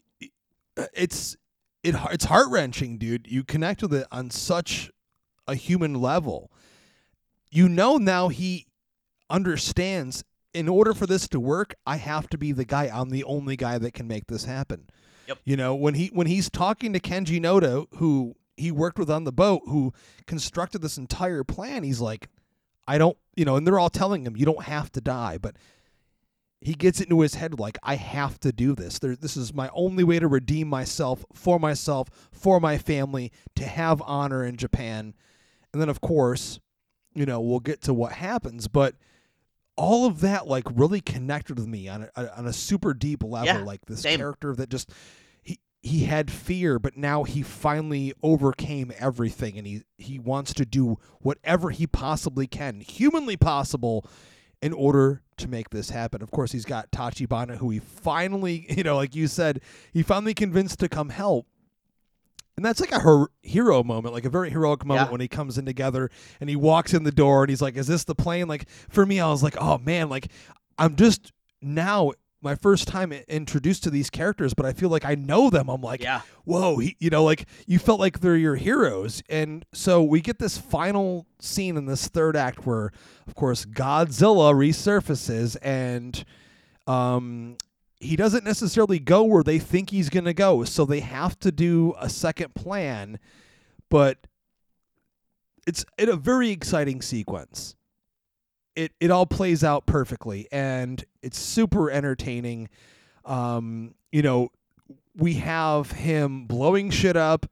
it's 0.95 1.37
it 1.83 1.95
it's 2.11 2.25
heart 2.25 2.49
wrenching, 2.51 2.99
dude. 2.99 3.27
You 3.29 3.45
connect 3.45 3.83
with 3.83 3.95
it 3.95 4.07
on 4.11 4.31
such 4.31 4.91
a 5.47 5.55
human 5.55 5.95
level. 5.95 6.51
You 7.51 7.69
know 7.69 7.97
now 7.99 8.29
he 8.29 8.67
understands. 9.29 10.25
In 10.55 10.69
order 10.69 10.93
for 10.93 11.07
this 11.07 11.29
to 11.29 11.41
work, 11.41 11.75
I 11.87 11.97
have 11.97 12.29
to 12.29 12.37
be 12.37 12.53
the 12.53 12.67
guy. 12.67 12.91
I'm 12.93 13.09
the 13.09 13.25
only 13.25 13.57
guy 13.57 13.79
that 13.79 13.95
can 13.95 14.07
make 14.07 14.27
this 14.27 14.45
happen. 14.45 14.91
Yep. 15.27 15.39
You 15.45 15.57
know 15.57 15.75
when 15.75 15.95
he 15.95 16.09
when 16.13 16.27
he's 16.27 16.51
talking 16.51 16.93
to 16.93 17.01
Kenji 17.01 17.41
Noda, 17.41 17.87
who 17.95 18.35
he 18.59 18.71
worked 18.71 18.99
with 18.99 19.11
on 19.11 19.25
the 19.25 19.33
boat, 19.33 19.63
who 19.65 19.95
constructed 20.27 20.83
this 20.83 20.99
entire 20.99 21.43
plan. 21.43 21.85
He's 21.85 22.01
like, 22.01 22.29
I 22.87 22.99
don't, 22.99 23.17
you 23.37 23.45
know, 23.45 23.57
and 23.57 23.67
they're 23.67 23.79
all 23.79 23.91
telling 23.91 24.27
him, 24.27 24.37
you 24.37 24.45
don't 24.45 24.65
have 24.65 24.91
to 24.93 25.01
die. 25.01 25.39
But 25.39 25.57
he 26.61 26.75
gets 26.75 27.01
it 27.01 27.05
into 27.05 27.21
his 27.21 27.35
head, 27.35 27.59
like, 27.59 27.79
I 27.83 27.97
have 27.97 28.39
to 28.41 28.53
do 28.53 28.75
this. 28.75 28.99
There, 28.99 29.17
this 29.17 29.37
is 29.37 29.55
my 29.55 29.71
only 29.73 30.05
way 30.05 30.19
to 30.19 30.29
redeem 30.29 30.69
myself, 30.69 31.25
for 31.33 31.59
myself, 31.59 32.09
for 32.31 32.61
my 32.61 32.79
family, 32.79 33.33
to 33.57 33.65
have 33.65 34.03
honor 34.03 34.45
in 34.45 34.57
Japan. 34.57 35.15
And 35.73 35.81
then, 35.81 35.89
of 35.89 36.01
course, 36.01 36.61
you 37.15 37.27
know, 37.27 37.41
we'll 37.41 37.61
get 37.61 37.83
to 37.83 37.95
what 37.95 38.13
happens. 38.13 38.69
But 38.69 38.95
all 39.77 40.07
of 40.07 40.21
that 40.21 40.47
like 40.47 40.65
really 40.75 41.01
connected 41.01 41.59
with 41.59 41.67
me 41.67 41.89
on 41.89 42.09
a, 42.15 42.39
on 42.39 42.47
a 42.47 42.53
super 42.53 42.95
deep 42.95 43.23
level. 43.23 43.47
Yeah, 43.47 43.59
like 43.65 43.85
this 43.87 44.03
same. 44.03 44.19
character 44.19 44.55
that 44.55 44.69
just 44.69 44.91
he 45.83 46.05
had 46.05 46.31
fear, 46.31 46.79
but 46.79 46.97
now 46.97 47.25
he 47.25 47.43
finally 47.43 48.13
overcame 48.23 48.93
everything, 48.99 49.59
and 49.59 49.67
he 49.67 49.83
he 49.99 50.19
wants 50.19 50.55
to 50.55 50.65
do 50.65 50.99
whatever 51.21 51.71
he 51.71 51.87
possibly 51.87 52.47
can, 52.47 52.81
humanly 52.81 53.37
possible, 53.37 54.07
in 54.61 54.73
order 54.73 55.23
to 55.39 55.49
make 55.49 55.71
this 55.71 55.91
happen. 55.91 56.23
Of 56.23 56.31
course, 56.31 56.53
he's 56.53 56.65
got 56.65 56.93
Tachibana, 56.93 57.57
who 57.57 57.71
he 57.71 57.81
finally, 57.81 58.67
you 58.77 58.85
know, 58.85 58.95
like 58.97 59.17
you 59.17 59.27
said, 59.27 59.61
he 59.93 60.03
finally 60.05 60.35
convinced 60.35 60.79
to 60.81 60.89
come 60.89 61.09
help. 61.09 61.47
And 62.57 62.65
that's 62.67 62.81
like 62.81 62.93
a 62.93 63.01
her- 63.01 63.29
hero 63.41 63.83
moment, 63.83 64.15
like 64.15 64.27
a 64.27 64.31
very 64.31 64.51
heroic 64.51 64.85
moment 64.85 65.09
Yeah. 65.09 65.13
when 65.13 65.21
he 65.23 65.27
comes 65.27 65.57
in 65.59 65.65
together 65.65 66.11
and 66.39 66.51
he 66.51 66.55
walks 66.55 66.93
in 66.95 67.03
the 67.03 67.11
door 67.11 67.43
and 67.43 67.51
he's 67.51 67.63
like, 67.63 67.77
"Is 67.77 67.87
this 67.87 68.05
the 68.05 68.15
plane?" 68.15 68.47
Like 68.47 68.69
for 68.91 69.05
me, 69.07 69.21
I 69.21 69.29
was 69.31 69.43
like, 69.43 69.57
"Oh 69.59 69.79
man!" 69.79 70.09
Like 70.11 70.29
I'm 70.79 70.95
just 70.95 71.33
now 71.63 72.13
my 72.43 72.55
first 72.57 72.89
time 72.89 73.13
introduced 73.13 73.85
to 73.85 73.91
these 73.91 74.11
characters, 74.11 74.53
but 74.53 74.67
I 74.67 74.73
feel 74.73 74.89
like 74.89 75.05
I 75.05 75.15
know 75.15 75.49
them. 75.49 75.69
I'm 75.69 75.81
like, 75.81 76.03
Yeah. 76.03 76.23
whoa, 76.45 76.79
he, 76.79 76.97
you 76.99 77.09
know, 77.09 77.23
like 77.25 77.47
you 77.67 77.79
felt 77.79 78.01
like 78.01 78.21
they're 78.21 78.37
your 78.37 78.57
heroes. 78.57 79.23
And 79.29 79.65
so 79.73 80.03
we 80.03 80.21
get 80.21 80.39
this 80.39 80.59
final 80.59 81.27
scene 81.41 81.77
in 81.77 81.87
this 81.87 82.09
third 82.09 82.37
act 82.37 82.67
where, 82.67 82.91
of 83.27 83.35
course, 83.35 83.65
Godzilla 83.65 84.53
resurfaces 84.55 85.57
and 85.63 86.25
um, 86.87 87.57
he 88.01 88.17
doesn't 88.17 88.45
necessarily 88.45 88.99
go 88.99 89.23
where 89.23 89.45
they 89.45 89.61
think 89.61 89.91
he's 89.91 90.09
going 90.11 90.25
to 90.25 90.35
go. 90.35 90.65
So 90.65 90.85
they 90.85 91.01
have 91.01 91.39
to 91.41 91.53
do 91.53 91.95
a 92.01 92.09
second 92.11 92.55
plan, 92.57 93.21
but 93.89 94.19
it's 95.67 95.85
in 95.97 96.09
a 96.09 96.17
very 96.17 96.51
exciting 96.51 97.01
sequence. 97.03 97.77
It, 98.75 98.93
it 99.01 99.11
all 99.11 99.27
plays 99.27 99.63
out 99.63 99.87
perfectly 99.87 100.49
and 100.51 101.05
it's 101.23 101.39
super 101.39 101.91
entertaining. 101.91 102.69
Um, 103.25 103.95
you 104.11 104.23
know, 104.23 104.51
we 105.17 105.35
have 105.35 105.93
him 105.93 106.47
blowing 106.47 106.91
shit 106.91 107.17
up, 107.17 107.47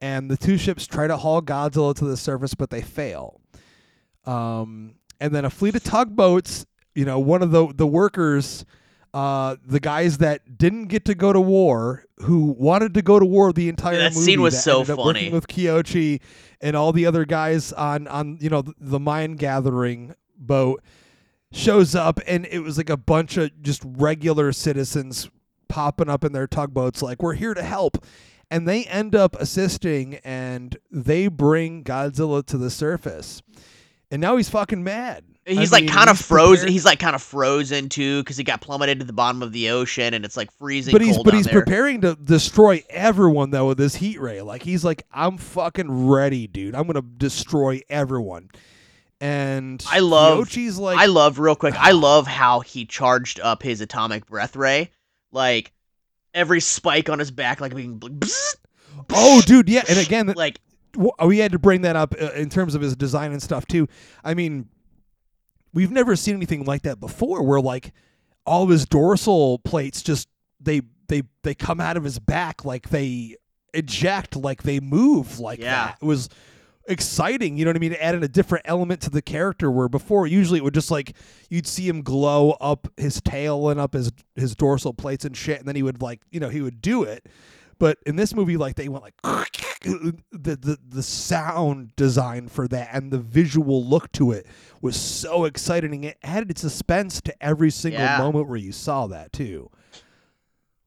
and 0.00 0.30
the 0.30 0.36
two 0.36 0.56
ships 0.56 0.86
try 0.86 1.06
to 1.06 1.16
haul 1.16 1.42
Godzilla 1.42 1.94
to 1.96 2.04
the 2.04 2.16
surface, 2.16 2.54
but 2.54 2.70
they 2.70 2.82
fail. 2.82 3.40
Um, 4.24 4.96
and 5.20 5.34
then 5.34 5.44
a 5.44 5.50
fleet 5.50 5.74
of 5.74 5.82
tugboats, 5.82 6.66
you 6.94 7.04
know, 7.04 7.18
one 7.18 7.42
of 7.42 7.50
the 7.50 7.72
the 7.74 7.86
workers, 7.86 8.64
uh, 9.14 9.56
the 9.64 9.80
guys 9.80 10.18
that 10.18 10.58
didn't 10.58 10.86
get 10.86 11.04
to 11.06 11.14
go 11.14 11.32
to 11.32 11.40
war, 11.40 12.04
who 12.18 12.54
wanted 12.58 12.94
to 12.94 13.02
go 13.02 13.18
to 13.18 13.26
war 13.26 13.52
the 13.52 13.68
entire 13.68 13.96
that 13.96 14.14
movie, 14.14 14.24
scene 14.24 14.40
was 14.40 14.54
that 14.54 14.60
so 14.60 14.84
funny. 14.84 15.02
working 15.02 15.32
with 15.32 15.46
Kyochi 15.48 16.20
and 16.60 16.76
all 16.76 16.92
the 16.92 17.06
other 17.06 17.24
guys 17.24 17.72
on 17.72 18.06
on 18.08 18.38
you 18.40 18.50
know 18.50 18.62
the, 18.62 18.74
the 18.78 19.00
mine 19.00 19.36
gathering 19.36 20.14
boat 20.38 20.82
shows 21.52 21.94
up 21.94 22.20
and 22.26 22.46
it 22.46 22.60
was 22.60 22.76
like 22.76 22.90
a 22.90 22.96
bunch 22.96 23.36
of 23.36 23.50
just 23.62 23.82
regular 23.84 24.52
citizens 24.52 25.30
popping 25.68 26.08
up 26.08 26.24
in 26.24 26.32
their 26.32 26.46
tugboats 26.46 27.02
like 27.02 27.22
we're 27.22 27.34
here 27.34 27.54
to 27.54 27.62
help. 27.62 28.04
And 28.50 28.68
they 28.68 28.84
end 28.84 29.16
up 29.16 29.34
assisting 29.40 30.16
and 30.24 30.76
they 30.90 31.26
bring 31.26 31.82
Godzilla 31.82 32.46
to 32.46 32.56
the 32.58 32.70
surface. 32.70 33.42
And 34.10 34.20
now 34.20 34.36
he's 34.36 34.48
fucking 34.48 34.84
mad. 34.84 35.24
He's 35.44 35.72
I 35.72 35.78
like 35.80 35.88
kind 35.88 36.10
of 36.10 36.18
frozen. 36.18 36.54
prepared- 36.56 36.70
He's 36.70 36.84
like 36.84 36.98
kind 37.00 37.14
of 37.14 37.22
frozen 37.22 37.88
too 37.88 38.20
because 38.22 38.36
he 38.36 38.44
got 38.44 38.60
plummeted 38.60 38.98
to 39.00 39.04
the 39.04 39.12
bottom 39.12 39.42
of 39.42 39.52
the 39.52 39.70
ocean 39.70 40.12
and 40.14 40.24
it's 40.24 40.36
like 40.36 40.50
freezing 40.52 40.92
but 40.92 41.00
he's 41.02 41.16
but 41.22 41.34
he's 41.34 41.46
there. 41.46 41.60
preparing 41.62 42.00
to 42.02 42.16
destroy 42.16 42.82
everyone 42.90 43.50
though 43.50 43.68
with 43.68 43.78
this 43.78 43.94
heat 43.96 44.20
ray. 44.20 44.42
Like 44.42 44.62
he's 44.62 44.84
like 44.84 45.04
i'm 45.12 45.38
fucking 45.38 46.08
ready 46.08 46.46
dude. 46.48 46.74
I'm 46.74 46.86
gonna 46.86 47.02
destroy 47.02 47.80
everyone 47.88 48.50
and 49.20 49.84
I 49.90 50.00
love- 50.00 50.48
like 50.78 50.98
I 50.98 51.06
love 51.06 51.38
real 51.38 51.56
quick. 51.56 51.74
I 51.76 51.90
love 51.92 52.26
how 52.26 52.60
he 52.60 52.84
charged 52.84 53.40
up 53.40 53.62
his 53.62 53.80
atomic 53.80 54.26
breath 54.26 54.56
ray, 54.56 54.90
like 55.32 55.72
every 56.34 56.60
spike 56.60 57.08
on 57.08 57.18
his 57.18 57.30
back, 57.30 57.60
like 57.60 57.74
being 57.74 57.98
bzzzt, 57.98 58.56
oh 59.12 59.40
dude 59.46 59.68
yeah 59.68 59.82
and 59.88 59.98
again 59.98 60.32
like 60.36 60.58
we 61.24 61.38
had 61.38 61.52
to 61.52 61.58
bring 61.58 61.82
that 61.82 61.94
up 61.96 62.14
uh, 62.20 62.30
in 62.32 62.48
terms 62.48 62.74
of 62.74 62.80
his 62.80 62.96
design 62.96 63.30
and 63.32 63.42
stuff 63.42 63.66
too. 63.66 63.86
I 64.24 64.32
mean, 64.34 64.68
we've 65.74 65.90
never 65.90 66.16
seen 66.16 66.34
anything 66.36 66.64
like 66.64 66.82
that 66.82 67.00
before, 67.00 67.42
where 67.42 67.60
like 67.60 67.92
all 68.46 68.62
of 68.62 68.70
his 68.70 68.86
dorsal 68.86 69.58
plates 69.58 70.02
just 70.02 70.28
they 70.60 70.80
they 71.08 71.22
they 71.42 71.54
come 71.54 71.80
out 71.80 71.96
of 71.98 72.04
his 72.04 72.18
back 72.18 72.64
like 72.64 72.88
they 72.88 73.36
eject, 73.74 74.36
like 74.36 74.62
they 74.62 74.80
move 74.80 75.38
like 75.38 75.58
Yeah. 75.58 75.86
that. 75.88 75.98
It 76.00 76.04
was 76.06 76.28
exciting, 76.88 77.56
you 77.56 77.64
know 77.64 77.70
what 77.70 77.76
I 77.76 77.80
mean? 77.80 77.92
It 77.92 78.00
added 78.00 78.22
a 78.22 78.28
different 78.28 78.64
element 78.68 79.00
to 79.02 79.10
the 79.10 79.22
character 79.22 79.70
where 79.70 79.88
before 79.88 80.26
usually 80.26 80.58
it 80.58 80.64
would 80.64 80.74
just 80.74 80.90
like 80.90 81.14
you'd 81.50 81.66
see 81.66 81.88
him 81.88 82.02
glow 82.02 82.52
up 82.52 82.88
his 82.96 83.20
tail 83.20 83.68
and 83.68 83.78
up 83.80 83.94
his 83.94 84.12
his 84.34 84.54
dorsal 84.54 84.92
plates 84.94 85.24
and 85.24 85.36
shit, 85.36 85.58
and 85.58 85.66
then 85.68 85.76
he 85.76 85.82
would 85.82 86.00
like 86.02 86.20
you 86.30 86.40
know 86.40 86.48
he 86.48 86.60
would 86.60 86.80
do 86.80 87.02
it. 87.02 87.26
But 87.78 87.98
in 88.06 88.16
this 88.16 88.34
movie, 88.34 88.56
like 88.56 88.76
they 88.76 88.88
went 88.88 89.04
like 89.04 89.14
the 89.82 90.16
the 90.32 90.78
the 90.88 91.02
sound 91.02 91.94
design 91.96 92.48
for 92.48 92.66
that 92.68 92.88
and 92.92 93.10
the 93.12 93.18
visual 93.18 93.84
look 93.84 94.10
to 94.12 94.32
it 94.32 94.46
was 94.80 94.96
so 94.96 95.44
exciting. 95.44 95.92
and 95.94 96.04
It 96.06 96.18
added 96.22 96.56
suspense 96.58 97.20
to 97.22 97.34
every 97.42 97.70
single 97.70 98.00
Yeah. 98.00 98.18
moment 98.18 98.48
where 98.48 98.56
you 98.56 98.72
saw 98.72 99.06
that 99.08 99.32
too. 99.32 99.70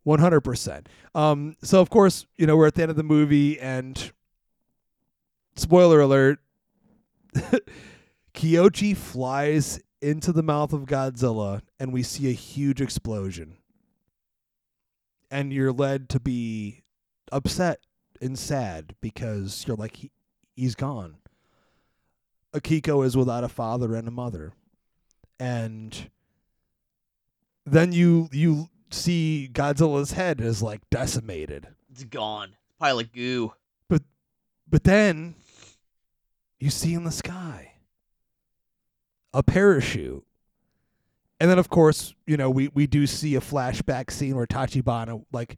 One 0.03 0.19
hundred 0.19 0.41
percent. 0.41 0.89
Um. 1.13 1.55
So 1.61 1.81
of 1.81 1.89
course, 1.89 2.25
you 2.37 2.47
know 2.47 2.57
we're 2.57 2.67
at 2.67 2.75
the 2.75 2.81
end 2.81 2.89
of 2.91 2.97
the 2.97 3.03
movie, 3.03 3.59
and 3.59 4.11
spoiler 5.59 5.99
alert: 5.99 6.39
Kyochi 8.33 8.95
flies 8.95 9.79
into 10.01 10.31
the 10.31 10.43
mouth 10.43 10.73
of 10.73 10.85
Godzilla, 10.85 11.61
and 11.79 11.91
we 11.91 12.03
see 12.03 12.29
a 12.29 12.33
huge 12.33 12.81
explosion. 12.81 13.57
And 15.31 15.53
you're 15.53 15.71
led 15.71 16.09
to 16.09 16.19
be 16.19 16.83
upset 17.31 17.79
and 18.21 18.37
sad 18.37 18.95
because 19.01 19.65
you're 19.67 19.77
like, 19.77 19.97
he, 19.97 20.11
he's 20.55 20.75
gone. 20.75 21.17
Akiko 22.53 23.05
is 23.05 23.15
without 23.15 23.43
a 23.43 23.49
father 23.49 23.93
and 23.95 24.07
a 24.07 24.11
mother. 24.11 24.53
And 25.39 26.09
then 27.65 27.91
you 27.91 28.27
you 28.31 28.69
see 28.89 29.49
Godzilla's 29.51 30.13
head 30.13 30.41
is 30.41 30.61
like 30.61 30.81
decimated. 30.89 31.67
it's 31.91 32.03
gone. 32.03 32.55
Pile 32.79 32.99
of 32.99 33.11
goo. 33.13 33.53
But 33.87 34.01
but 34.67 34.83
then 34.83 35.35
you 36.59 36.69
see 36.69 36.93
in 36.93 37.03
the 37.03 37.11
sky 37.11 37.73
a 39.33 39.43
parachute. 39.43 40.25
And 41.39 41.49
then 41.49 41.59
of 41.59 41.69
course, 41.69 42.13
you 42.27 42.35
know, 42.35 42.49
we, 42.49 42.69
we 42.73 42.87
do 42.87 43.07
see 43.07 43.35
a 43.35 43.41
flashback 43.41 44.11
scene 44.11 44.35
where 44.35 44.47
Tachibana 44.47 45.23
like 45.31 45.57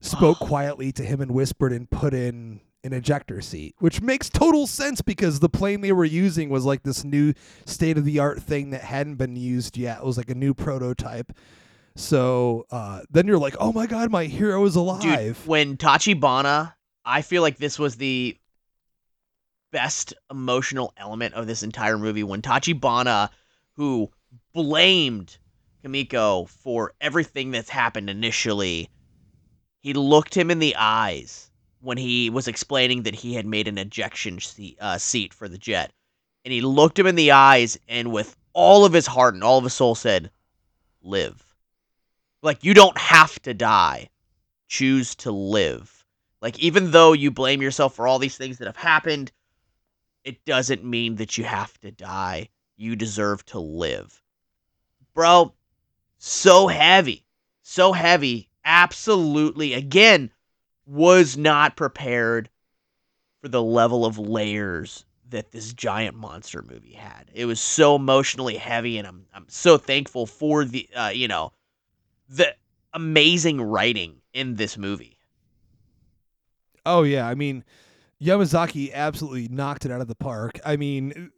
spoke 0.00 0.38
quietly 0.38 0.92
to 0.92 1.04
him 1.04 1.20
and 1.20 1.30
whispered 1.30 1.72
and 1.72 1.88
put 1.88 2.12
in 2.12 2.60
an 2.82 2.92
ejector 2.92 3.40
seat, 3.40 3.74
which 3.78 4.02
makes 4.02 4.28
total 4.28 4.66
sense 4.66 5.00
because 5.00 5.40
the 5.40 5.48
plane 5.48 5.80
they 5.80 5.92
were 5.92 6.04
using 6.04 6.50
was 6.50 6.64
like 6.64 6.82
this 6.82 7.04
new 7.04 7.32
state 7.64 7.96
of 7.96 8.04
the 8.04 8.18
art 8.18 8.42
thing 8.42 8.70
that 8.70 8.82
hadn't 8.82 9.14
been 9.14 9.36
used 9.36 9.76
yet. 9.76 9.98
It 9.98 10.04
was 10.04 10.18
like 10.18 10.28
a 10.28 10.34
new 10.34 10.52
prototype. 10.52 11.32
So 11.96 12.66
uh, 12.70 13.02
then 13.10 13.26
you're 13.26 13.38
like, 13.38 13.56
oh 13.58 13.72
my 13.72 13.86
god, 13.86 14.10
my 14.10 14.24
hero 14.24 14.64
is 14.64 14.76
alive. 14.76 15.02
Dude, 15.02 15.36
when 15.46 15.76
Tachibana, 15.76 16.74
I 17.04 17.22
feel 17.22 17.42
like 17.42 17.56
this 17.56 17.78
was 17.78 17.96
the 17.96 18.36
best 19.74 20.14
emotional 20.30 20.94
element 20.96 21.34
of 21.34 21.48
this 21.48 21.64
entire 21.64 21.98
movie. 21.98 22.22
When 22.22 22.42
Tachibana, 22.42 23.28
who 23.72 24.08
blamed 24.52 25.36
Kamiko 25.84 26.48
for 26.48 26.92
everything 27.00 27.50
that's 27.50 27.68
happened 27.68 28.08
initially, 28.08 28.88
he 29.80 29.92
looked 29.92 30.32
him 30.32 30.52
in 30.52 30.60
the 30.60 30.76
eyes 30.76 31.50
when 31.80 31.98
he 31.98 32.30
was 32.30 32.46
explaining 32.46 33.02
that 33.02 33.16
he 33.16 33.34
had 33.34 33.46
made 33.46 33.66
an 33.66 33.76
ejection 33.76 34.38
seat, 34.38 34.78
uh, 34.80 34.96
seat 34.96 35.34
for 35.34 35.48
the 35.48 35.58
jet. 35.58 35.92
And 36.44 36.52
he 36.52 36.60
looked 36.60 36.96
him 36.96 37.08
in 37.08 37.16
the 37.16 37.32
eyes 37.32 37.76
and 37.88 38.12
with 38.12 38.36
all 38.52 38.84
of 38.84 38.92
his 38.92 39.08
heart 39.08 39.34
and 39.34 39.42
all 39.42 39.58
of 39.58 39.64
his 39.64 39.74
soul 39.74 39.96
said, 39.96 40.30
Live. 41.02 41.44
Like, 42.42 42.62
you 42.62 42.74
don't 42.74 42.96
have 42.96 43.42
to 43.42 43.54
die 43.54 44.08
choose 44.68 45.16
to 45.16 45.32
live. 45.32 46.06
Like, 46.40 46.60
even 46.60 46.92
though 46.92 47.12
you 47.12 47.32
blame 47.32 47.60
yourself 47.60 47.96
for 47.96 48.06
all 48.06 48.20
these 48.20 48.36
things 48.36 48.58
that 48.58 48.66
have 48.66 48.76
happened, 48.76 49.32
it 50.24 50.44
doesn't 50.44 50.84
mean 50.84 51.16
that 51.16 51.38
you 51.38 51.44
have 51.44 51.78
to 51.80 51.90
die. 51.90 52.48
You 52.76 52.96
deserve 52.96 53.44
to 53.46 53.60
live. 53.60 54.22
Bro, 55.14 55.54
so 56.18 56.66
heavy. 56.66 57.24
So 57.62 57.92
heavy. 57.92 58.48
Absolutely. 58.64 59.74
Again, 59.74 60.30
was 60.86 61.36
not 61.36 61.76
prepared 61.76 62.48
for 63.40 63.48
the 63.48 63.62
level 63.62 64.04
of 64.04 64.18
layers 64.18 65.04
that 65.28 65.50
this 65.50 65.72
giant 65.72 66.16
monster 66.16 66.62
movie 66.62 66.92
had. 66.92 67.30
It 67.34 67.46
was 67.46 67.60
so 67.60 67.96
emotionally 67.96 68.56
heavy, 68.56 68.98
and 68.98 69.06
I'm 69.06 69.26
I'm 69.34 69.46
so 69.48 69.78
thankful 69.78 70.26
for 70.26 70.64
the 70.64 70.88
uh, 70.94 71.08
you 71.08 71.28
know 71.28 71.52
the 72.28 72.54
amazing 72.92 73.60
writing 73.60 74.16
in 74.32 74.56
this 74.56 74.76
movie. 74.76 75.18
Oh 76.86 77.02
yeah, 77.02 77.26
I 77.26 77.34
mean 77.34 77.64
Yamazaki 78.20 78.92
absolutely 78.92 79.48
knocked 79.48 79.84
it 79.84 79.90
out 79.90 80.00
of 80.00 80.08
the 80.08 80.14
park. 80.14 80.58
I 80.64 80.76
mean 80.76 81.30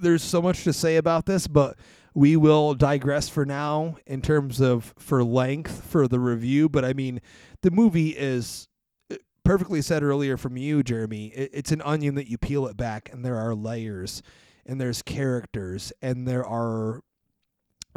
there's 0.00 0.22
so 0.22 0.42
much 0.42 0.64
to 0.64 0.72
say 0.72 0.96
about 0.96 1.26
this, 1.26 1.46
but 1.46 1.76
we 2.14 2.36
will 2.36 2.74
digress 2.74 3.28
for 3.28 3.44
now 3.44 3.96
in 4.06 4.22
terms 4.22 4.60
of 4.60 4.94
for 4.98 5.22
length 5.22 5.84
for 5.84 6.08
the 6.08 6.18
review. 6.18 6.68
But 6.68 6.84
I 6.84 6.92
mean, 6.92 7.20
the 7.62 7.70
movie 7.70 8.10
is 8.10 8.68
uh, 9.10 9.16
perfectly 9.44 9.82
said 9.82 10.02
earlier 10.02 10.36
from 10.36 10.56
you, 10.56 10.82
Jeremy. 10.82 11.28
It's 11.28 11.72
an 11.72 11.82
onion 11.82 12.14
that 12.16 12.28
you 12.28 12.38
peel 12.38 12.66
it 12.66 12.76
back, 12.76 13.10
and 13.12 13.24
there 13.24 13.36
are 13.36 13.54
layers, 13.54 14.22
and 14.66 14.80
there's 14.80 15.02
characters, 15.02 15.92
and 16.02 16.26
there 16.26 16.44
are 16.44 17.02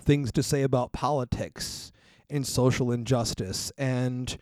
things 0.02 0.32
to 0.34 0.44
say 0.44 0.64
about 0.64 0.92
politics 0.92 1.92
and 2.30 2.46
social 2.46 2.92
injustice, 2.92 3.72
and 3.78 4.38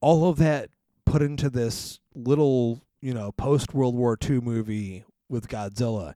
all 0.00 0.28
of 0.28 0.36
that 0.38 0.70
put 1.04 1.22
into 1.22 1.50
this 1.50 2.00
little, 2.14 2.80
you 3.00 3.14
know, 3.14 3.32
post 3.32 3.74
World 3.74 3.94
War 3.94 4.18
II 4.22 4.40
movie 4.40 5.04
with 5.28 5.48
Godzilla. 5.48 6.14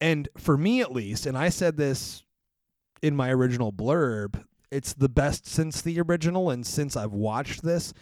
And 0.00 0.28
for 0.36 0.56
me 0.56 0.80
at 0.80 0.92
least, 0.92 1.26
and 1.26 1.36
I 1.36 1.48
said 1.48 1.76
this 1.76 2.22
in 3.02 3.16
my 3.16 3.30
original 3.30 3.72
blurb, 3.72 4.42
it's 4.70 4.92
the 4.94 5.08
best 5.08 5.46
since 5.46 5.80
the 5.80 6.00
original 6.00 6.50
and 6.50 6.66
since 6.66 6.96
I've 6.96 7.12
watched 7.12 7.62
this. 7.62 7.92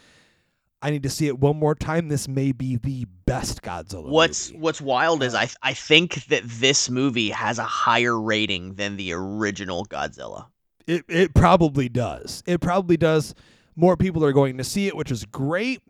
I 0.81 0.91
need 0.91 1.03
to 1.03 1.09
see 1.09 1.25
it 1.25 1.39
one 1.39 1.57
more 1.57 1.73
time. 1.73 2.07
This 2.07 2.27
may 2.27 2.51
be 2.51 2.75
the 2.75 3.05
best 3.25 3.63
Godzilla. 3.63 4.09
What's 4.09 4.49
movie. 4.49 4.61
What's 4.61 4.81
wild 4.81 5.23
is 5.23 5.33
I 5.33 5.49
I 5.63 5.73
think 5.73 6.25
that 6.25 6.43
this 6.43 6.89
movie 6.89 7.31
has 7.31 7.57
a 7.57 7.63
higher 7.63 8.19
rating 8.19 8.75
than 8.75 8.95
the 8.95 9.13
original 9.13 9.85
Godzilla. 9.85 10.47
It 10.85 11.03
it 11.07 11.33
probably 11.33 11.89
does. 11.89 12.43
It 12.45 12.61
probably 12.61 12.97
does. 12.97 13.33
More 13.75 13.97
people 13.97 14.23
are 14.23 14.33
going 14.33 14.57
to 14.57 14.63
see 14.63 14.87
it, 14.87 14.95
which 14.95 15.11
is 15.11 15.25
great. 15.25 15.81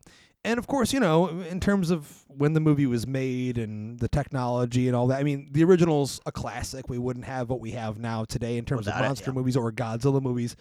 And 0.44 0.58
of 0.58 0.68
course, 0.68 0.94
you 0.94 1.00
know, 1.00 1.28
in 1.28 1.60
terms 1.60 1.92
of 1.92 2.24
when 2.28 2.54
the 2.54 2.60
movie 2.60 2.86
was 2.86 3.06
made 3.06 3.58
and 3.58 4.00
the 4.00 4.08
technology 4.08 4.88
and 4.88 4.96
all 4.96 5.08
that, 5.08 5.20
I 5.20 5.24
mean, 5.24 5.50
the 5.52 5.64
original's 5.64 6.22
a 6.26 6.32
classic. 6.32 6.88
We 6.90 6.98
wouldn't 6.98 7.26
have 7.26 7.50
what 7.50 7.60
we 7.60 7.72
have 7.72 7.98
now 8.00 8.24
today 8.24 8.58
in 8.58 8.64
terms 8.66 8.86
Without 8.86 9.00
of 9.00 9.06
it, 9.06 9.08
monster 9.08 9.32
yeah. 9.32 9.36
movies 9.36 9.58
or 9.58 9.72
Godzilla 9.72 10.22
movies 10.22 10.56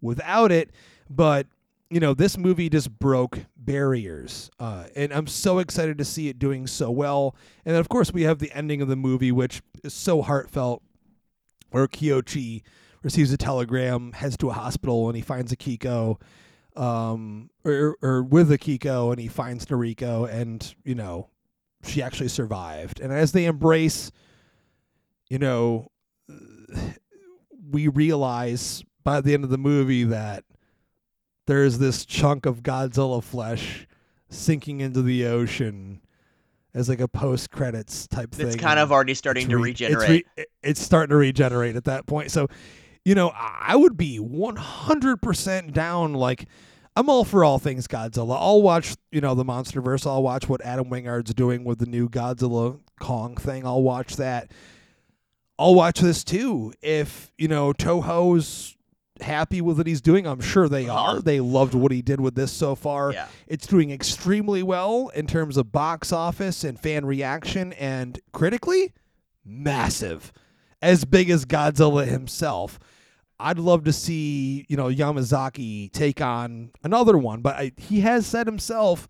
without 0.00 0.52
it. 0.52 0.70
But 1.08 1.46
you 1.90 1.98
know, 1.98 2.14
this 2.14 2.38
movie 2.38 2.68
just 2.68 2.90
broke 2.98 3.40
barriers, 3.56 4.48
uh, 4.60 4.84
and 4.94 5.12
I'm 5.12 5.26
so 5.26 5.58
excited 5.58 5.98
to 5.98 6.04
see 6.04 6.28
it 6.28 6.38
doing 6.38 6.68
so 6.68 6.88
well. 6.88 7.34
And 7.64 7.74
then, 7.74 7.80
of 7.80 7.88
course, 7.88 8.12
we 8.12 8.22
have 8.22 8.38
the 8.38 8.52
ending 8.52 8.80
of 8.80 8.86
the 8.86 8.94
movie, 8.94 9.32
which 9.32 9.60
is 9.82 9.92
so 9.92 10.22
heartfelt, 10.22 10.82
where 11.70 11.88
Kyochi 11.88 12.62
receives 13.02 13.32
a 13.32 13.36
telegram, 13.36 14.12
heads 14.12 14.36
to 14.36 14.50
a 14.50 14.52
hospital, 14.52 15.08
and 15.08 15.16
he 15.16 15.22
finds 15.22 15.52
Akiko, 15.52 16.20
um, 16.76 17.50
or, 17.64 17.96
or 18.02 18.22
with 18.22 18.50
Akiko, 18.50 19.10
and 19.10 19.20
he 19.20 19.28
finds 19.28 19.66
Noriko, 19.66 20.30
and 20.32 20.74
you 20.84 20.94
know, 20.94 21.28
she 21.82 22.02
actually 22.02 22.28
survived. 22.28 23.00
And 23.00 23.12
as 23.12 23.32
they 23.32 23.46
embrace, 23.46 24.10
you 25.28 25.38
know, 25.38 25.90
we 27.70 27.88
realize 27.88 28.84
by 29.04 29.20
the 29.20 29.34
end 29.34 29.44
of 29.44 29.50
the 29.50 29.58
movie 29.58 30.04
that 30.04 30.44
there's 31.46 31.78
this 31.78 32.04
chunk 32.04 32.46
of 32.46 32.62
Godzilla 32.62 33.22
flesh 33.22 33.86
sinking 34.28 34.80
into 34.80 35.02
the 35.02 35.26
ocean 35.26 36.00
as 36.74 36.88
like 36.88 37.00
a 37.00 37.08
post 37.08 37.50
credits 37.50 38.06
type 38.06 38.32
thing. 38.32 38.46
It's 38.46 38.56
kind 38.56 38.78
of 38.78 38.92
already 38.92 39.14
starting 39.14 39.44
It's 39.44 39.50
to 39.50 39.58
regenerate. 39.58 40.26
It's, 40.36 40.38
re- 40.38 40.44
it's 40.62 40.80
starting 40.80 41.10
to 41.10 41.16
regenerate 41.16 41.76
at 41.76 41.84
that 41.84 42.06
point. 42.06 42.30
So, 42.30 42.48
you 43.04 43.14
know, 43.14 43.32
I 43.34 43.76
would 43.76 43.96
be 43.96 44.18
100% 44.18 45.72
down. 45.72 46.14
Like, 46.14 46.46
I'm 46.96 47.08
all 47.08 47.24
for 47.24 47.44
all 47.44 47.58
things 47.58 47.86
Godzilla. 47.86 48.36
I'll 48.38 48.62
watch, 48.62 48.94
you 49.10 49.20
know, 49.20 49.34
the 49.34 49.44
MonsterVerse. 49.44 50.06
I'll 50.06 50.22
watch 50.22 50.48
what 50.48 50.60
Adam 50.64 50.90
Wingard's 50.90 51.32
doing 51.34 51.64
with 51.64 51.78
the 51.78 51.86
new 51.86 52.08
Godzilla 52.08 52.78
Kong 53.00 53.36
thing. 53.36 53.64
I'll 53.64 53.82
watch 53.82 54.16
that. 54.16 54.50
I'll 55.58 55.74
watch 55.74 56.00
this 56.00 56.24
too. 56.24 56.72
If, 56.82 57.32
you 57.38 57.48
know, 57.48 57.72
Toho's 57.72 58.76
happy 59.20 59.60
with 59.60 59.76
what 59.76 59.86
he's 59.86 60.00
doing, 60.00 60.26
I'm 60.26 60.40
sure 60.40 60.68
they 60.68 60.88
Uh-huh. 60.88 61.16
are. 61.16 61.20
They 61.20 61.40
loved 61.40 61.74
what 61.74 61.92
he 61.92 62.00
did 62.00 62.20
with 62.20 62.34
this 62.34 62.50
so 62.50 62.74
far. 62.74 63.12
yeah. 63.12 63.26
It's 63.46 63.66
doing 63.66 63.90
extremely 63.90 64.62
well 64.62 65.08
in 65.14 65.26
terms 65.26 65.56
of 65.58 65.70
box 65.72 66.12
office 66.12 66.64
and 66.64 66.80
fan 66.80 67.04
reaction, 67.04 67.72
and 67.74 68.18
critically, 68.32 68.94
massive. 69.44 70.32
As 70.82 71.04
big 71.04 71.30
as 71.30 71.44
Godzilla 71.44 72.06
himself. 72.06 72.78
I'd 73.38 73.58
love 73.58 73.84
to 73.84 73.92
see, 73.92 74.66
you 74.68 74.76
know, 74.76 74.88
Yamazaki 74.88 75.90
take 75.92 76.20
on 76.20 76.70
another 76.84 77.16
one, 77.16 77.40
but 77.40 77.56
I, 77.56 77.72
he 77.76 78.00
has 78.00 78.26
said 78.26 78.46
himself, 78.46 79.08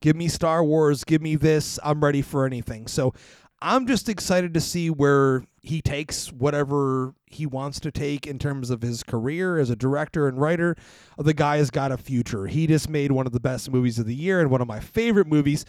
give 0.00 0.14
me 0.14 0.28
Star 0.28 0.62
Wars, 0.62 1.02
give 1.02 1.20
me 1.20 1.34
this, 1.34 1.78
I'm 1.82 2.02
ready 2.02 2.22
for 2.22 2.46
anything. 2.46 2.86
So 2.86 3.12
I'm 3.60 3.86
just 3.86 4.08
excited 4.08 4.54
to 4.54 4.60
see 4.60 4.90
where 4.90 5.42
he 5.62 5.82
takes 5.82 6.30
whatever 6.30 7.14
he 7.26 7.46
wants 7.46 7.80
to 7.80 7.90
take 7.90 8.26
in 8.26 8.38
terms 8.38 8.70
of 8.70 8.82
his 8.82 9.02
career 9.02 9.58
as 9.58 9.70
a 9.70 9.76
director 9.76 10.28
and 10.28 10.40
writer. 10.40 10.76
The 11.18 11.34
guy 11.34 11.56
has 11.56 11.70
got 11.70 11.90
a 11.90 11.96
future. 11.96 12.46
He 12.46 12.66
just 12.66 12.88
made 12.88 13.10
one 13.10 13.26
of 13.26 13.32
the 13.32 13.40
best 13.40 13.70
movies 13.70 13.98
of 13.98 14.06
the 14.06 14.14
year 14.14 14.40
and 14.40 14.50
one 14.50 14.60
of 14.60 14.68
my 14.68 14.78
favorite 14.78 15.26
movies. 15.26 15.64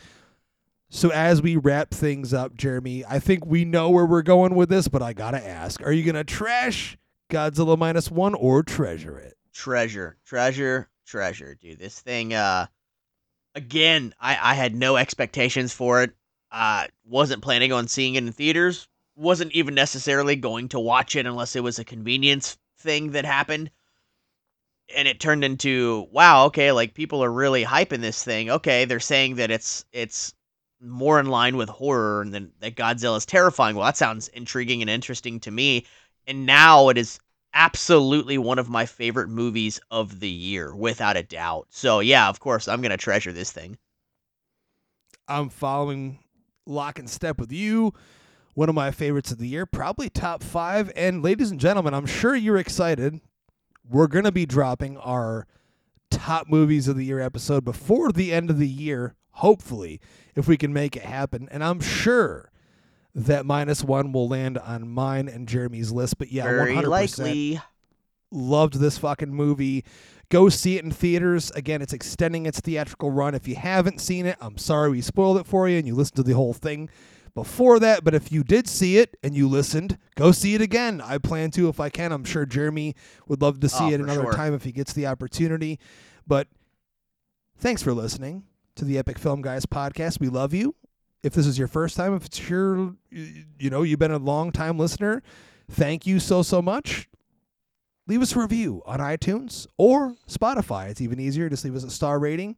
So 0.90 1.10
as 1.10 1.42
we 1.42 1.58
wrap 1.58 1.92
things 1.92 2.34
up, 2.34 2.56
Jeremy, 2.56 3.04
I 3.06 3.20
think 3.20 3.46
we 3.46 3.66
know 3.66 3.90
where 3.90 4.06
we're 4.06 4.22
going 4.22 4.56
with 4.56 4.70
this, 4.70 4.88
but 4.88 5.02
I 5.02 5.14
gotta 5.14 5.46
ask: 5.46 5.82
Are 5.82 5.92
you 5.92 6.04
gonna 6.04 6.24
trash 6.24 6.98
Godzilla 7.30 7.78
minus 7.78 8.10
one 8.10 8.34
or 8.36 8.64
treasure 8.64 9.18
it? 9.20 9.34
treasure 9.58 10.16
treasure 10.24 10.88
treasure 11.08 11.56
dude. 11.56 11.80
This 11.80 12.00
thing 12.00 12.32
uh 12.32 12.68
again 13.56 14.14
i 14.20 14.38
i 14.52 14.54
had 14.54 14.76
no 14.76 14.98
expectations 14.98 15.74
for 15.74 16.04
it. 16.04 16.12
Uh 16.52 16.86
wasn't 17.06 17.42
planning 17.42 17.72
on 17.72 17.88
seeing 17.88 18.14
it 18.16 18.24
in 18.24 18.32
theaters. 18.32 18.88
Wasn't 19.16 19.52
even 19.54 19.74
necessarily 19.74 20.36
going 20.36 20.70
to 20.70 20.80
watch 20.80 21.16
it 21.16 21.26
unless 21.26 21.56
it 21.56 21.64
was 21.64 21.80
a 21.80 21.84
convenience 21.84 22.58
thing 22.78 23.12
that 23.12 23.26
happened. 23.26 23.72
And 24.96 25.08
it 25.08 25.20
turned 25.20 25.44
into 25.44 26.08
wow 26.12 26.46
okay 26.46 26.72
like 26.72 26.94
people 26.94 27.24
are 27.24 27.32
really 27.32 27.66
hyping 27.66 28.02
this 28.02 28.24
thing. 28.24 28.52
Okay 28.52 28.86
they're 28.86 29.00
saying 29.00 29.36
that 29.38 29.50
it's 29.50 29.86
it's 29.92 30.36
more 30.80 31.20
in 31.20 31.26
line 31.26 31.58
with 31.58 31.70
horror 31.70 32.22
and 32.22 32.34
then 32.34 32.52
that 32.60 32.76
Godzilla 32.76 33.18
is 33.18 33.26
terrifying 33.26 33.76
well 33.76 33.86
that 33.86 33.98
sounds 33.98 34.28
intriguing 34.30 34.82
and 34.82 34.90
interesting 34.90 35.40
to 35.40 35.52
me 35.52 35.86
and 36.28 36.46
now 36.46 36.90
it 36.90 36.98
is 36.98 37.20
absolutely 37.58 38.38
one 38.38 38.60
of 38.60 38.70
my 38.70 38.86
favorite 38.86 39.30
movies 39.30 39.80
of 39.90 40.20
the 40.20 40.30
year, 40.30 40.76
without 40.76 41.18
a 41.18 41.24
doubt. 41.24 41.68
So 41.72 42.00
yeah, 42.00 42.30
of 42.30 42.40
course, 42.40 42.68
I'm 42.68 42.82
gonna 42.82 42.98
treasure 42.98 43.32
this 43.32 43.52
thing. 43.52 43.78
I'm 45.28 45.50
following 45.50 46.20
lock 46.66 47.00
and 47.00 47.10
step 47.10 47.40
with 47.40 47.52
you. 47.52 47.94
One 48.54 48.70
of 48.70 48.76
my 48.76 48.92
favorites 48.92 49.32
of 49.32 49.40
the 49.40 49.48
year, 49.48 49.66
probably 49.66 50.10
top 50.10 50.44
five. 50.44 50.92
And 50.96 51.24
ladies 51.24 51.52
and 51.52 51.60
gentlemen, 51.60 51.94
I'm 51.94 52.06
sure 52.06 52.36
you're 52.36 52.58
excited. 52.58 53.20
We're 53.90 54.08
gonna 54.08 54.32
be 54.32 54.46
dropping 54.46 54.98
our 54.98 55.48
top 56.12 56.48
movies 56.48 56.88
of 56.88 56.96
the 56.96 57.06
year 57.06 57.20
episode 57.20 57.66
before 57.66 58.12
the 58.12 58.32
end 58.34 58.50
of 58.50 58.60
the 58.60 58.68
year, 58.68 59.16
hopefully, 59.38 60.00
if 60.36 60.48
we 60.48 60.58
can 60.58 60.74
make 60.74 60.96
it 60.96 61.04
happen. 61.04 61.48
And 61.52 61.64
I'm 61.64 61.80
sure 61.80 62.52
that 63.16 63.46
minus 63.46 63.84
one 63.84 64.12
will 64.12 64.28
land 64.28 64.58
on 64.60 64.88
mine 64.90 65.28
and 65.28 65.48
Jeremy's 65.48 65.92
list. 65.92 66.18
But 66.18 66.32
yeah, 66.32 66.44
Very 66.44 66.76
100% 66.76 66.88
likely. 66.88 67.62
loved 68.32 68.76
this 68.76 68.98
fucking 69.00 69.34
movie. 69.34 69.84
Go 70.30 70.50
see 70.50 70.78
it 70.78 70.84
in 70.84 70.92
theaters. 70.92 71.52
Again, 71.52 71.82
it's 71.82 71.94
extending 71.94 72.46
its 72.46 72.60
theatrical 72.60 73.10
run. 73.12 73.34
If 73.34 73.48
you 73.48 73.56
haven't 73.56 74.02
seen 74.02 74.26
it, 74.26 74.38
I'm 74.42 74.58
sorry 74.58 74.90
we 74.92 75.02
spoiled 75.02 75.38
it 75.38 75.46
for 75.48 75.68
you 75.70 75.78
and 75.78 75.88
you 75.88 75.96
listened 75.96 76.18
to 76.18 76.24
the 76.24 76.34
whole 76.36 76.54
thing 76.54 76.90
before 77.34 77.80
that. 77.80 78.04
But 78.04 78.14
if 78.14 78.32
you 78.32 78.44
did 78.44 78.68
see 78.68 78.98
it 78.98 79.16
and 79.24 79.34
you 79.36 79.48
listened, 79.48 79.98
go 80.16 80.32
see 80.32 80.54
it 80.54 80.62
again. 80.62 81.00
I 81.02 81.18
plan 81.18 81.50
to 81.52 81.70
if 81.70 81.80
I 81.80 81.90
can. 81.90 82.12
I'm 82.12 82.26
sure 82.26 82.46
Jeremy 82.46 82.94
would 83.28 83.42
love 83.42 83.60
to 83.62 83.70
see 83.70 83.86
Oh, 83.86 83.90
it 83.92 84.02
another 84.02 84.24
sure. 84.24 84.34
time 84.34 84.54
if 84.54 84.64
he 84.64 84.72
gets 84.74 84.94
the 84.94 85.08
opportunity. 85.08 85.80
But 86.28 86.48
thanks 87.58 87.82
for 87.82 87.94
listening 87.94 88.44
to 88.78 88.86
the 88.86 88.98
Epic 88.98 89.20
Film 89.20 89.42
Guys 89.42 89.66
podcast. 89.66 90.20
We 90.20 90.30
love 90.30 90.54
you. 90.54 90.76
If 91.24 91.34
this 91.34 91.46
is 91.46 91.60
your 91.60 91.68
first 91.68 91.98
time, 91.98 92.16
if 92.16 92.26
it's 92.26 92.50
your, 92.50 92.96
you 93.12 93.70
know, 93.70 93.84
you've 93.84 94.00
been 94.00 94.12
a 94.12 94.18
long 94.18 94.52
time 94.52 94.78
listener, 94.78 95.22
thank 95.70 96.08
you 96.08 96.20
so, 96.20 96.42
so 96.42 96.62
much 96.62 97.10
leave 98.08 98.22
us 98.22 98.36
a 98.36 98.40
review 98.40 98.82
on 98.86 99.00
iTunes 99.00 99.68
or 99.78 100.16
Spotify. 100.28 100.90
It's 100.90 101.02
even 101.02 101.20
easier. 101.20 101.50
Just 101.50 101.64
leave 101.64 101.76
us 101.76 101.84
a 101.84 101.92
star 101.92 102.20
rating. 102.20 102.56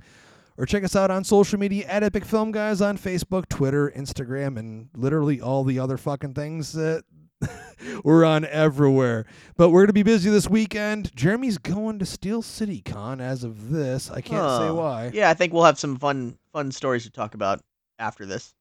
Or 0.57 0.65
check 0.65 0.84
us 0.84 0.95
out 0.95 1.09
on 1.09 1.24
social 1.24 1.57
media 1.57 1.86
at 1.88 2.03
Epic 2.03 2.26
Film 2.26 2.51
Guys 2.51 2.82
on 2.82 2.97
Facebook, 2.97 3.47
Twitter, 3.47 3.93
Instagram, 3.95 4.59
and 4.59 4.89
literally 4.93 5.39
all 5.39 5.63
the 5.63 5.80
other 5.80 5.97
fucking 5.97 6.34
things 6.34 6.74
that 6.74 7.05
we're 8.04 8.26
on 8.26 8.46
everywhere. 8.46 9.26
But 9.58 9.70
we're 9.70 9.82
going 9.82 9.88
to 9.88 9.94
be 9.94 10.04
busy 10.04 10.30
this 10.30 10.50
weekend. 10.50 11.16
Jeremy's 11.16 11.58
going 11.58 12.00
to 12.00 12.06
Steel 12.06 12.42
City 12.42 12.82
Con 12.82 13.22
as 13.22 13.44
of 13.44 13.70
this. 13.70 14.10
I 14.10 14.22
can't 14.22 14.62
say 14.62 14.72
why. 14.72 15.12
Yeah, 15.14 15.30
I 15.30 15.34
think 15.34 15.54
we'll 15.54 15.64
have 15.66 15.80
some 15.80 15.98
fun 15.98 16.38
fun 16.52 16.72
stories 16.72 17.04
to 17.04 17.12
talk 17.12 17.36
about 17.36 17.62
after 17.98 18.26
this. 18.26 18.54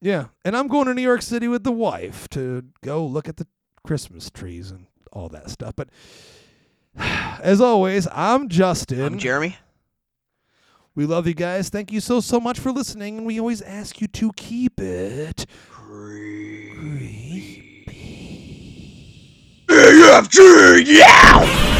Yeah. 0.00 0.26
And 0.44 0.56
I'm 0.56 0.68
going 0.68 0.86
to 0.86 0.94
New 0.94 1.02
York 1.02 1.22
City 1.22 1.48
with 1.48 1.64
the 1.64 1.72
wife 1.72 2.28
to 2.30 2.64
go 2.82 3.04
look 3.04 3.28
at 3.28 3.36
the 3.36 3.46
Christmas 3.84 4.30
trees 4.30 4.70
and 4.70 4.86
all 5.12 5.28
that 5.30 5.50
stuff. 5.50 5.74
But 5.76 5.88
as 6.96 7.60
always, 7.60 8.06
I'm 8.12 8.48
Justin. 8.48 9.02
I'm 9.02 9.18
Jeremy. 9.18 9.56
We 10.94 11.04
love 11.04 11.26
you 11.26 11.34
guys. 11.34 11.68
Thank 11.68 11.92
you 11.92 12.00
so, 12.00 12.20
so 12.20 12.40
much 12.40 12.58
for 12.58 12.72
listening. 12.72 13.18
And 13.18 13.26
we 13.26 13.38
always 13.38 13.60
ask 13.60 14.00
you 14.00 14.08
to 14.08 14.32
keep 14.34 14.80
it 14.80 15.44
TFG! 19.86 20.82
Yeah! 20.84 21.75